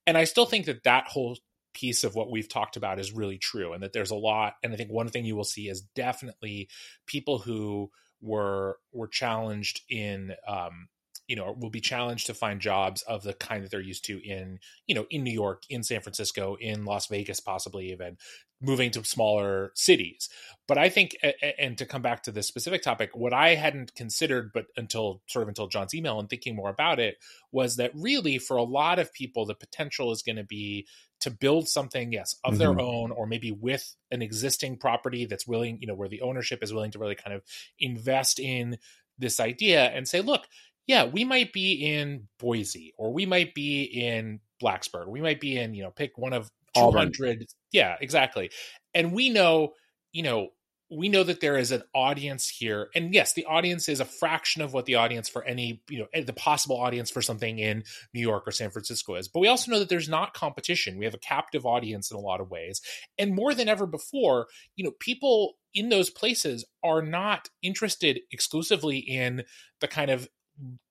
and 0.07 0.17
I 0.17 0.25
still 0.25 0.47
think 0.47 0.67
that 0.67 0.85
that 0.85 1.09
whole 1.09 1.37
piece 1.75 2.05
of 2.05 2.15
what 2.15 2.31
we've 2.31 2.49
talked 2.49 2.77
about 2.77 2.99
is 2.99 3.13
really 3.13 3.37
true 3.37 3.75
and 3.75 3.83
that 3.83 3.93
there's 3.93 4.11
a 4.11 4.15
lot 4.15 4.55
and 4.63 4.73
I 4.73 4.77
think 4.77 4.91
one 4.91 5.09
thing 5.09 5.27
you 5.27 5.37
will 5.37 5.45
see 5.45 5.69
is 5.69 5.83
definitely 5.95 6.71
people 7.07 7.39
who 7.39 7.91
were 8.23 8.79
were 8.93 9.09
challenged 9.09 9.83
in 9.91 10.35
um, 10.49 10.89
you 11.29 11.37
know 11.37 11.55
will 11.59 11.71
be 11.71 11.81
challenged 11.81 12.27
to 12.27 12.35
find 12.35 12.61
jobs 12.61 13.03
of 13.03 13.23
the 13.23 13.35
kind 13.35 13.65
that 13.65 13.71
they're 13.71 13.81
used 13.81 14.05
to 14.07 14.19
in 14.27 14.59
you 14.87 14.95
know 14.95 15.07
in 15.11 15.25
New 15.25 15.33
York, 15.33 15.65
in 15.69 15.83
San 15.83 16.01
Francisco, 16.01 16.57
in 16.61 16.85
Las 16.85 17.09
Vegas, 17.09 17.41
possibly 17.41 17.93
even 17.93 18.17
moving 18.61 18.91
to 18.91 19.05
smaller 19.05 19.73
cities. 19.75 20.29
But 20.67 20.79
I 20.79 20.89
think, 20.89 21.17
and 21.59 21.79
to 21.79 21.87
come 21.87 22.03
back 22.03 22.25
to 22.25 22.33
this 22.33 22.49
specific 22.49 22.83
topic, 22.83 23.11
what 23.15 23.33
I 23.33 23.55
hadn't 23.55 23.95
considered, 23.95 24.51
but 24.53 24.67
until 24.77 25.23
sort 25.27 25.45
of 25.45 25.49
until 25.49 25.69
John's 25.69 25.95
email 25.95 26.19
and 26.19 26.29
thinking 26.29 26.57
more 26.57 26.71
about 26.71 26.99
it, 26.99 27.19
was 27.53 27.77
that 27.77 27.93
really 27.95 28.39
for 28.39 28.57
a 28.57 28.65
lot 28.65 28.99
of 28.99 29.13
people, 29.13 29.47
the 29.47 29.55
potential 29.55 30.11
is 30.11 30.23
going 30.23 30.37
to 30.37 30.45
be 30.45 30.87
to 31.21 31.31
build 31.31 31.69
something, 31.69 32.13
yes, 32.13 32.35
of 32.45 32.55
mm-hmm. 32.55 32.59
their 32.59 32.81
own, 32.81 33.11
or 33.11 33.27
maybe 33.27 33.53
with 33.53 33.95
an 34.11 34.23
existing 34.23 34.77
property 34.77 35.25
that's 35.25 35.47
willing, 35.47 35.79
you 35.81 35.87
know, 35.87 35.95
where 35.95 36.09
the 36.09 36.23
ownership 36.23 36.63
is 36.63 36.75
willing 36.75 36.91
to 36.91 36.99
really 36.99 37.15
kind 37.15 37.35
of 37.35 37.43
invest 37.79 38.39
in 38.39 38.77
this 39.19 39.41
idea 39.41 39.85
and 39.85 40.09
say, 40.09 40.21
look, 40.21 40.47
yeah, 40.87 41.05
we 41.05 41.25
might 41.25 41.53
be 41.53 41.73
in 41.73 42.29
Boise 42.39 42.93
or 42.97 43.13
we 43.13 43.27
might 43.27 43.55
be 43.55 43.83
in 43.83 44.41
Blacksburg. 44.63 45.09
We 45.09 45.21
might 45.21 45.41
be 45.41 45.57
in, 45.57 45.75
you 45.75 45.83
know, 45.83 45.91
pick 45.91 46.19
one 46.19 46.33
of 46.33 46.51
200. 46.77 47.17
Auburn. 47.21 47.47
Yeah, 47.73 47.97
exactly. 48.01 48.51
And 48.95 49.13
we 49.13 49.31
know, 49.31 49.75
you 50.13 50.23
know, 50.23 50.49
we 50.91 51.09
know 51.09 51.25
that 51.25 51.41
there 51.41 51.57
is 51.57 51.73
an 51.73 51.83
audience 51.95 52.49
here. 52.49 52.91
And 52.95 53.13
yes, 53.13 53.33
the 53.33 53.45
audience 53.47 53.89
is 53.89 53.99
a 53.99 54.05
fraction 54.05 54.63
of 54.63 54.73
what 54.73 54.87
the 54.87 54.95
audience 54.95 55.29
for 55.29 55.43
any, 55.43 55.83
you 55.91 55.99
know, 55.99 56.07
eh, 56.15 56.23
the 56.23 56.33
possible 56.33 56.77
audience 56.77 57.11
for 57.11 57.21
something 57.21 57.59
in 57.59 57.83
New 58.15 58.21
York 58.21 58.47
or 58.47 58.53
San 58.53 58.71
Francisco 58.71 59.17
is. 59.17 59.27
But 59.27 59.41
we 59.41 59.49
also 59.49 59.73
know 59.73 59.81
that 59.81 59.89
there's 59.89 60.09
not 60.09 60.33
competition. 60.33 60.97
We 60.97 61.05
have 61.05 61.15
a 61.15 61.19
captive 61.19 61.67
audience 61.67 62.11
in 62.11 62.17
a 62.17 62.21
lot 62.21 62.41
of 62.41 62.51
ways. 62.51 62.81
And 63.19 63.35
more 63.35 63.53
than 63.53 63.69
ever 63.69 63.87
before, 63.87 64.47
you 64.77 64.85
know, 64.85 64.93
people 65.01 65.55
in 65.75 65.89
those 65.89 66.09
places 66.09 66.65
are 66.85 67.03
not 67.03 67.49
interested 67.63 68.21
exclusively 68.31 68.99
in 68.99 69.43
the 69.81 69.89
kind 69.89 70.11
of 70.11 70.29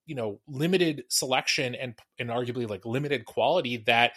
you 0.05 0.13
know 0.13 0.39
limited 0.47 1.03
selection 1.09 1.73
and 1.73 1.95
and 2.19 2.29
arguably 2.29 2.69
like 2.69 2.85
limited 2.85 3.25
quality 3.25 3.77
that 3.77 4.11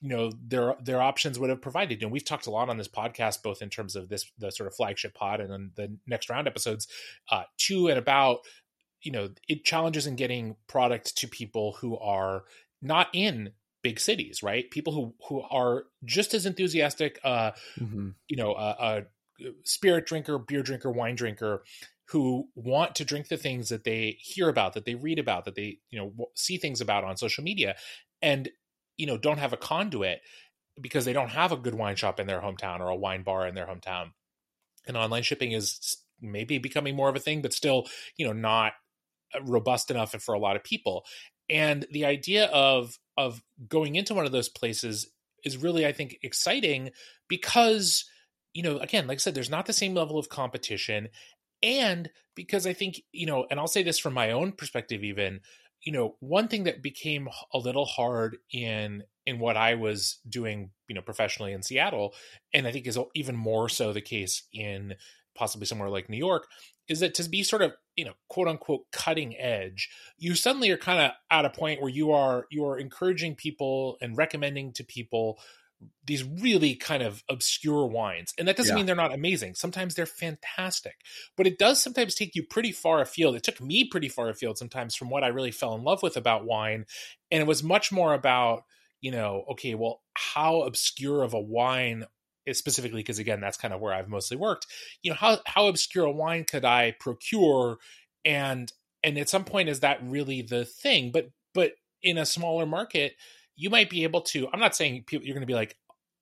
you 0.00 0.08
know 0.08 0.30
their 0.46 0.76
their 0.82 1.00
options 1.00 1.38
would 1.38 1.50
have 1.50 1.62
provided. 1.62 2.02
And 2.02 2.12
we've 2.12 2.24
talked 2.24 2.46
a 2.46 2.50
lot 2.50 2.68
on 2.68 2.76
this 2.76 2.88
podcast 2.88 3.42
both 3.42 3.62
in 3.62 3.70
terms 3.70 3.96
of 3.96 4.08
this 4.08 4.30
the 4.38 4.50
sort 4.50 4.66
of 4.66 4.74
flagship 4.74 5.14
pod 5.14 5.40
and 5.40 5.50
then 5.50 5.70
the 5.74 5.96
next 6.06 6.28
round 6.30 6.46
episodes 6.46 6.86
uh 7.30 7.44
to 7.58 7.88
and 7.88 7.98
about 7.98 8.40
you 9.02 9.12
know 9.12 9.30
it 9.48 9.64
challenges 9.64 10.06
in 10.06 10.16
getting 10.16 10.56
product 10.68 11.16
to 11.18 11.28
people 11.28 11.76
who 11.80 11.98
are 11.98 12.44
not 12.82 13.08
in 13.12 13.50
big 13.82 13.98
cities 13.98 14.42
right? 14.42 14.70
People 14.70 14.92
who 14.92 15.14
who 15.28 15.42
are 15.50 15.84
just 16.04 16.34
as 16.34 16.46
enthusiastic 16.46 17.18
uh 17.24 17.52
mm-hmm. 17.78 18.10
you 18.28 18.36
know 18.36 18.52
a, 18.54 18.76
a 18.80 19.02
spirit 19.64 20.06
drinker 20.06 20.38
beer 20.38 20.62
drinker 20.62 20.90
wine 20.90 21.14
drinker 21.14 21.62
who 22.10 22.48
want 22.54 22.94
to 22.94 23.04
drink 23.04 23.28
the 23.28 23.36
things 23.36 23.68
that 23.68 23.84
they 23.84 24.16
hear 24.20 24.48
about 24.48 24.74
that 24.74 24.84
they 24.84 24.94
read 24.94 25.18
about 25.18 25.44
that 25.44 25.54
they 25.56 25.78
you 25.90 25.98
know 25.98 26.28
see 26.34 26.58
things 26.58 26.80
about 26.80 27.04
on 27.04 27.16
social 27.16 27.42
media. 27.42 27.76
And 28.22 28.48
you 28.96 29.06
know 29.06 29.16
don't 29.16 29.38
have 29.38 29.52
a 29.52 29.58
conduit 29.58 30.20
because 30.80 31.04
they 31.04 31.12
don't 31.12 31.30
have 31.30 31.52
a 31.52 31.56
good 31.56 31.74
wine 31.74 31.96
shop 31.96 32.20
in 32.20 32.26
their 32.26 32.40
hometown 32.40 32.80
or 32.80 32.88
a 32.88 32.96
wine 32.96 33.22
bar 33.22 33.46
in 33.46 33.54
their 33.54 33.66
hometown. 33.66 34.10
And 34.86 34.96
online 34.96 35.22
shipping 35.22 35.52
is 35.52 35.96
maybe 36.20 36.58
becoming 36.58 36.96
more 36.96 37.08
of 37.08 37.16
a 37.16 37.20
thing 37.20 37.42
but 37.42 37.52
still 37.52 37.86
you 38.16 38.26
know 38.26 38.32
not 38.32 38.72
uh, 39.34 39.42
robust 39.42 39.90
enough 39.90 40.12
for 40.22 40.34
a 40.34 40.38
lot 40.38 40.56
of 40.56 40.64
people. 40.64 41.04
And 41.48 41.86
the 41.90 42.04
idea 42.04 42.46
of 42.46 42.98
of 43.16 43.42
going 43.68 43.96
into 43.96 44.14
one 44.14 44.26
of 44.26 44.32
those 44.32 44.48
places 44.48 45.10
is 45.44 45.56
really 45.56 45.86
i 45.86 45.92
think 45.92 46.16
exciting 46.22 46.90
because 47.28 48.04
you 48.52 48.62
know 48.62 48.78
again 48.78 49.06
like 49.06 49.16
i 49.16 49.18
said 49.18 49.34
there's 49.34 49.50
not 49.50 49.66
the 49.66 49.72
same 49.72 49.94
level 49.94 50.18
of 50.18 50.28
competition. 50.28 51.08
And 51.62 52.10
because 52.34 52.66
I 52.66 52.72
think, 52.72 53.00
you 53.12 53.26
know, 53.26 53.46
and 53.50 53.58
I'll 53.58 53.66
say 53.66 53.82
this 53.82 53.98
from 53.98 54.14
my 54.14 54.30
own 54.30 54.52
perspective, 54.52 55.02
even 55.02 55.40
you 55.82 55.92
know, 55.92 56.16
one 56.20 56.48
thing 56.48 56.64
that 56.64 56.82
became 56.82 57.28
a 57.52 57.58
little 57.58 57.84
hard 57.84 58.38
in 58.52 59.04
in 59.24 59.38
what 59.38 59.56
I 59.56 59.74
was 59.74 60.18
doing, 60.28 60.70
you 60.88 60.94
know, 60.94 61.02
professionally 61.02 61.52
in 61.52 61.62
Seattle, 61.62 62.14
and 62.54 62.66
I 62.66 62.72
think 62.72 62.86
is 62.86 62.98
even 63.14 63.36
more 63.36 63.68
so 63.68 63.92
the 63.92 64.00
case 64.00 64.42
in 64.52 64.94
possibly 65.34 65.66
somewhere 65.66 65.90
like 65.90 66.08
New 66.08 66.16
York, 66.16 66.46
is 66.88 67.00
that 67.00 67.14
to 67.14 67.28
be 67.28 67.42
sort 67.42 67.62
of 67.62 67.72
you 67.96 68.04
know 68.04 68.12
quote 68.28 68.48
unquote 68.48 68.90
cutting 68.92 69.36
edge 69.36 69.88
you 70.18 70.34
suddenly 70.34 70.70
are 70.70 70.76
kind 70.76 71.00
of 71.00 71.12
at 71.30 71.44
a 71.44 71.50
point 71.50 71.80
where 71.80 71.90
you 71.90 72.12
are 72.12 72.46
you 72.50 72.64
are 72.64 72.78
encouraging 72.78 73.34
people 73.34 73.96
and 74.00 74.16
recommending 74.16 74.72
to 74.72 74.84
people 74.84 75.38
these 76.04 76.24
really 76.24 76.74
kind 76.74 77.02
of 77.02 77.22
obscure 77.28 77.86
wines 77.86 78.32
and 78.38 78.48
that 78.48 78.56
doesn't 78.56 78.72
yeah. 78.72 78.76
mean 78.76 78.86
they're 78.86 78.96
not 78.96 79.12
amazing 79.12 79.54
sometimes 79.54 79.94
they're 79.94 80.06
fantastic 80.06 80.94
but 81.36 81.46
it 81.46 81.58
does 81.58 81.82
sometimes 81.82 82.14
take 82.14 82.34
you 82.34 82.42
pretty 82.42 82.72
far 82.72 83.00
afield 83.00 83.36
it 83.36 83.42
took 83.42 83.60
me 83.60 83.84
pretty 83.84 84.08
far 84.08 84.28
afield 84.28 84.56
sometimes 84.56 84.94
from 84.94 85.10
what 85.10 85.22
i 85.22 85.28
really 85.28 85.50
fell 85.50 85.74
in 85.74 85.84
love 85.84 86.02
with 86.02 86.16
about 86.16 86.46
wine 86.46 86.86
and 87.30 87.42
it 87.42 87.46
was 87.46 87.62
much 87.62 87.92
more 87.92 88.14
about 88.14 88.64
you 89.02 89.10
know 89.10 89.44
okay 89.50 89.74
well 89.74 90.00
how 90.14 90.62
obscure 90.62 91.22
of 91.22 91.34
a 91.34 91.40
wine 91.40 92.06
specifically 92.54 93.00
because 93.00 93.18
again 93.18 93.40
that's 93.40 93.56
kind 93.56 93.74
of 93.74 93.80
where 93.80 93.92
I've 93.92 94.08
mostly 94.08 94.36
worked. 94.36 94.66
You 95.02 95.10
know 95.10 95.16
how 95.16 95.38
how 95.46 95.66
obscure 95.66 96.04
a 96.04 96.12
wine 96.12 96.44
could 96.44 96.64
I 96.64 96.94
procure, 96.98 97.78
and 98.24 98.72
and 99.02 99.18
at 99.18 99.28
some 99.28 99.44
point 99.44 99.68
is 99.68 99.80
that 99.80 99.98
really 100.02 100.42
the 100.42 100.64
thing? 100.64 101.10
But 101.12 101.30
but 101.54 101.72
in 102.02 102.18
a 102.18 102.26
smaller 102.26 102.66
market, 102.66 103.14
you 103.56 103.70
might 103.70 103.90
be 103.90 104.04
able 104.04 104.22
to. 104.22 104.48
I'm 104.52 104.60
not 104.60 104.76
saying 104.76 105.04
people, 105.06 105.26
you're 105.26 105.34
going 105.34 105.42
to 105.42 105.46
be 105.46 105.54
like. 105.54 105.76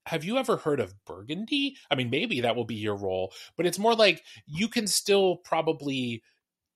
Have 0.06 0.22
you 0.22 0.36
ever 0.36 0.58
heard 0.58 0.80
of 0.80 0.92
Burgundy? 1.06 1.78
I 1.90 1.94
mean, 1.94 2.10
maybe 2.10 2.42
that 2.42 2.56
will 2.56 2.66
be 2.66 2.74
your 2.74 2.94
role, 2.94 3.32
but 3.56 3.64
it's 3.64 3.78
more 3.78 3.94
like 3.94 4.22
you 4.46 4.68
can 4.68 4.86
still 4.86 5.36
probably 5.36 6.22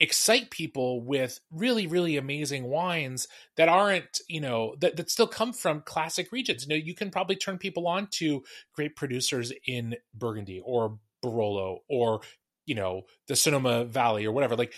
excite 0.01 0.51
people 0.51 1.03
with 1.03 1.41
really 1.51 1.87
really 1.87 2.17
amazing 2.17 2.65
wines 2.65 3.27
that 3.57 3.69
aren't 3.69 4.21
you 4.29 4.41
know 4.41 4.75
that, 4.81 4.97
that 4.97 5.11
still 5.11 5.27
come 5.27 5.53
from 5.53 5.81
classic 5.83 6.31
regions 6.31 6.65
you 6.65 6.69
know 6.69 6.77
you 6.77 6.95
can 6.95 7.11
probably 7.11 7.35
turn 7.35 7.59
people 7.59 7.89
on 7.89 8.07
to 8.11 8.43
great 8.73 8.95
producers 8.95 9.53
in 9.67 9.97
burgundy 10.15 10.63
or 10.65 10.99
barolo 11.25 11.79
or 11.89 12.21
you 12.65 12.75
know 12.77 13.03
the 13.27 13.35
sonoma 13.35 13.85
valley 13.85 14.25
or 14.25 14.31
whatever 14.31 14.55
like 14.55 14.73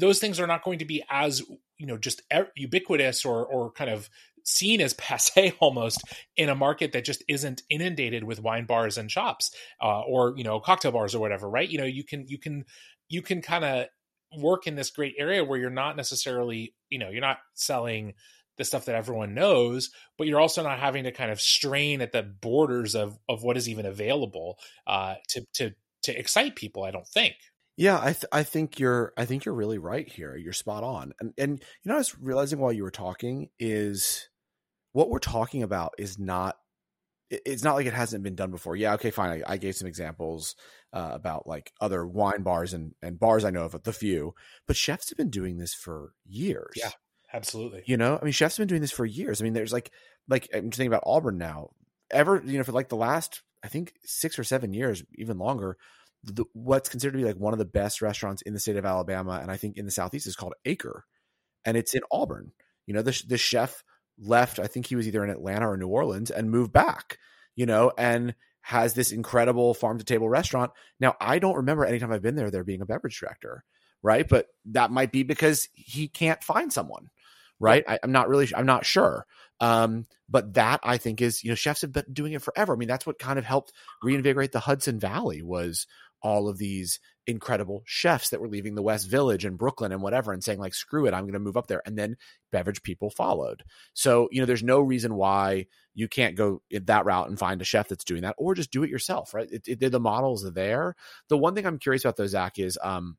those 0.00 0.18
things 0.18 0.40
are 0.40 0.46
not 0.46 0.64
going 0.64 0.80
to 0.80 0.84
be 0.84 1.04
as 1.08 1.40
you 1.78 1.86
know 1.86 1.96
just 1.96 2.22
ubiquitous 2.56 3.24
or 3.24 3.46
or 3.46 3.70
kind 3.70 3.90
of 3.90 4.10
seen 4.44 4.80
as 4.80 4.94
passe 4.98 5.52
almost 5.60 6.02
in 6.36 6.48
a 6.48 6.54
market 6.54 6.92
that 6.92 7.04
just 7.04 7.24
isn't 7.28 7.62
inundated 7.68 8.24
with 8.24 8.40
wine 8.40 8.66
bars 8.66 8.96
and 8.96 9.10
shops 9.10 9.50
uh, 9.82 10.00
or 10.00 10.34
you 10.36 10.44
know 10.44 10.60
cocktail 10.60 10.92
bars 10.92 11.14
or 11.14 11.18
whatever 11.18 11.48
right 11.48 11.68
you 11.68 11.78
know 11.78 11.84
you 11.84 12.04
can 12.04 12.24
you 12.28 12.38
can 12.38 12.64
you 13.08 13.22
can 13.22 13.42
kind 13.42 13.64
of 13.64 13.86
work 14.36 14.66
in 14.66 14.74
this 14.74 14.90
great 14.90 15.14
area 15.18 15.44
where 15.44 15.58
you're 15.58 15.70
not 15.70 15.96
necessarily, 15.96 16.74
you 16.88 16.98
know, 16.98 17.10
you're 17.10 17.20
not 17.20 17.38
selling 17.54 18.14
the 18.56 18.64
stuff 18.64 18.84
that 18.84 18.94
everyone 18.94 19.34
knows, 19.34 19.90
but 20.16 20.26
you're 20.26 20.40
also 20.40 20.62
not 20.62 20.78
having 20.78 21.04
to 21.04 21.12
kind 21.12 21.30
of 21.30 21.40
strain 21.40 22.00
at 22.00 22.12
the 22.12 22.22
borders 22.22 22.94
of 22.94 23.18
of 23.28 23.42
what 23.42 23.56
is 23.56 23.68
even 23.68 23.86
available 23.86 24.58
uh, 24.86 25.14
to 25.28 25.44
to 25.54 25.72
to 26.02 26.16
excite 26.16 26.54
people. 26.54 26.84
I 26.84 26.90
don't 26.90 27.08
think. 27.08 27.34
Yeah, 27.76 27.98
I 27.98 28.12
th- 28.12 28.26
I 28.30 28.44
think 28.44 28.78
you're 28.78 29.12
I 29.16 29.24
think 29.24 29.44
you're 29.44 29.54
really 29.54 29.78
right 29.78 30.08
here. 30.08 30.36
You're 30.36 30.52
spot 30.52 30.84
on. 30.84 31.12
And 31.18 31.32
and 31.36 31.50
you 31.82 31.88
know 31.88 31.96
I 31.96 31.98
was 31.98 32.16
realizing 32.18 32.60
while 32.60 32.72
you 32.72 32.84
were 32.84 32.92
talking 32.92 33.48
is 33.58 34.28
what 34.94 35.10
we're 35.10 35.18
talking 35.18 35.62
about 35.62 35.92
is 35.98 36.18
not 36.18 36.56
it's 37.30 37.64
not 37.64 37.74
like 37.74 37.86
it 37.86 37.94
hasn't 37.94 38.22
been 38.22 38.36
done 38.36 38.50
before. 38.50 38.76
Yeah, 38.76 38.94
okay, 38.94 39.10
fine. 39.10 39.42
I, 39.46 39.54
I 39.54 39.56
gave 39.56 39.74
some 39.74 39.88
examples 39.88 40.54
uh, 40.92 41.10
about 41.12 41.46
like 41.46 41.72
other 41.80 42.06
wine 42.06 42.42
bars 42.42 42.74
and, 42.74 42.94
and 43.02 43.18
bars 43.18 43.44
I 43.44 43.50
know 43.50 43.64
of, 43.64 43.82
the 43.82 43.92
few, 43.92 44.34
but 44.66 44.76
chefs 44.76 45.08
have 45.08 45.18
been 45.18 45.30
doing 45.30 45.56
this 45.56 45.74
for 45.74 46.12
years. 46.24 46.74
Yeah, 46.76 46.90
absolutely. 47.32 47.82
You 47.86 47.96
know, 47.96 48.18
I 48.20 48.24
mean, 48.24 48.32
chefs 48.32 48.56
have 48.56 48.62
been 48.62 48.72
doing 48.72 48.82
this 48.82 48.92
for 48.92 49.04
years. 49.04 49.40
I 49.40 49.44
mean, 49.44 49.52
there's 49.52 49.72
like, 49.72 49.90
like 50.28 50.48
I'm 50.54 50.70
just 50.70 50.76
thinking 50.76 50.92
about 50.92 51.04
Auburn 51.06 51.38
now. 51.38 51.70
Ever, 52.10 52.40
you 52.44 52.58
know, 52.58 52.64
for 52.64 52.72
like 52.72 52.90
the 52.90 52.96
last, 52.96 53.42
I 53.64 53.68
think 53.68 53.94
six 54.04 54.38
or 54.38 54.44
seven 54.44 54.72
years, 54.72 55.02
even 55.14 55.38
longer, 55.38 55.76
the, 56.22 56.44
what's 56.52 56.88
considered 56.88 57.12
to 57.12 57.18
be 57.18 57.24
like 57.24 57.36
one 57.36 57.54
of 57.54 57.58
the 57.58 57.64
best 57.64 58.00
restaurants 58.00 58.42
in 58.42 58.52
the 58.52 58.60
state 58.60 58.76
of 58.76 58.84
Alabama, 58.84 59.40
and 59.42 59.50
I 59.50 59.56
think 59.56 59.76
in 59.76 59.86
the 59.86 59.90
southeast 59.90 60.26
is 60.26 60.36
called 60.36 60.54
Acre, 60.64 61.04
and 61.64 61.76
it's 61.76 61.94
in 61.94 62.02
Auburn. 62.12 62.52
You 62.86 62.94
know, 62.94 63.02
the 63.02 63.20
the 63.26 63.38
chef 63.38 63.82
left, 64.18 64.58
I 64.58 64.66
think 64.66 64.86
he 64.86 64.96
was 64.96 65.06
either 65.06 65.24
in 65.24 65.30
Atlanta 65.30 65.68
or 65.68 65.76
New 65.76 65.88
Orleans 65.88 66.30
and 66.30 66.50
moved 66.50 66.72
back, 66.72 67.18
you 67.56 67.66
know, 67.66 67.92
and 67.96 68.34
has 68.60 68.94
this 68.94 69.12
incredible 69.12 69.74
farm 69.74 69.98
to 69.98 70.04
table 70.04 70.28
restaurant. 70.28 70.72
Now, 70.98 71.16
I 71.20 71.38
don't 71.38 71.56
remember 71.56 71.84
anytime 71.84 72.12
I've 72.12 72.22
been 72.22 72.36
there, 72.36 72.50
there 72.50 72.64
being 72.64 72.80
a 72.80 72.86
beverage 72.86 73.20
director, 73.20 73.64
right? 74.02 74.26
But 74.26 74.46
that 74.66 74.90
might 74.90 75.12
be 75.12 75.22
because 75.22 75.68
he 75.74 76.08
can't 76.08 76.42
find 76.42 76.72
someone, 76.72 77.10
right? 77.60 77.84
I, 77.86 77.98
am 78.02 78.12
not 78.12 78.28
really, 78.28 78.48
I'm 78.54 78.66
not 78.66 78.86
sure. 78.86 79.26
Um, 79.60 80.06
but 80.28 80.54
that 80.54 80.80
I 80.82 80.96
think 80.96 81.20
is, 81.20 81.44
you 81.44 81.50
know, 81.50 81.54
chefs 81.54 81.82
have 81.82 81.92
been 81.92 82.04
doing 82.12 82.32
it 82.32 82.42
forever. 82.42 82.72
I 82.72 82.76
mean, 82.76 82.88
that's 82.88 83.06
what 83.06 83.18
kind 83.18 83.38
of 83.38 83.44
helped 83.44 83.72
reinvigorate 84.02 84.52
the 84.52 84.60
Hudson 84.60 84.98
Valley 84.98 85.42
was 85.42 85.86
all 86.22 86.48
of 86.48 86.58
these 86.58 87.00
incredible 87.26 87.82
chefs 87.86 88.30
that 88.30 88.40
were 88.40 88.48
leaving 88.48 88.74
the 88.74 88.82
West 88.82 89.08
Village 89.08 89.44
and 89.44 89.58
Brooklyn 89.58 89.92
and 89.92 90.02
whatever 90.02 90.32
and 90.32 90.44
saying 90.44 90.58
like 90.58 90.74
screw 90.74 91.06
it 91.06 91.14
I'm 91.14 91.22
going 91.24 91.32
to 91.32 91.38
move 91.38 91.56
up 91.56 91.66
there 91.66 91.82
and 91.86 91.96
then 91.96 92.16
beverage 92.52 92.82
people 92.82 93.10
followed. 93.10 93.64
So, 93.94 94.28
you 94.30 94.40
know, 94.40 94.46
there's 94.46 94.62
no 94.62 94.80
reason 94.80 95.14
why 95.14 95.66
you 95.94 96.08
can't 96.08 96.36
go 96.36 96.60
that 96.70 97.04
route 97.04 97.28
and 97.28 97.38
find 97.38 97.60
a 97.62 97.64
chef 97.64 97.88
that's 97.88 98.04
doing 98.04 98.22
that 98.22 98.34
or 98.38 98.54
just 98.54 98.70
do 98.70 98.82
it 98.82 98.90
yourself, 98.90 99.32
right? 99.32 99.48
It, 99.50 99.82
it, 99.82 99.92
the 99.92 100.00
models 100.00 100.44
are 100.44 100.50
there. 100.50 100.96
The 101.28 101.38
one 101.38 101.54
thing 101.54 101.66
I'm 101.66 101.78
curious 101.78 102.04
about 102.04 102.16
though 102.16 102.26
Zach 102.26 102.58
is 102.58 102.78
um 102.82 103.16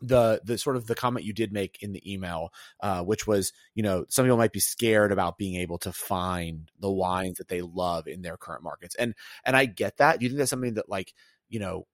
the 0.00 0.40
the 0.44 0.56
sort 0.58 0.76
of 0.76 0.86
the 0.86 0.94
comment 0.94 1.26
you 1.26 1.32
did 1.32 1.52
make 1.52 1.78
in 1.82 1.92
the 1.92 2.12
email, 2.12 2.52
uh, 2.80 3.02
which 3.02 3.26
was, 3.26 3.52
you 3.74 3.82
know, 3.82 4.04
some 4.08 4.24
people 4.24 4.38
might 4.38 4.52
be 4.52 4.60
scared 4.60 5.10
about 5.10 5.38
being 5.38 5.56
able 5.56 5.78
to 5.78 5.92
find 5.92 6.70
the 6.78 6.90
wines 6.90 7.38
that 7.38 7.48
they 7.48 7.62
love 7.62 8.06
in 8.06 8.22
their 8.22 8.36
current 8.36 8.62
markets, 8.62 8.94
and 8.94 9.14
and 9.44 9.56
I 9.56 9.66
get 9.66 9.96
that. 9.96 10.18
Do 10.20 10.24
you 10.24 10.30
think 10.30 10.38
that's 10.38 10.50
something 10.50 10.74
that 10.74 10.88
like, 10.88 11.12
you 11.48 11.58
know, 11.58 11.86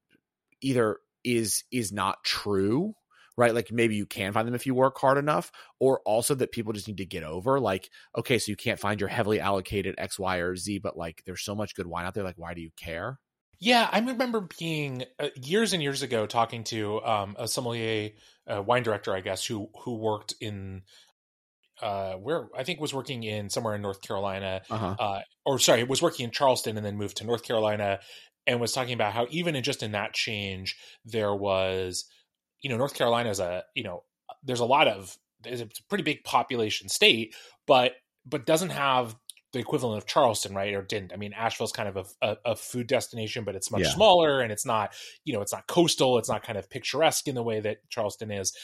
either 0.61 0.98
is 1.25 1.65
is 1.71 1.93
not 1.93 2.23
true 2.25 2.95
right 3.37 3.55
like 3.55 3.71
maybe 3.73 3.97
you 3.97 4.07
can 4.07 4.33
find 4.33 4.47
them 4.47 4.55
if 4.55 4.67
you 4.67 4.75
work 4.75 4.99
hard 4.99 5.19
enough 5.19 5.51
or 5.81 6.01
also 6.05 6.35
that 6.35 6.53
people 6.53 6.73
just 6.73 6.89
need 6.89 6.99
to 6.99 7.07
get 7.07 7.25
over 7.25 7.59
like 7.59 7.91
okay 8.17 8.39
so 8.39 8.51
you 8.51 8.57
can't 8.57 8.81
find 8.81 9.01
your 9.01 9.09
heavily 9.09 9.41
allocated 9.41 9.95
x 9.99 10.19
y 10.19 10.37
or 10.37 10.57
z 10.57 10.79
but 10.79 10.97
like 10.97 11.23
there's 11.27 11.45
so 11.45 11.55
much 11.55 11.75
good 11.75 11.87
wine 11.87 12.05
out 12.05 12.15
there 12.15 12.25
like 12.25 12.39
why 12.39 12.55
do 12.55 12.61
you 12.61 12.71
care 12.77 13.19
yeah 13.59 13.89
i 13.93 13.99
remember 13.99 14.49
being 14.59 15.05
uh, 15.19 15.29
years 15.35 15.73
and 15.73 15.83
years 15.83 16.03
ago 16.03 16.27
talking 16.27 16.65
to 16.65 17.03
um, 17.05 17.37
a 17.39 17.49
sommelier 17.49 18.11
uh, 18.47 18.63
wine 18.63 18.83
director 18.83 19.15
i 19.15 19.21
guess 19.21 19.45
who 19.45 19.69
who 19.83 19.97
worked 19.97 20.35
in 20.41 20.83
uh, 21.83 22.15
where 22.15 22.49
I 22.57 22.63
think 22.63 22.81
was 22.81 22.95
working 22.95 23.25
in 23.25 23.51
somewhere 23.51 23.75
in 23.75 23.83
North 23.83 24.01
Carolina, 24.01 24.63
uh-huh. 24.71 24.97
uh, 24.99 25.21
or 25.45 25.59
sorry, 25.59 25.83
was 25.83 26.01
working 26.01 26.25
in 26.25 26.31
Charleston 26.31 26.77
and 26.77 26.87
then 26.87 26.97
moved 26.97 27.17
to 27.17 27.27
North 27.27 27.43
Carolina 27.43 27.99
and 28.47 28.61
was 28.61 28.73
talking 28.73 28.95
about 28.95 29.13
how 29.13 29.27
even 29.31 29.57
in 29.57 29.63
just 29.63 29.83
in 29.83 29.93
that 29.93 30.13
change 30.13 30.77
there 31.05 31.35
was 31.35 32.05
you 32.63 32.71
know 32.71 32.77
north 32.77 32.95
carolina 32.95 33.31
is 33.31 33.41
a 33.41 33.65
you 33.75 33.85
know 33.85 34.03
there's 34.43 34.61
a 34.61 34.65
lot 34.65 34.89
of 34.89 35.17
it's 35.45 35.61
a 35.61 35.85
pretty 35.89 36.05
big 36.05 36.25
population 36.25 36.89
state 36.89 37.35
but 37.67 37.93
but 38.27 38.47
doesn't 38.47 38.71
have 38.71 39.15
the 39.53 39.59
equivalent 39.59 39.99
of 39.99 40.07
charleston 40.07 40.55
right 40.55 40.75
or 40.75 40.83
didn't 40.83 41.13
i 41.13 41.17
mean 41.17 41.33
asheville's 41.33 41.73
kind 41.73 41.89
of 41.89 41.97
a, 41.97 42.27
a, 42.27 42.37
a 42.53 42.57
food 42.57 42.87
destination 42.87 43.45
but 43.45 43.55
it's 43.55 43.71
much 43.71 43.83
yeah. 43.83 43.91
smaller 43.91 44.41
and 44.41 44.51
it's 44.51 44.67
not 44.67 44.93
you 45.25 45.33
know 45.33 45.41
it's 45.41 45.53
not 45.53 45.67
coastal 45.67 46.19
it's 46.19 46.29
not 46.29 46.43
kind 46.43 46.59
of 46.59 46.69
picturesque 46.71 47.29
in 47.29 47.35
the 47.35 47.43
way 47.43 47.61
that 47.61 47.79
charleston 47.89 48.31
is 48.31 48.57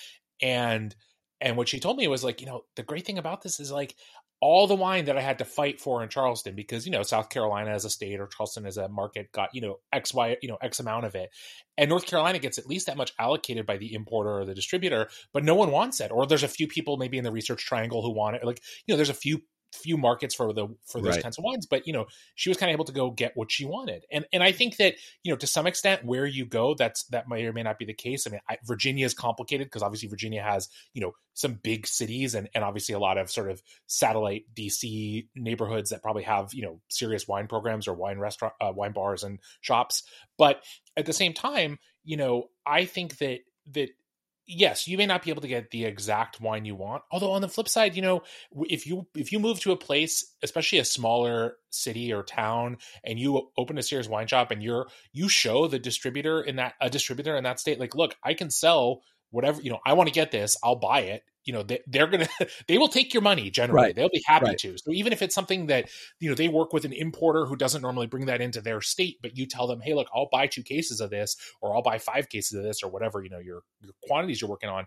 and 0.42 0.94
and 1.40 1.56
what 1.56 1.68
she 1.68 1.80
told 1.80 1.96
me 1.96 2.08
was 2.08 2.24
like 2.24 2.40
you 2.40 2.46
know 2.46 2.62
the 2.76 2.82
great 2.82 3.06
thing 3.06 3.18
about 3.18 3.42
this 3.42 3.60
is 3.60 3.70
like 3.70 3.94
all 4.40 4.66
the 4.66 4.74
wine 4.74 5.04
that 5.04 5.18
I 5.18 5.20
had 5.20 5.38
to 5.38 5.44
fight 5.44 5.80
for 5.80 6.02
in 6.02 6.08
Charleston 6.08 6.54
because 6.54 6.86
you 6.86 6.92
know 6.92 7.02
South 7.02 7.28
Carolina 7.28 7.70
as 7.72 7.84
a 7.84 7.90
state 7.90 8.20
or 8.20 8.26
Charleston 8.26 8.66
as 8.66 8.76
a 8.76 8.88
market 8.88 9.30
got 9.32 9.54
you 9.54 9.60
know 9.60 9.80
X 9.92 10.14
Y 10.14 10.36
you 10.40 10.48
know 10.48 10.58
X 10.62 10.80
amount 10.80 11.04
of 11.04 11.14
it, 11.14 11.30
and 11.76 11.90
North 11.90 12.06
Carolina 12.06 12.38
gets 12.38 12.58
at 12.58 12.66
least 12.66 12.86
that 12.86 12.96
much 12.96 13.12
allocated 13.18 13.66
by 13.66 13.76
the 13.76 13.94
importer 13.94 14.40
or 14.40 14.44
the 14.44 14.54
distributor, 14.54 15.08
but 15.32 15.44
no 15.44 15.54
one 15.54 15.70
wants 15.70 16.00
it. 16.00 16.10
Or 16.10 16.26
there's 16.26 16.42
a 16.42 16.48
few 16.48 16.66
people 16.66 16.96
maybe 16.96 17.18
in 17.18 17.24
the 17.24 17.32
research 17.32 17.64
triangle 17.64 18.02
who 18.02 18.12
want 18.12 18.36
it. 18.36 18.44
Like 18.44 18.60
you 18.86 18.92
know 18.92 18.96
there's 18.96 19.10
a 19.10 19.14
few 19.14 19.42
few 19.72 19.96
markets 19.96 20.34
for 20.34 20.52
the 20.52 20.66
for 20.86 21.00
those 21.00 21.14
right. 21.14 21.22
kinds 21.22 21.38
of 21.38 21.44
wines 21.44 21.66
but 21.66 21.86
you 21.86 21.92
know 21.92 22.06
she 22.34 22.48
was 22.48 22.58
kind 22.58 22.70
of 22.70 22.74
able 22.74 22.84
to 22.84 22.92
go 22.92 23.10
get 23.10 23.32
what 23.36 23.50
she 23.50 23.64
wanted. 23.64 24.04
And 24.10 24.26
and 24.32 24.42
i 24.42 24.52
think 24.52 24.76
that 24.76 24.94
you 25.22 25.32
know 25.32 25.36
to 25.36 25.46
some 25.46 25.66
extent 25.66 26.04
where 26.04 26.26
you 26.26 26.44
go 26.44 26.74
that's 26.74 27.04
that 27.04 27.28
may 27.28 27.44
or 27.44 27.52
may 27.52 27.62
not 27.62 27.78
be 27.78 27.84
the 27.84 27.94
case. 27.94 28.26
I 28.26 28.30
mean 28.30 28.40
I, 28.48 28.58
virginia 28.64 29.06
is 29.06 29.14
complicated 29.14 29.66
because 29.66 29.82
obviously 29.82 30.08
virginia 30.08 30.42
has 30.42 30.68
you 30.92 31.00
know 31.00 31.12
some 31.34 31.54
big 31.54 31.86
cities 31.86 32.34
and 32.34 32.48
and 32.54 32.64
obviously 32.64 32.94
a 32.94 32.98
lot 32.98 33.18
of 33.18 33.30
sort 33.30 33.50
of 33.50 33.62
satellite 33.86 34.44
dc 34.54 35.26
neighborhoods 35.34 35.90
that 35.90 36.02
probably 36.02 36.24
have 36.24 36.52
you 36.52 36.62
know 36.62 36.80
serious 36.88 37.26
wine 37.28 37.46
programs 37.46 37.88
or 37.88 37.94
wine 37.94 38.18
restaurant 38.18 38.54
uh, 38.60 38.72
wine 38.74 38.92
bars 38.92 39.22
and 39.22 39.38
shops. 39.60 40.02
But 40.36 40.62
at 40.96 41.06
the 41.06 41.12
same 41.12 41.32
time 41.32 41.78
you 42.04 42.16
know 42.16 42.48
i 42.66 42.84
think 42.84 43.18
that 43.18 43.40
that 43.72 43.90
yes, 44.50 44.88
you 44.88 44.98
may 44.98 45.06
not 45.06 45.22
be 45.22 45.30
able 45.30 45.42
to 45.42 45.48
get 45.48 45.70
the 45.70 45.84
exact 45.84 46.40
wine 46.40 46.64
you 46.64 46.74
want. 46.74 47.02
Although 47.10 47.32
on 47.32 47.42
the 47.42 47.48
flip 47.48 47.68
side, 47.68 47.96
you 47.96 48.02
know, 48.02 48.22
if 48.68 48.86
you 48.86 49.06
if 49.14 49.32
you 49.32 49.38
move 49.38 49.60
to 49.60 49.72
a 49.72 49.76
place, 49.76 50.34
especially 50.42 50.78
a 50.78 50.84
smaller 50.84 51.56
city 51.70 52.12
or 52.12 52.22
town, 52.22 52.78
and 53.04 53.18
you 53.18 53.50
open 53.56 53.78
a 53.78 53.82
Sears 53.82 54.08
wine 54.08 54.26
shop 54.26 54.50
and 54.50 54.62
you're 54.62 54.88
you 55.12 55.28
show 55.28 55.66
the 55.68 55.78
distributor 55.78 56.40
in 56.40 56.56
that 56.56 56.74
a 56.80 56.90
distributor 56.90 57.36
in 57.36 57.44
that 57.44 57.60
state, 57.60 57.78
like, 57.78 57.94
look, 57.94 58.16
I 58.24 58.34
can 58.34 58.50
sell 58.50 59.02
whatever 59.30 59.60
you 59.62 59.70
know 59.70 59.78
i 59.86 59.92
want 59.92 60.08
to 60.08 60.12
get 60.12 60.30
this 60.30 60.56
i'll 60.62 60.76
buy 60.76 61.00
it 61.00 61.22
you 61.44 61.52
know 61.52 61.62
they, 61.62 61.80
they're 61.86 62.06
gonna 62.06 62.28
they 62.68 62.78
will 62.78 62.88
take 62.88 63.12
your 63.14 63.22
money 63.22 63.50
generally 63.50 63.80
Right. 63.82 63.94
they'll 63.94 64.08
be 64.10 64.22
happy 64.26 64.44
Right. 64.50 64.58
to 64.58 64.76
so 64.78 64.92
even 64.92 65.12
if 65.12 65.22
it's 65.22 65.34
something 65.34 65.66
that 65.66 65.88
you 66.18 66.28
know 66.28 66.34
they 66.34 66.48
work 66.48 66.72
with 66.72 66.84
an 66.84 66.92
importer 66.92 67.46
who 67.46 67.56
doesn't 67.56 67.82
normally 67.82 68.06
bring 68.06 68.26
that 68.26 68.40
into 68.40 68.60
their 68.60 68.80
state 68.80 69.16
but 69.22 69.36
you 69.36 69.46
tell 69.46 69.66
them 69.66 69.80
hey 69.80 69.94
look 69.94 70.08
i'll 70.14 70.28
buy 70.30 70.46
two 70.46 70.62
cases 70.62 71.00
of 71.00 71.10
this 71.10 71.36
or 71.60 71.74
i'll 71.74 71.82
buy 71.82 71.98
five 71.98 72.28
cases 72.28 72.56
of 72.58 72.64
this 72.64 72.82
or 72.82 72.90
whatever 72.90 73.22
you 73.22 73.30
know 73.30 73.38
your, 73.38 73.62
your 73.80 73.92
quantities 74.06 74.40
you're 74.40 74.50
working 74.50 74.68
on 74.70 74.86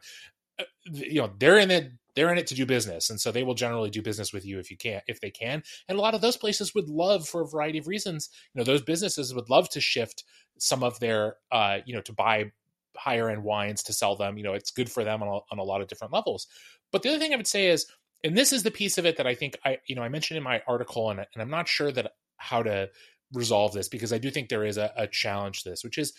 uh, 0.59 0.63
you 0.91 1.21
know 1.21 1.31
they're 1.39 1.57
in 1.57 1.71
it 1.71 1.91
they're 2.15 2.31
in 2.31 2.37
it 2.37 2.45
to 2.47 2.53
do 2.55 2.65
business 2.65 3.09
and 3.09 3.19
so 3.19 3.31
they 3.31 3.43
will 3.43 3.55
generally 3.55 3.89
do 3.89 4.01
business 4.01 4.31
with 4.31 4.45
you 4.45 4.59
if 4.59 4.69
you 4.69 4.77
can 4.77 5.01
if 5.07 5.19
they 5.21 5.31
can 5.31 5.63
and 5.87 5.97
a 5.97 6.01
lot 6.01 6.13
of 6.13 6.21
those 6.21 6.37
places 6.37 6.75
would 6.75 6.89
love 6.89 7.27
for 7.27 7.41
a 7.41 7.47
variety 7.47 7.79
of 7.79 7.87
reasons 7.87 8.29
you 8.53 8.59
know 8.59 8.63
those 8.63 8.81
businesses 8.81 9.33
would 9.33 9.49
love 9.49 9.67
to 9.69 9.81
shift 9.81 10.23
some 10.59 10.83
of 10.83 10.99
their 10.99 11.37
uh 11.51 11.79
you 11.85 11.93
know 11.95 12.01
to 12.01 12.13
buy 12.13 12.51
higher 12.95 13.29
end 13.29 13.43
wines 13.43 13.83
to 13.83 13.93
sell 13.93 14.15
them 14.15 14.37
you 14.37 14.43
know 14.43 14.53
it's 14.53 14.71
good 14.71 14.91
for 14.91 15.03
them 15.03 15.21
on 15.23 15.27
a, 15.27 15.39
on 15.51 15.59
a 15.59 15.63
lot 15.63 15.81
of 15.81 15.87
different 15.87 16.13
levels. 16.13 16.47
But 16.91 17.01
the 17.01 17.09
other 17.09 17.19
thing 17.19 17.33
i 17.33 17.37
would 17.37 17.47
say 17.47 17.67
is 17.67 17.87
and 18.23 18.37
this 18.37 18.53
is 18.53 18.63
the 18.63 18.71
piece 18.71 18.97
of 18.97 19.05
it 19.05 19.17
that 19.17 19.27
i 19.27 19.35
think 19.35 19.57
i 19.65 19.77
you 19.87 19.95
know 19.95 20.03
i 20.03 20.09
mentioned 20.09 20.37
in 20.37 20.43
my 20.43 20.61
article 20.67 21.09
and, 21.09 21.19
and 21.19 21.41
i'm 21.41 21.49
not 21.49 21.67
sure 21.67 21.91
that 21.91 22.11
how 22.37 22.63
to 22.63 22.89
resolve 23.33 23.73
this 23.73 23.89
because 23.89 24.13
i 24.13 24.17
do 24.17 24.29
think 24.29 24.49
there 24.49 24.65
is 24.65 24.77
a, 24.77 24.91
a 24.95 25.07
challenge 25.07 25.63
to 25.63 25.69
this 25.69 25.83
which 25.83 25.97
is 25.97 26.13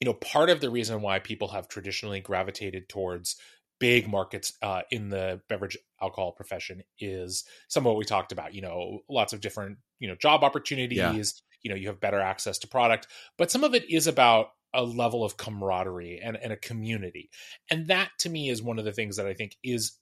you 0.00 0.06
know 0.06 0.14
part 0.14 0.50
of 0.50 0.60
the 0.60 0.70
reason 0.70 1.02
why 1.02 1.18
people 1.18 1.48
have 1.48 1.68
traditionally 1.68 2.20
gravitated 2.20 2.88
towards 2.88 3.36
big 3.78 4.08
markets 4.08 4.54
uh, 4.62 4.80
in 4.90 5.10
the 5.10 5.40
beverage 5.50 5.76
alcohol 6.00 6.32
profession 6.32 6.82
is 6.98 7.44
some 7.68 7.82
of 7.82 7.90
what 7.90 7.98
we 7.98 8.04
talked 8.04 8.32
about 8.32 8.54
you 8.54 8.62
know 8.62 9.00
lots 9.08 9.32
of 9.32 9.40
different 9.40 9.78
you 9.98 10.08
know 10.08 10.14
job 10.16 10.42
opportunities 10.42 11.42
you 11.62 11.70
know 11.70 11.76
you 11.76 11.88
have 11.88 12.00
better 12.00 12.20
access 12.20 12.58
to 12.58 12.66
product 12.66 13.06
but 13.36 13.50
some 13.50 13.64
of 13.64 13.74
it 13.74 13.88
is 13.90 14.06
about 14.06 14.48
a 14.74 14.82
level 14.82 15.24
of 15.24 15.36
camaraderie 15.36 16.20
and, 16.22 16.36
and 16.36 16.52
a 16.52 16.56
community. 16.56 17.30
And 17.70 17.86
that 17.88 18.10
to 18.20 18.30
me 18.30 18.48
is 18.50 18.62
one 18.62 18.78
of 18.78 18.84
the 18.84 18.92
things 18.92 19.16
that 19.16 19.26
i 19.26 19.34
think 19.34 19.56
is 19.62 19.98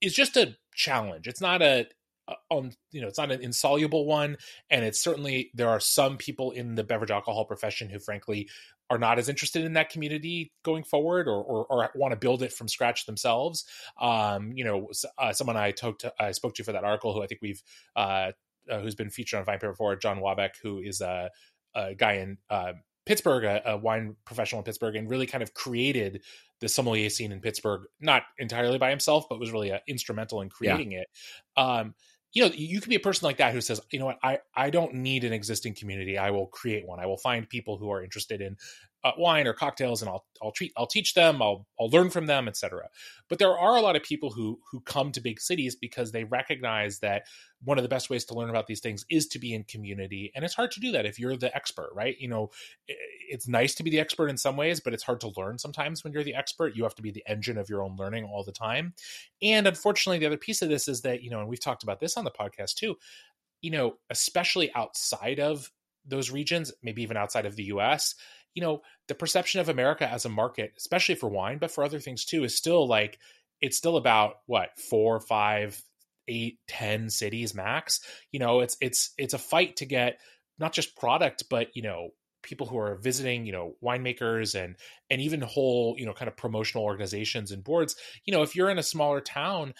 is 0.00 0.14
just 0.14 0.36
a 0.36 0.56
challenge. 0.74 1.28
It's 1.28 1.40
not 1.40 1.62
a 1.62 1.86
on 2.50 2.72
you 2.90 3.00
know 3.00 3.06
it's 3.06 3.18
not 3.18 3.30
an 3.30 3.40
insoluble 3.40 4.04
one 4.04 4.36
and 4.68 4.84
it's 4.84 4.98
certainly 4.98 5.48
there 5.54 5.68
are 5.68 5.78
some 5.78 6.16
people 6.16 6.50
in 6.50 6.74
the 6.74 6.82
beverage 6.82 7.12
alcohol 7.12 7.44
profession 7.44 7.88
who 7.88 8.00
frankly 8.00 8.48
are 8.90 8.98
not 8.98 9.20
as 9.20 9.28
interested 9.28 9.64
in 9.64 9.74
that 9.74 9.90
community 9.90 10.52
going 10.64 10.82
forward 10.82 11.28
or, 11.28 11.40
or, 11.44 11.66
or 11.66 11.90
want 11.94 12.10
to 12.10 12.16
build 12.16 12.42
it 12.42 12.52
from 12.52 12.66
scratch 12.66 13.06
themselves. 13.06 13.64
Um, 14.00 14.50
you 14.56 14.64
know 14.64 14.88
uh, 15.18 15.32
someone 15.32 15.56
i 15.56 15.70
talked 15.70 16.00
to 16.00 16.12
i 16.18 16.32
spoke 16.32 16.56
to 16.56 16.64
for 16.64 16.72
that 16.72 16.82
article 16.82 17.14
who 17.14 17.22
i 17.22 17.28
think 17.28 17.42
we've 17.42 17.62
uh, 17.94 18.32
uh, 18.70 18.80
who's 18.80 18.94
been 18.94 19.10
featured 19.10 19.40
on 19.40 19.46
VinePair 19.46 19.70
before, 19.70 19.96
John 19.96 20.20
Wabeck, 20.20 20.50
who 20.62 20.80
is 20.80 21.00
a, 21.00 21.30
a 21.74 21.94
guy 21.94 22.14
in 22.14 22.38
uh, 22.50 22.72
Pittsburgh, 23.06 23.44
a, 23.44 23.62
a, 23.70 23.76
wine 23.76 24.16
professional 24.24 24.60
in 24.60 24.64
Pittsburgh, 24.64 24.96
and 24.96 25.08
really 25.08 25.26
kind 25.26 25.42
of 25.42 25.54
created 25.54 26.22
the 26.60 26.68
sommelier 26.68 27.08
scene 27.08 27.32
in 27.32 27.40
Pittsburgh, 27.40 27.82
not 28.00 28.24
entirely 28.38 28.78
by 28.78 28.90
himself, 28.90 29.26
but 29.30 29.38
was 29.38 29.52
really 29.52 29.72
uh, 29.72 29.78
instrumental 29.86 30.42
in 30.42 30.50
creating 30.50 30.92
yeah. 30.92 31.00
it. 31.00 31.08
Um, 31.56 31.94
you 32.32 32.42
know, 32.42 32.50
you 32.54 32.80
could 32.80 32.90
be 32.90 32.96
a 32.96 33.00
person 33.00 33.24
like 33.24 33.38
that 33.38 33.54
who 33.54 33.62
says, 33.62 33.80
you 33.90 33.98
know 33.98 34.06
what, 34.06 34.18
I, 34.22 34.40
I 34.54 34.68
don't 34.68 34.94
need 34.94 35.24
an 35.24 35.32
existing 35.32 35.74
community. 35.74 36.18
I 36.18 36.30
will 36.32 36.48
create 36.48 36.86
one. 36.86 37.00
I 37.00 37.06
will 37.06 37.16
find 37.16 37.48
people 37.48 37.78
who 37.78 37.90
are 37.90 38.02
interested 38.02 38.42
in 38.42 38.56
Uh, 39.06 39.12
wine 39.18 39.46
or 39.46 39.52
cocktails, 39.52 40.02
and 40.02 40.08
I'll 40.08 40.24
I'll 40.42 40.50
treat 40.50 40.72
I'll 40.76 40.88
teach 40.88 41.14
them. 41.14 41.40
I'll 41.40 41.64
I'll 41.78 41.90
learn 41.90 42.10
from 42.10 42.26
them, 42.26 42.48
etc. 42.48 42.88
But 43.28 43.38
there 43.38 43.56
are 43.56 43.76
a 43.76 43.80
lot 43.80 43.94
of 43.94 44.02
people 44.02 44.30
who 44.32 44.58
who 44.72 44.80
come 44.80 45.12
to 45.12 45.20
big 45.20 45.38
cities 45.40 45.76
because 45.76 46.10
they 46.10 46.24
recognize 46.24 46.98
that 46.98 47.22
one 47.62 47.78
of 47.78 47.84
the 47.84 47.88
best 47.88 48.10
ways 48.10 48.24
to 48.24 48.34
learn 48.34 48.50
about 48.50 48.66
these 48.66 48.80
things 48.80 49.04
is 49.08 49.28
to 49.28 49.38
be 49.38 49.54
in 49.54 49.62
community, 49.62 50.32
and 50.34 50.44
it's 50.44 50.54
hard 50.54 50.72
to 50.72 50.80
do 50.80 50.90
that 50.90 51.06
if 51.06 51.20
you're 51.20 51.36
the 51.36 51.54
expert, 51.54 51.90
right? 51.94 52.16
You 52.18 52.26
know, 52.26 52.50
it's 52.88 53.46
nice 53.46 53.76
to 53.76 53.84
be 53.84 53.90
the 53.90 54.00
expert 54.00 54.26
in 54.26 54.36
some 54.36 54.56
ways, 54.56 54.80
but 54.80 54.92
it's 54.92 55.04
hard 55.04 55.20
to 55.20 55.32
learn 55.36 55.58
sometimes 55.58 56.02
when 56.02 56.12
you're 56.12 56.24
the 56.24 56.34
expert. 56.34 56.74
You 56.74 56.82
have 56.82 56.96
to 56.96 57.02
be 57.02 57.12
the 57.12 57.22
engine 57.28 57.58
of 57.58 57.68
your 57.68 57.84
own 57.84 57.94
learning 57.96 58.24
all 58.24 58.42
the 58.42 58.50
time. 58.50 58.94
And 59.40 59.68
unfortunately, 59.68 60.18
the 60.18 60.26
other 60.26 60.36
piece 60.36 60.62
of 60.62 60.68
this 60.68 60.88
is 60.88 61.02
that 61.02 61.22
you 61.22 61.30
know, 61.30 61.38
and 61.38 61.48
we've 61.48 61.60
talked 61.60 61.84
about 61.84 62.00
this 62.00 62.16
on 62.16 62.24
the 62.24 62.32
podcast 62.32 62.74
too. 62.74 62.96
You 63.60 63.70
know, 63.70 63.98
especially 64.10 64.74
outside 64.74 65.38
of 65.38 65.70
those 66.04 66.32
regions, 66.32 66.72
maybe 66.82 67.02
even 67.02 67.16
outside 67.16 67.46
of 67.46 67.54
the 67.54 67.64
US, 67.64 68.16
you 68.56 68.62
know, 68.62 68.80
the 69.06 69.14
perception 69.14 69.60
of 69.60 69.68
America 69.68 70.10
as 70.10 70.24
a 70.24 70.30
market, 70.30 70.72
especially 70.78 71.14
for 71.14 71.28
wine, 71.28 71.58
but 71.58 71.70
for 71.70 71.84
other 71.84 72.00
things 72.00 72.24
too, 72.24 72.42
is 72.42 72.56
still 72.56 72.88
like 72.88 73.18
it's 73.60 73.76
still 73.76 73.98
about 73.98 74.36
what 74.46 74.70
four, 74.90 75.20
five, 75.20 75.80
eight, 76.26 76.58
ten 76.66 77.10
cities 77.10 77.54
max. 77.54 78.00
You 78.32 78.40
know, 78.40 78.60
it's 78.60 78.78
it's 78.80 79.12
it's 79.18 79.34
a 79.34 79.38
fight 79.38 79.76
to 79.76 79.84
get 79.84 80.18
not 80.58 80.72
just 80.72 80.96
product, 80.96 81.44
but 81.50 81.68
you 81.76 81.82
know, 81.82 82.08
people 82.42 82.66
who 82.66 82.78
are 82.78 82.96
visiting, 82.96 83.44
you 83.44 83.52
know, 83.52 83.74
winemakers 83.84 84.58
and 84.58 84.76
and 85.10 85.20
even 85.20 85.42
whole, 85.42 85.94
you 85.98 86.06
know, 86.06 86.14
kind 86.14 86.28
of 86.28 86.36
promotional 86.36 86.84
organizations 86.84 87.52
and 87.52 87.62
boards. 87.62 87.94
You 88.24 88.32
know, 88.32 88.42
if 88.42 88.56
you're 88.56 88.70
in 88.70 88.78
a 88.78 88.82
smaller 88.82 89.20
town, 89.20 89.74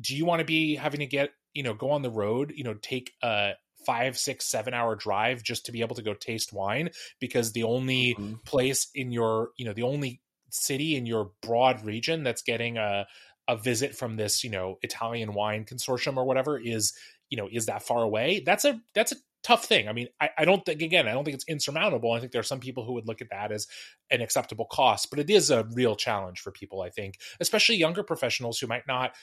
do 0.00 0.16
you 0.16 0.24
want 0.24 0.40
to 0.40 0.46
be 0.46 0.76
having 0.76 1.00
to 1.00 1.06
get, 1.06 1.28
you 1.52 1.62
know, 1.62 1.74
go 1.74 1.90
on 1.90 2.00
the 2.00 2.10
road, 2.10 2.54
you 2.56 2.64
know, 2.64 2.74
take 2.74 3.12
a 3.22 3.52
five, 3.86 4.16
six, 4.18 4.46
seven 4.46 4.74
hour 4.74 4.94
drive 4.94 5.42
just 5.42 5.66
to 5.66 5.72
be 5.72 5.80
able 5.80 5.96
to 5.96 6.02
go 6.02 6.14
taste 6.14 6.52
wine 6.52 6.90
because 7.20 7.52
the 7.52 7.64
only 7.64 8.14
mm-hmm. 8.14 8.34
place 8.44 8.88
in 8.94 9.12
your, 9.12 9.50
you 9.56 9.64
know, 9.64 9.72
the 9.72 9.82
only 9.82 10.20
city 10.50 10.96
in 10.96 11.06
your 11.06 11.30
broad 11.42 11.84
region 11.84 12.22
that's 12.22 12.42
getting 12.42 12.78
a 12.78 13.06
a 13.46 13.56
visit 13.56 13.94
from 13.94 14.16
this, 14.16 14.42
you 14.42 14.50
know, 14.50 14.78
Italian 14.82 15.34
wine 15.34 15.64
consortium 15.64 16.16
or 16.16 16.24
whatever 16.24 16.58
is, 16.58 16.94
you 17.28 17.36
know, 17.36 17.48
is 17.50 17.66
that 17.66 17.82
far 17.82 18.02
away? 18.02 18.42
That's 18.44 18.64
a 18.64 18.80
that's 18.94 19.12
a 19.12 19.16
tough 19.42 19.66
thing. 19.66 19.88
I 19.88 19.92
mean, 19.92 20.08
I, 20.20 20.30
I 20.38 20.44
don't 20.46 20.64
think 20.64 20.80
again, 20.80 21.06
I 21.06 21.12
don't 21.12 21.24
think 21.24 21.34
it's 21.34 21.48
insurmountable. 21.48 22.12
I 22.12 22.20
think 22.20 22.32
there 22.32 22.40
are 22.40 22.44
some 22.44 22.60
people 22.60 22.84
who 22.84 22.94
would 22.94 23.06
look 23.06 23.20
at 23.20 23.28
that 23.30 23.52
as 23.52 23.66
an 24.10 24.22
acceptable 24.22 24.64
cost, 24.64 25.10
but 25.10 25.18
it 25.18 25.28
is 25.28 25.50
a 25.50 25.66
real 25.74 25.94
challenge 25.94 26.40
for 26.40 26.50
people, 26.50 26.80
I 26.80 26.88
think, 26.88 27.18
especially 27.38 27.76
younger 27.76 28.02
professionals 28.02 28.58
who 28.58 28.66
might 28.66 28.86
not 28.88 29.14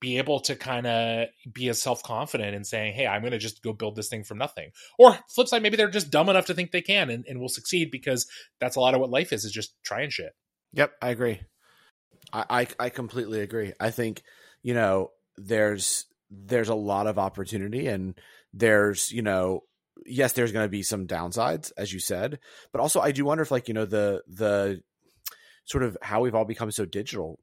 be 0.00 0.18
able 0.18 0.40
to 0.40 0.54
kind 0.54 0.86
of 0.86 1.28
be 1.50 1.68
as 1.68 1.80
self-confident 1.80 2.54
in 2.54 2.64
saying 2.64 2.94
hey 2.94 3.06
i'm 3.06 3.22
going 3.22 3.32
to 3.32 3.38
just 3.38 3.62
go 3.62 3.72
build 3.72 3.96
this 3.96 4.08
thing 4.08 4.24
from 4.24 4.38
nothing. 4.38 4.70
Or 4.98 5.18
flip 5.28 5.48
side 5.48 5.62
maybe 5.62 5.76
they're 5.76 5.88
just 5.88 6.10
dumb 6.10 6.28
enough 6.28 6.46
to 6.46 6.54
think 6.54 6.70
they 6.70 6.82
can 6.82 7.10
and, 7.10 7.24
and 7.26 7.40
will 7.40 7.48
succeed 7.48 7.90
because 7.90 8.26
that's 8.60 8.76
a 8.76 8.80
lot 8.80 8.94
of 8.94 9.00
what 9.00 9.10
life 9.10 9.32
is 9.32 9.44
is 9.44 9.52
just 9.52 9.74
trying 9.82 10.10
shit. 10.10 10.34
Yep 10.72 10.92
i 11.00 11.10
agree. 11.10 11.40
I, 12.32 12.44
I 12.50 12.66
i 12.78 12.88
completely 12.90 13.40
agree. 13.40 13.72
I 13.80 13.90
think 13.90 14.22
you 14.62 14.74
know 14.74 15.10
there's 15.36 16.06
there's 16.30 16.68
a 16.68 16.74
lot 16.74 17.06
of 17.06 17.18
opportunity 17.18 17.86
and 17.86 18.14
there's 18.52 19.12
you 19.12 19.22
know 19.22 19.62
yes 20.04 20.32
there's 20.32 20.52
going 20.52 20.64
to 20.64 20.70
be 20.70 20.82
some 20.82 21.06
downsides 21.06 21.72
as 21.76 21.92
you 21.92 22.00
said 22.00 22.38
but 22.72 22.80
also 22.80 23.00
i 23.00 23.12
do 23.12 23.24
wonder 23.24 23.42
if 23.42 23.50
like 23.50 23.68
you 23.68 23.74
know 23.74 23.86
the 23.86 24.22
the 24.26 24.80
sort 25.64 25.84
of 25.84 25.96
how 26.02 26.20
we've 26.20 26.34
all 26.34 26.44
become 26.44 26.70
so 26.70 26.84
digital 26.84 27.38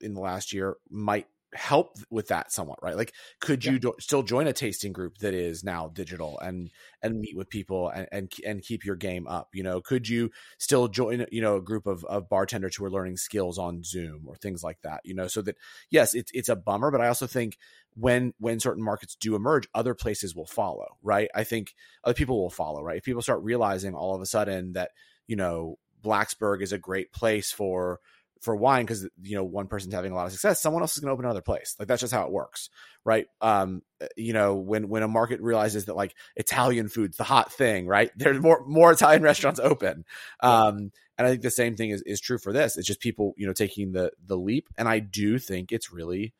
in 0.00 0.14
the 0.14 0.20
last 0.20 0.52
year 0.52 0.76
might 0.90 1.26
help 1.54 1.96
with 2.10 2.28
that 2.28 2.52
somewhat 2.52 2.78
right? 2.82 2.96
Like 2.96 3.14
could 3.40 3.64
you 3.64 3.72
yeah. 3.72 3.78
do, 3.78 3.94
still 4.00 4.22
join 4.22 4.46
a 4.46 4.52
tasting 4.52 4.92
group 4.92 5.18
that 5.18 5.34
is 5.34 5.64
now 5.64 5.88
digital 5.88 6.38
and 6.40 6.70
and 7.02 7.20
meet 7.20 7.36
with 7.36 7.48
people 7.48 7.88
and, 7.88 8.08
and 8.12 8.32
and 8.46 8.62
keep 8.62 8.84
your 8.84 8.96
game 8.96 9.26
up 9.26 9.48
you 9.54 9.62
know? 9.62 9.80
Could 9.80 10.08
you 10.08 10.30
still 10.58 10.88
join 10.88 11.26
you 11.30 11.40
know 11.40 11.56
a 11.56 11.62
group 11.62 11.86
of, 11.86 12.04
of 12.04 12.28
bartenders 12.28 12.76
who 12.76 12.84
are 12.84 12.90
learning 12.90 13.16
skills 13.16 13.58
on 13.58 13.82
zoom 13.82 14.24
or 14.26 14.36
things 14.36 14.62
like 14.62 14.80
that 14.82 15.00
you 15.04 15.14
know? 15.14 15.26
So 15.26 15.42
that 15.42 15.56
yes 15.90 16.14
it's 16.14 16.30
it's 16.34 16.48
a 16.48 16.56
bummer 16.56 16.90
but 16.90 17.00
i 17.00 17.08
also 17.08 17.26
think 17.26 17.56
when 17.94 18.32
when 18.38 18.60
certain 18.60 18.82
markets 18.82 19.16
do 19.16 19.34
emerge 19.34 19.68
other 19.74 19.94
places 19.94 20.34
will 20.34 20.46
follow 20.46 20.96
right? 21.02 21.28
I 21.34 21.44
think 21.44 21.74
other 22.04 22.14
people 22.14 22.40
will 22.40 22.50
follow 22.50 22.82
right? 22.82 22.98
If 22.98 23.04
people 23.04 23.22
start 23.22 23.42
realizing 23.42 23.94
all 23.94 24.14
of 24.14 24.22
a 24.22 24.26
sudden 24.26 24.74
that 24.74 24.90
you 25.26 25.36
know 25.36 25.78
blacksburg 26.04 26.62
is 26.62 26.72
a 26.72 26.78
great 26.78 27.12
place 27.12 27.50
for 27.50 28.00
for 28.40 28.56
wine 28.56 28.84
because 28.84 29.08
you 29.22 29.36
know 29.36 29.44
one 29.44 29.66
person's 29.66 29.94
having 29.94 30.12
a 30.12 30.14
lot 30.14 30.26
of 30.26 30.32
success 30.32 30.60
someone 30.60 30.82
else 30.82 30.96
is 30.96 31.00
going 31.00 31.08
to 31.08 31.12
open 31.12 31.24
another 31.24 31.42
place. 31.42 31.74
Like 31.78 31.88
that's 31.88 32.00
just 32.00 32.12
how 32.12 32.24
it 32.24 32.32
works 32.32 32.70
right? 33.04 33.26
Um 33.40 33.82
you 34.16 34.32
know 34.32 34.56
when 34.56 34.88
when 34.88 35.02
a 35.02 35.08
market 35.08 35.40
realizes 35.40 35.86
that 35.86 35.96
like 35.96 36.14
italian 36.36 36.88
food's 36.88 37.16
the 37.16 37.24
hot 37.24 37.52
thing 37.52 37.86
right? 37.86 38.10
There's 38.16 38.40
more 38.40 38.64
more 38.66 38.92
italian 38.92 39.22
restaurants 39.22 39.60
open. 39.60 40.04
Um 40.40 40.92
and 41.16 41.26
i 41.26 41.30
think 41.30 41.42
the 41.42 41.50
same 41.50 41.74
thing 41.74 41.90
is, 41.90 42.02
is 42.02 42.20
true 42.20 42.38
for 42.38 42.52
this. 42.52 42.76
It's 42.76 42.86
just 42.86 43.00
people 43.00 43.34
you 43.36 43.46
know 43.46 43.52
taking 43.52 43.92
the 43.92 44.12
the 44.24 44.36
leap 44.36 44.68
and 44.76 44.88
i 44.88 44.98
do 44.98 45.38
think 45.38 45.72
it's 45.72 45.92
really 45.92 46.34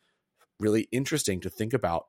really 0.60 0.88
interesting 0.92 1.40
to 1.40 1.50
think 1.50 1.72
about 1.72 2.06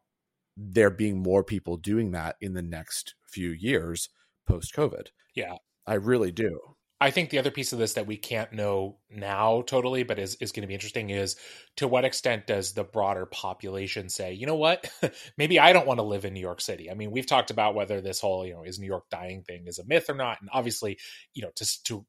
there 0.58 0.90
being 0.90 1.22
more 1.22 1.44
people 1.44 1.78
doing 1.78 2.12
that 2.12 2.36
in 2.42 2.54
the 2.54 2.62
next 2.62 3.16
few 3.26 3.50
years 3.50 4.10
post 4.46 4.74
covid 4.74 5.08
yeah. 5.36 5.56
I 5.88 5.96
really 5.96 6.32
do 6.32 6.76
I 7.02 7.12
think 7.12 7.30
the 7.30 7.40
other 7.40 7.52
piece 7.52 7.72
of 7.72 7.80
this 7.80 7.94
that 7.94 8.08
we 8.08 8.18
can't 8.18 8.52
know 8.52 8.98
now 9.10 9.62
totally, 9.62 10.04
but 10.04 10.20
is, 10.20 10.36
is 10.42 10.52
going 10.52 10.64
to 10.64 10.68
be 10.68 10.74
interesting 10.74 11.10
is 11.10 11.38
to 11.78 11.88
what 11.88 12.04
extent 12.04 12.46
does 12.46 12.74
the 12.74 12.84
broader 12.84 13.26
population 13.26 14.10
say, 14.10 14.34
you 14.34 14.46
know 14.46 14.56
what, 14.56 14.92
maybe 15.38 15.60
I 15.60 15.72
don't 15.72 15.88
want 15.88 16.00
to 16.00 16.06
live 16.06 16.26
in 16.26 16.34
New 16.34 16.42
York 16.42 16.60
City. 16.60 16.92
I 16.92 16.96
mean, 16.96 17.12
we've 17.12 17.26
talked 17.26 17.52
about 17.52 17.74
whether 17.74 18.02
this 18.02 18.20
whole, 18.20 18.46
you 18.46 18.54
know, 18.54 18.64
is 18.64 18.80
New 18.80 18.88
York 18.88 19.06
dying 19.10 19.44
thing 19.44 19.68
is 19.68 19.80
a 19.80 19.86
myth 19.86 20.10
or 20.10 20.16
not. 20.16 20.42
And 20.42 20.50
obviously, 20.52 20.98
you 21.34 21.42
know, 21.42 21.52
to, 21.56 21.84
to, 21.86 22.06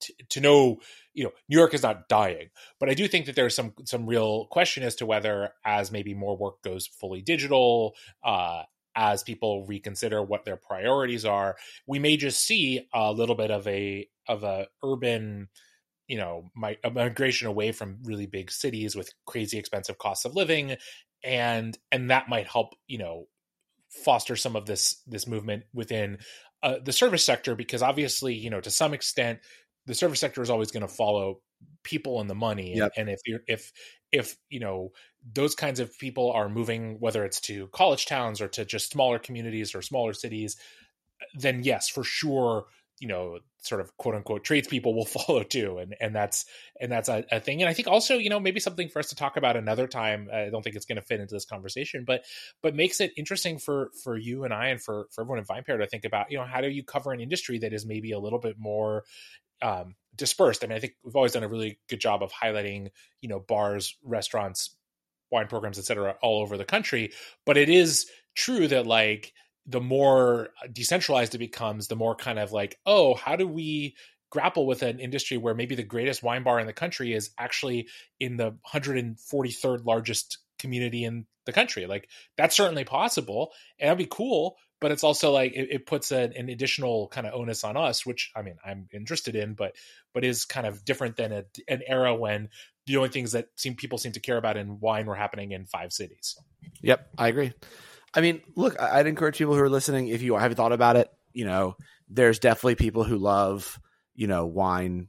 to, 0.00 0.14
to 0.30 0.40
know, 0.40 0.78
you 1.14 1.22
know, 1.22 1.30
New 1.48 1.58
York 1.58 1.72
is 1.72 1.84
not 1.84 2.08
dying, 2.08 2.48
but 2.80 2.88
I 2.88 2.94
do 2.94 3.06
think 3.06 3.26
that 3.26 3.36
there's 3.36 3.54
some, 3.54 3.74
some 3.84 4.06
real 4.06 4.46
question 4.46 4.82
as 4.82 4.96
to 4.96 5.06
whether 5.06 5.50
as 5.64 5.92
maybe 5.92 6.14
more 6.14 6.36
work 6.36 6.62
goes 6.62 6.88
fully 6.88 7.22
digital, 7.22 7.94
uh, 8.24 8.62
as 8.94 9.22
people 9.22 9.66
reconsider 9.66 10.22
what 10.22 10.44
their 10.44 10.56
priorities 10.56 11.24
are, 11.24 11.56
we 11.86 11.98
may 11.98 12.16
just 12.16 12.44
see 12.44 12.86
a 12.92 13.12
little 13.12 13.34
bit 13.34 13.50
of 13.50 13.66
a 13.66 14.08
of 14.28 14.44
a 14.44 14.66
urban 14.84 15.48
you 16.08 16.16
know 16.16 16.50
my 16.54 16.76
migration 16.92 17.48
away 17.48 17.72
from 17.72 17.98
really 18.04 18.26
big 18.26 18.50
cities 18.50 18.94
with 18.94 19.10
crazy 19.26 19.58
expensive 19.58 19.98
costs 19.98 20.24
of 20.24 20.34
living 20.34 20.76
and 21.24 21.78
and 21.90 22.10
that 22.10 22.28
might 22.28 22.46
help 22.46 22.74
you 22.86 22.98
know 22.98 23.26
foster 23.88 24.36
some 24.36 24.56
of 24.56 24.66
this 24.66 25.02
this 25.06 25.26
movement 25.26 25.64
within 25.72 26.18
uh, 26.62 26.76
the 26.84 26.92
service 26.92 27.24
sector 27.24 27.54
because 27.54 27.82
obviously 27.82 28.34
you 28.34 28.50
know 28.50 28.60
to 28.60 28.70
some 28.70 28.94
extent 28.94 29.38
the 29.86 29.94
service 29.94 30.20
sector 30.20 30.42
is 30.42 30.50
always 30.50 30.70
going 30.70 30.86
to 30.86 30.92
follow 30.92 31.40
people 31.82 32.20
and 32.20 32.30
the 32.30 32.34
money 32.34 32.76
yep. 32.76 32.92
and, 32.96 33.08
if 33.08 33.20
you're 33.26 33.40
if 33.48 33.72
if 34.12 34.36
you 34.48 34.60
know 34.60 34.92
those 35.34 35.54
kinds 35.54 35.80
of 35.80 35.96
people 35.98 36.30
are 36.32 36.48
moving 36.48 36.96
whether 37.00 37.24
it's 37.24 37.40
to 37.40 37.66
college 37.68 38.06
towns 38.06 38.40
or 38.40 38.48
to 38.48 38.64
just 38.64 38.90
smaller 38.90 39.18
communities 39.18 39.74
or 39.74 39.82
smaller 39.82 40.12
cities 40.12 40.56
uh, 41.20 41.24
then 41.34 41.62
yes 41.62 41.88
for 41.88 42.04
sure 42.04 42.66
you 43.00 43.08
know 43.08 43.38
sort 43.62 43.80
of 43.80 43.96
quote 43.96 44.14
unquote 44.14 44.44
tradespeople 44.44 44.94
will 44.94 45.04
follow 45.26 45.42
too 45.42 45.78
and 45.78 45.96
and 46.00 46.14
that's 46.14 46.46
and 46.80 46.90
that's 46.90 47.08
a, 47.08 47.24
a, 47.32 47.40
thing 47.40 47.60
and 47.60 47.68
i 47.68 47.72
think 47.72 47.88
also 47.88 48.16
you 48.16 48.30
know 48.30 48.38
maybe 48.38 48.60
something 48.60 48.88
for 48.88 49.00
us 49.00 49.08
to 49.08 49.16
talk 49.16 49.36
about 49.36 49.56
another 49.56 49.88
time 49.88 50.28
i 50.32 50.48
don't 50.50 50.62
think 50.62 50.76
it's 50.76 50.86
going 50.86 50.96
to 50.96 51.02
fit 51.02 51.20
into 51.20 51.34
this 51.34 51.44
conversation 51.44 52.04
but 52.06 52.24
but 52.62 52.76
makes 52.76 53.00
it 53.00 53.12
interesting 53.16 53.58
for 53.58 53.90
for 54.04 54.16
you 54.16 54.44
and 54.44 54.54
i 54.54 54.68
and 54.68 54.80
for 54.80 55.08
for 55.10 55.22
everyone 55.22 55.38
in 55.38 55.44
vinepair 55.44 55.78
to 55.78 55.86
think 55.86 56.04
about 56.04 56.30
you 56.30 56.38
know 56.38 56.44
how 56.44 56.60
do 56.60 56.68
you 56.68 56.84
cover 56.84 57.12
an 57.12 57.20
industry 57.20 57.58
that 57.58 57.72
is 57.72 57.84
maybe 57.84 58.12
a 58.12 58.20
little 58.20 58.38
bit 58.38 58.56
more 58.58 59.04
um, 59.62 59.94
dispersed 60.16 60.64
i 60.64 60.66
mean 60.66 60.76
i 60.76 60.80
think 60.80 60.94
we've 61.04 61.16
always 61.16 61.32
done 61.32 61.42
a 61.42 61.48
really 61.48 61.78
good 61.88 62.00
job 62.00 62.22
of 62.22 62.32
highlighting 62.32 62.90
you 63.20 63.28
know 63.28 63.40
bars 63.40 63.96
restaurants 64.04 64.76
wine 65.30 65.46
programs 65.46 65.78
et 65.78 65.84
cetera 65.84 66.16
all 66.22 66.42
over 66.42 66.56
the 66.56 66.64
country 66.64 67.12
but 67.46 67.56
it 67.56 67.68
is 67.68 68.06
true 68.34 68.68
that 68.68 68.86
like 68.86 69.32
the 69.66 69.80
more 69.80 70.50
decentralized 70.72 71.34
it 71.34 71.38
becomes, 71.38 71.88
the 71.88 71.96
more 71.96 72.14
kind 72.14 72.38
of 72.38 72.52
like, 72.52 72.78
oh, 72.86 73.14
how 73.14 73.36
do 73.36 73.46
we 73.46 73.96
grapple 74.30 74.66
with 74.66 74.82
an 74.82 74.98
industry 74.98 75.36
where 75.36 75.54
maybe 75.54 75.74
the 75.74 75.82
greatest 75.82 76.22
wine 76.22 76.42
bar 76.42 76.58
in 76.58 76.66
the 76.66 76.72
country 76.72 77.12
is 77.12 77.30
actually 77.38 77.86
in 78.18 78.36
the 78.36 78.56
143rd 78.72 79.84
largest 79.84 80.38
community 80.58 81.04
in 81.04 81.26
the 81.46 81.52
country? 81.52 81.86
Like 81.86 82.08
that's 82.36 82.56
certainly 82.56 82.84
possible, 82.84 83.52
and 83.78 83.88
that'd 83.88 83.98
be 83.98 84.08
cool. 84.10 84.56
But 84.82 84.92
it's 84.92 85.04
also 85.04 85.30
like 85.30 85.52
it, 85.54 85.68
it 85.70 85.86
puts 85.86 86.10
an, 86.10 86.34
an, 86.34 86.50
additional 86.50 87.08
kind 87.08 87.26
of 87.26 87.32
onus 87.32 87.64
on 87.64 87.78
us, 87.78 88.04
which 88.04 88.32
I 88.36 88.42
mean 88.42 88.56
I'm 88.64 88.88
interested 88.92 89.34
in, 89.34 89.54
but 89.54 89.76
but 90.12 90.24
is 90.24 90.44
kind 90.44 90.66
of 90.66 90.84
different 90.84 91.16
than 91.16 91.32
a, 91.32 91.44
an 91.68 91.80
era 91.86 92.14
when 92.14 92.50
the 92.86 92.98
only 92.98 93.08
things 93.08 93.32
that 93.32 93.48
seem 93.56 93.76
people 93.76 93.96
seem 93.96 94.12
to 94.12 94.20
care 94.20 94.36
about 94.36 94.56
in 94.56 94.80
wine 94.80 95.06
were 95.06 95.14
happening 95.14 95.52
in 95.52 95.64
five 95.66 95.92
cities. 95.92 96.36
Yep, 96.82 97.08
I 97.16 97.28
agree. 97.28 97.52
I 98.14 98.20
mean, 98.20 98.42
look, 98.56 98.78
I'd 98.80 99.06
encourage 99.06 99.38
people 99.38 99.54
who 99.54 99.60
are 99.60 99.70
listening, 99.70 100.08
if 100.08 100.20
you 100.20 100.36
haven't 100.36 100.56
thought 100.56 100.72
about 100.72 100.96
it, 100.96 101.08
you 101.32 101.44
know, 101.44 101.76
there's 102.08 102.38
definitely 102.38 102.74
people 102.74 103.04
who 103.04 103.16
love, 103.16 103.80
you 104.14 104.26
know, 104.26 104.44
wine, 104.44 105.08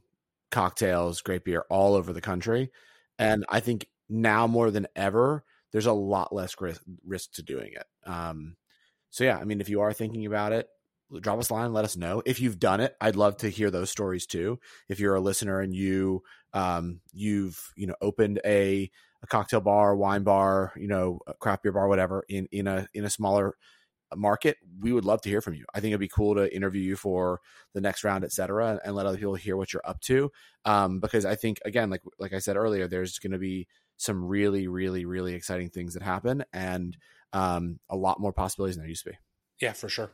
cocktails, 0.50 1.20
great 1.20 1.44
beer 1.44 1.64
all 1.68 1.94
over 1.94 2.12
the 2.12 2.20
country. 2.20 2.70
And 3.18 3.44
I 3.48 3.60
think 3.60 3.88
now 4.08 4.46
more 4.46 4.70
than 4.70 4.86
ever, 4.96 5.44
there's 5.72 5.86
a 5.86 5.92
lot 5.92 6.32
less 6.32 6.58
risk, 6.60 6.80
risk 7.04 7.32
to 7.32 7.42
doing 7.42 7.72
it. 7.72 7.86
Um, 8.08 8.56
so 9.14 9.22
yeah, 9.22 9.38
I 9.38 9.44
mean, 9.44 9.60
if 9.60 9.68
you 9.68 9.80
are 9.80 9.92
thinking 9.92 10.26
about 10.26 10.52
it, 10.52 10.68
drop 11.20 11.38
us 11.38 11.48
a 11.48 11.54
line, 11.54 11.72
let 11.72 11.84
us 11.84 11.96
know. 11.96 12.20
If 12.26 12.40
you've 12.40 12.58
done 12.58 12.80
it, 12.80 12.96
I'd 13.00 13.14
love 13.14 13.36
to 13.38 13.48
hear 13.48 13.70
those 13.70 13.88
stories 13.88 14.26
too. 14.26 14.58
If 14.88 14.98
you're 14.98 15.14
a 15.14 15.20
listener 15.20 15.60
and 15.60 15.72
you 15.72 16.24
um, 16.52 17.00
you've 17.12 17.72
you 17.76 17.86
know 17.86 17.94
opened 18.00 18.40
a 18.44 18.90
a 19.22 19.26
cocktail 19.28 19.60
bar, 19.60 19.94
wine 19.94 20.24
bar, 20.24 20.72
you 20.74 20.88
know, 20.88 21.20
craft 21.38 21.62
beer 21.62 21.70
bar, 21.70 21.86
whatever, 21.86 22.24
in 22.28 22.48
in 22.50 22.66
a 22.66 22.88
in 22.92 23.04
a 23.04 23.10
smaller 23.10 23.54
market, 24.16 24.56
we 24.80 24.92
would 24.92 25.04
love 25.04 25.20
to 25.22 25.28
hear 25.28 25.40
from 25.40 25.54
you. 25.54 25.64
I 25.72 25.78
think 25.78 25.92
it'd 25.92 26.00
be 26.00 26.08
cool 26.08 26.34
to 26.34 26.52
interview 26.52 26.82
you 26.82 26.96
for 26.96 27.40
the 27.72 27.80
next 27.80 28.02
round, 28.02 28.24
et 28.24 28.32
cetera, 28.32 28.80
and 28.84 28.96
let 28.96 29.06
other 29.06 29.16
people 29.16 29.36
hear 29.36 29.56
what 29.56 29.72
you're 29.72 29.88
up 29.88 30.00
to. 30.02 30.32
Um, 30.64 30.98
because 30.98 31.24
I 31.24 31.36
think 31.36 31.60
again, 31.64 31.88
like 31.88 32.02
like 32.18 32.32
I 32.32 32.40
said 32.40 32.56
earlier, 32.56 32.88
there's 32.88 33.20
going 33.20 33.30
to 33.30 33.38
be 33.38 33.68
some 33.96 34.24
really, 34.24 34.66
really, 34.66 35.04
really 35.04 35.34
exciting 35.34 35.70
things 35.70 35.94
that 35.94 36.02
happen, 36.02 36.44
and 36.52 36.96
um, 37.34 37.78
a 37.90 37.96
lot 37.96 38.20
more 38.20 38.32
possibilities 38.32 38.76
than 38.76 38.82
there 38.84 38.88
used 38.88 39.04
to 39.04 39.10
be. 39.10 39.16
Yeah, 39.60 39.72
for 39.72 39.88
sure. 39.88 40.10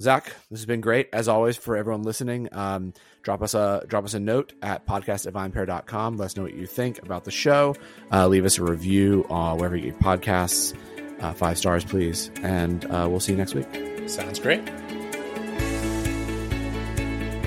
Zach, 0.00 0.24
this 0.50 0.58
has 0.58 0.66
been 0.66 0.80
great 0.80 1.08
as 1.12 1.28
always 1.28 1.56
for 1.56 1.76
everyone 1.76 2.02
listening. 2.02 2.48
Um, 2.52 2.92
drop 3.22 3.40
us 3.42 3.54
a 3.54 3.84
drop 3.86 4.04
us 4.04 4.14
a 4.14 4.20
note 4.20 4.52
at 4.62 4.84
podcast 4.86 5.26
at 5.26 5.32
vinepair.com. 5.32 6.16
Let 6.16 6.26
us 6.26 6.36
know 6.36 6.42
what 6.42 6.54
you 6.54 6.66
think 6.66 7.02
about 7.02 7.24
the 7.24 7.30
show. 7.30 7.76
Uh, 8.10 8.26
leave 8.26 8.44
us 8.44 8.58
a 8.58 8.64
review 8.64 9.24
uh, 9.30 9.54
wherever 9.54 9.76
you 9.76 9.92
get 9.92 10.00
podcasts. 10.00 10.76
Uh, 11.20 11.32
five 11.32 11.56
stars, 11.56 11.84
please, 11.84 12.32
and 12.42 12.84
uh, 12.86 13.06
we'll 13.08 13.20
see 13.20 13.30
you 13.30 13.38
next 13.38 13.54
week. 13.54 14.08
Sounds 14.08 14.40
great. 14.40 14.62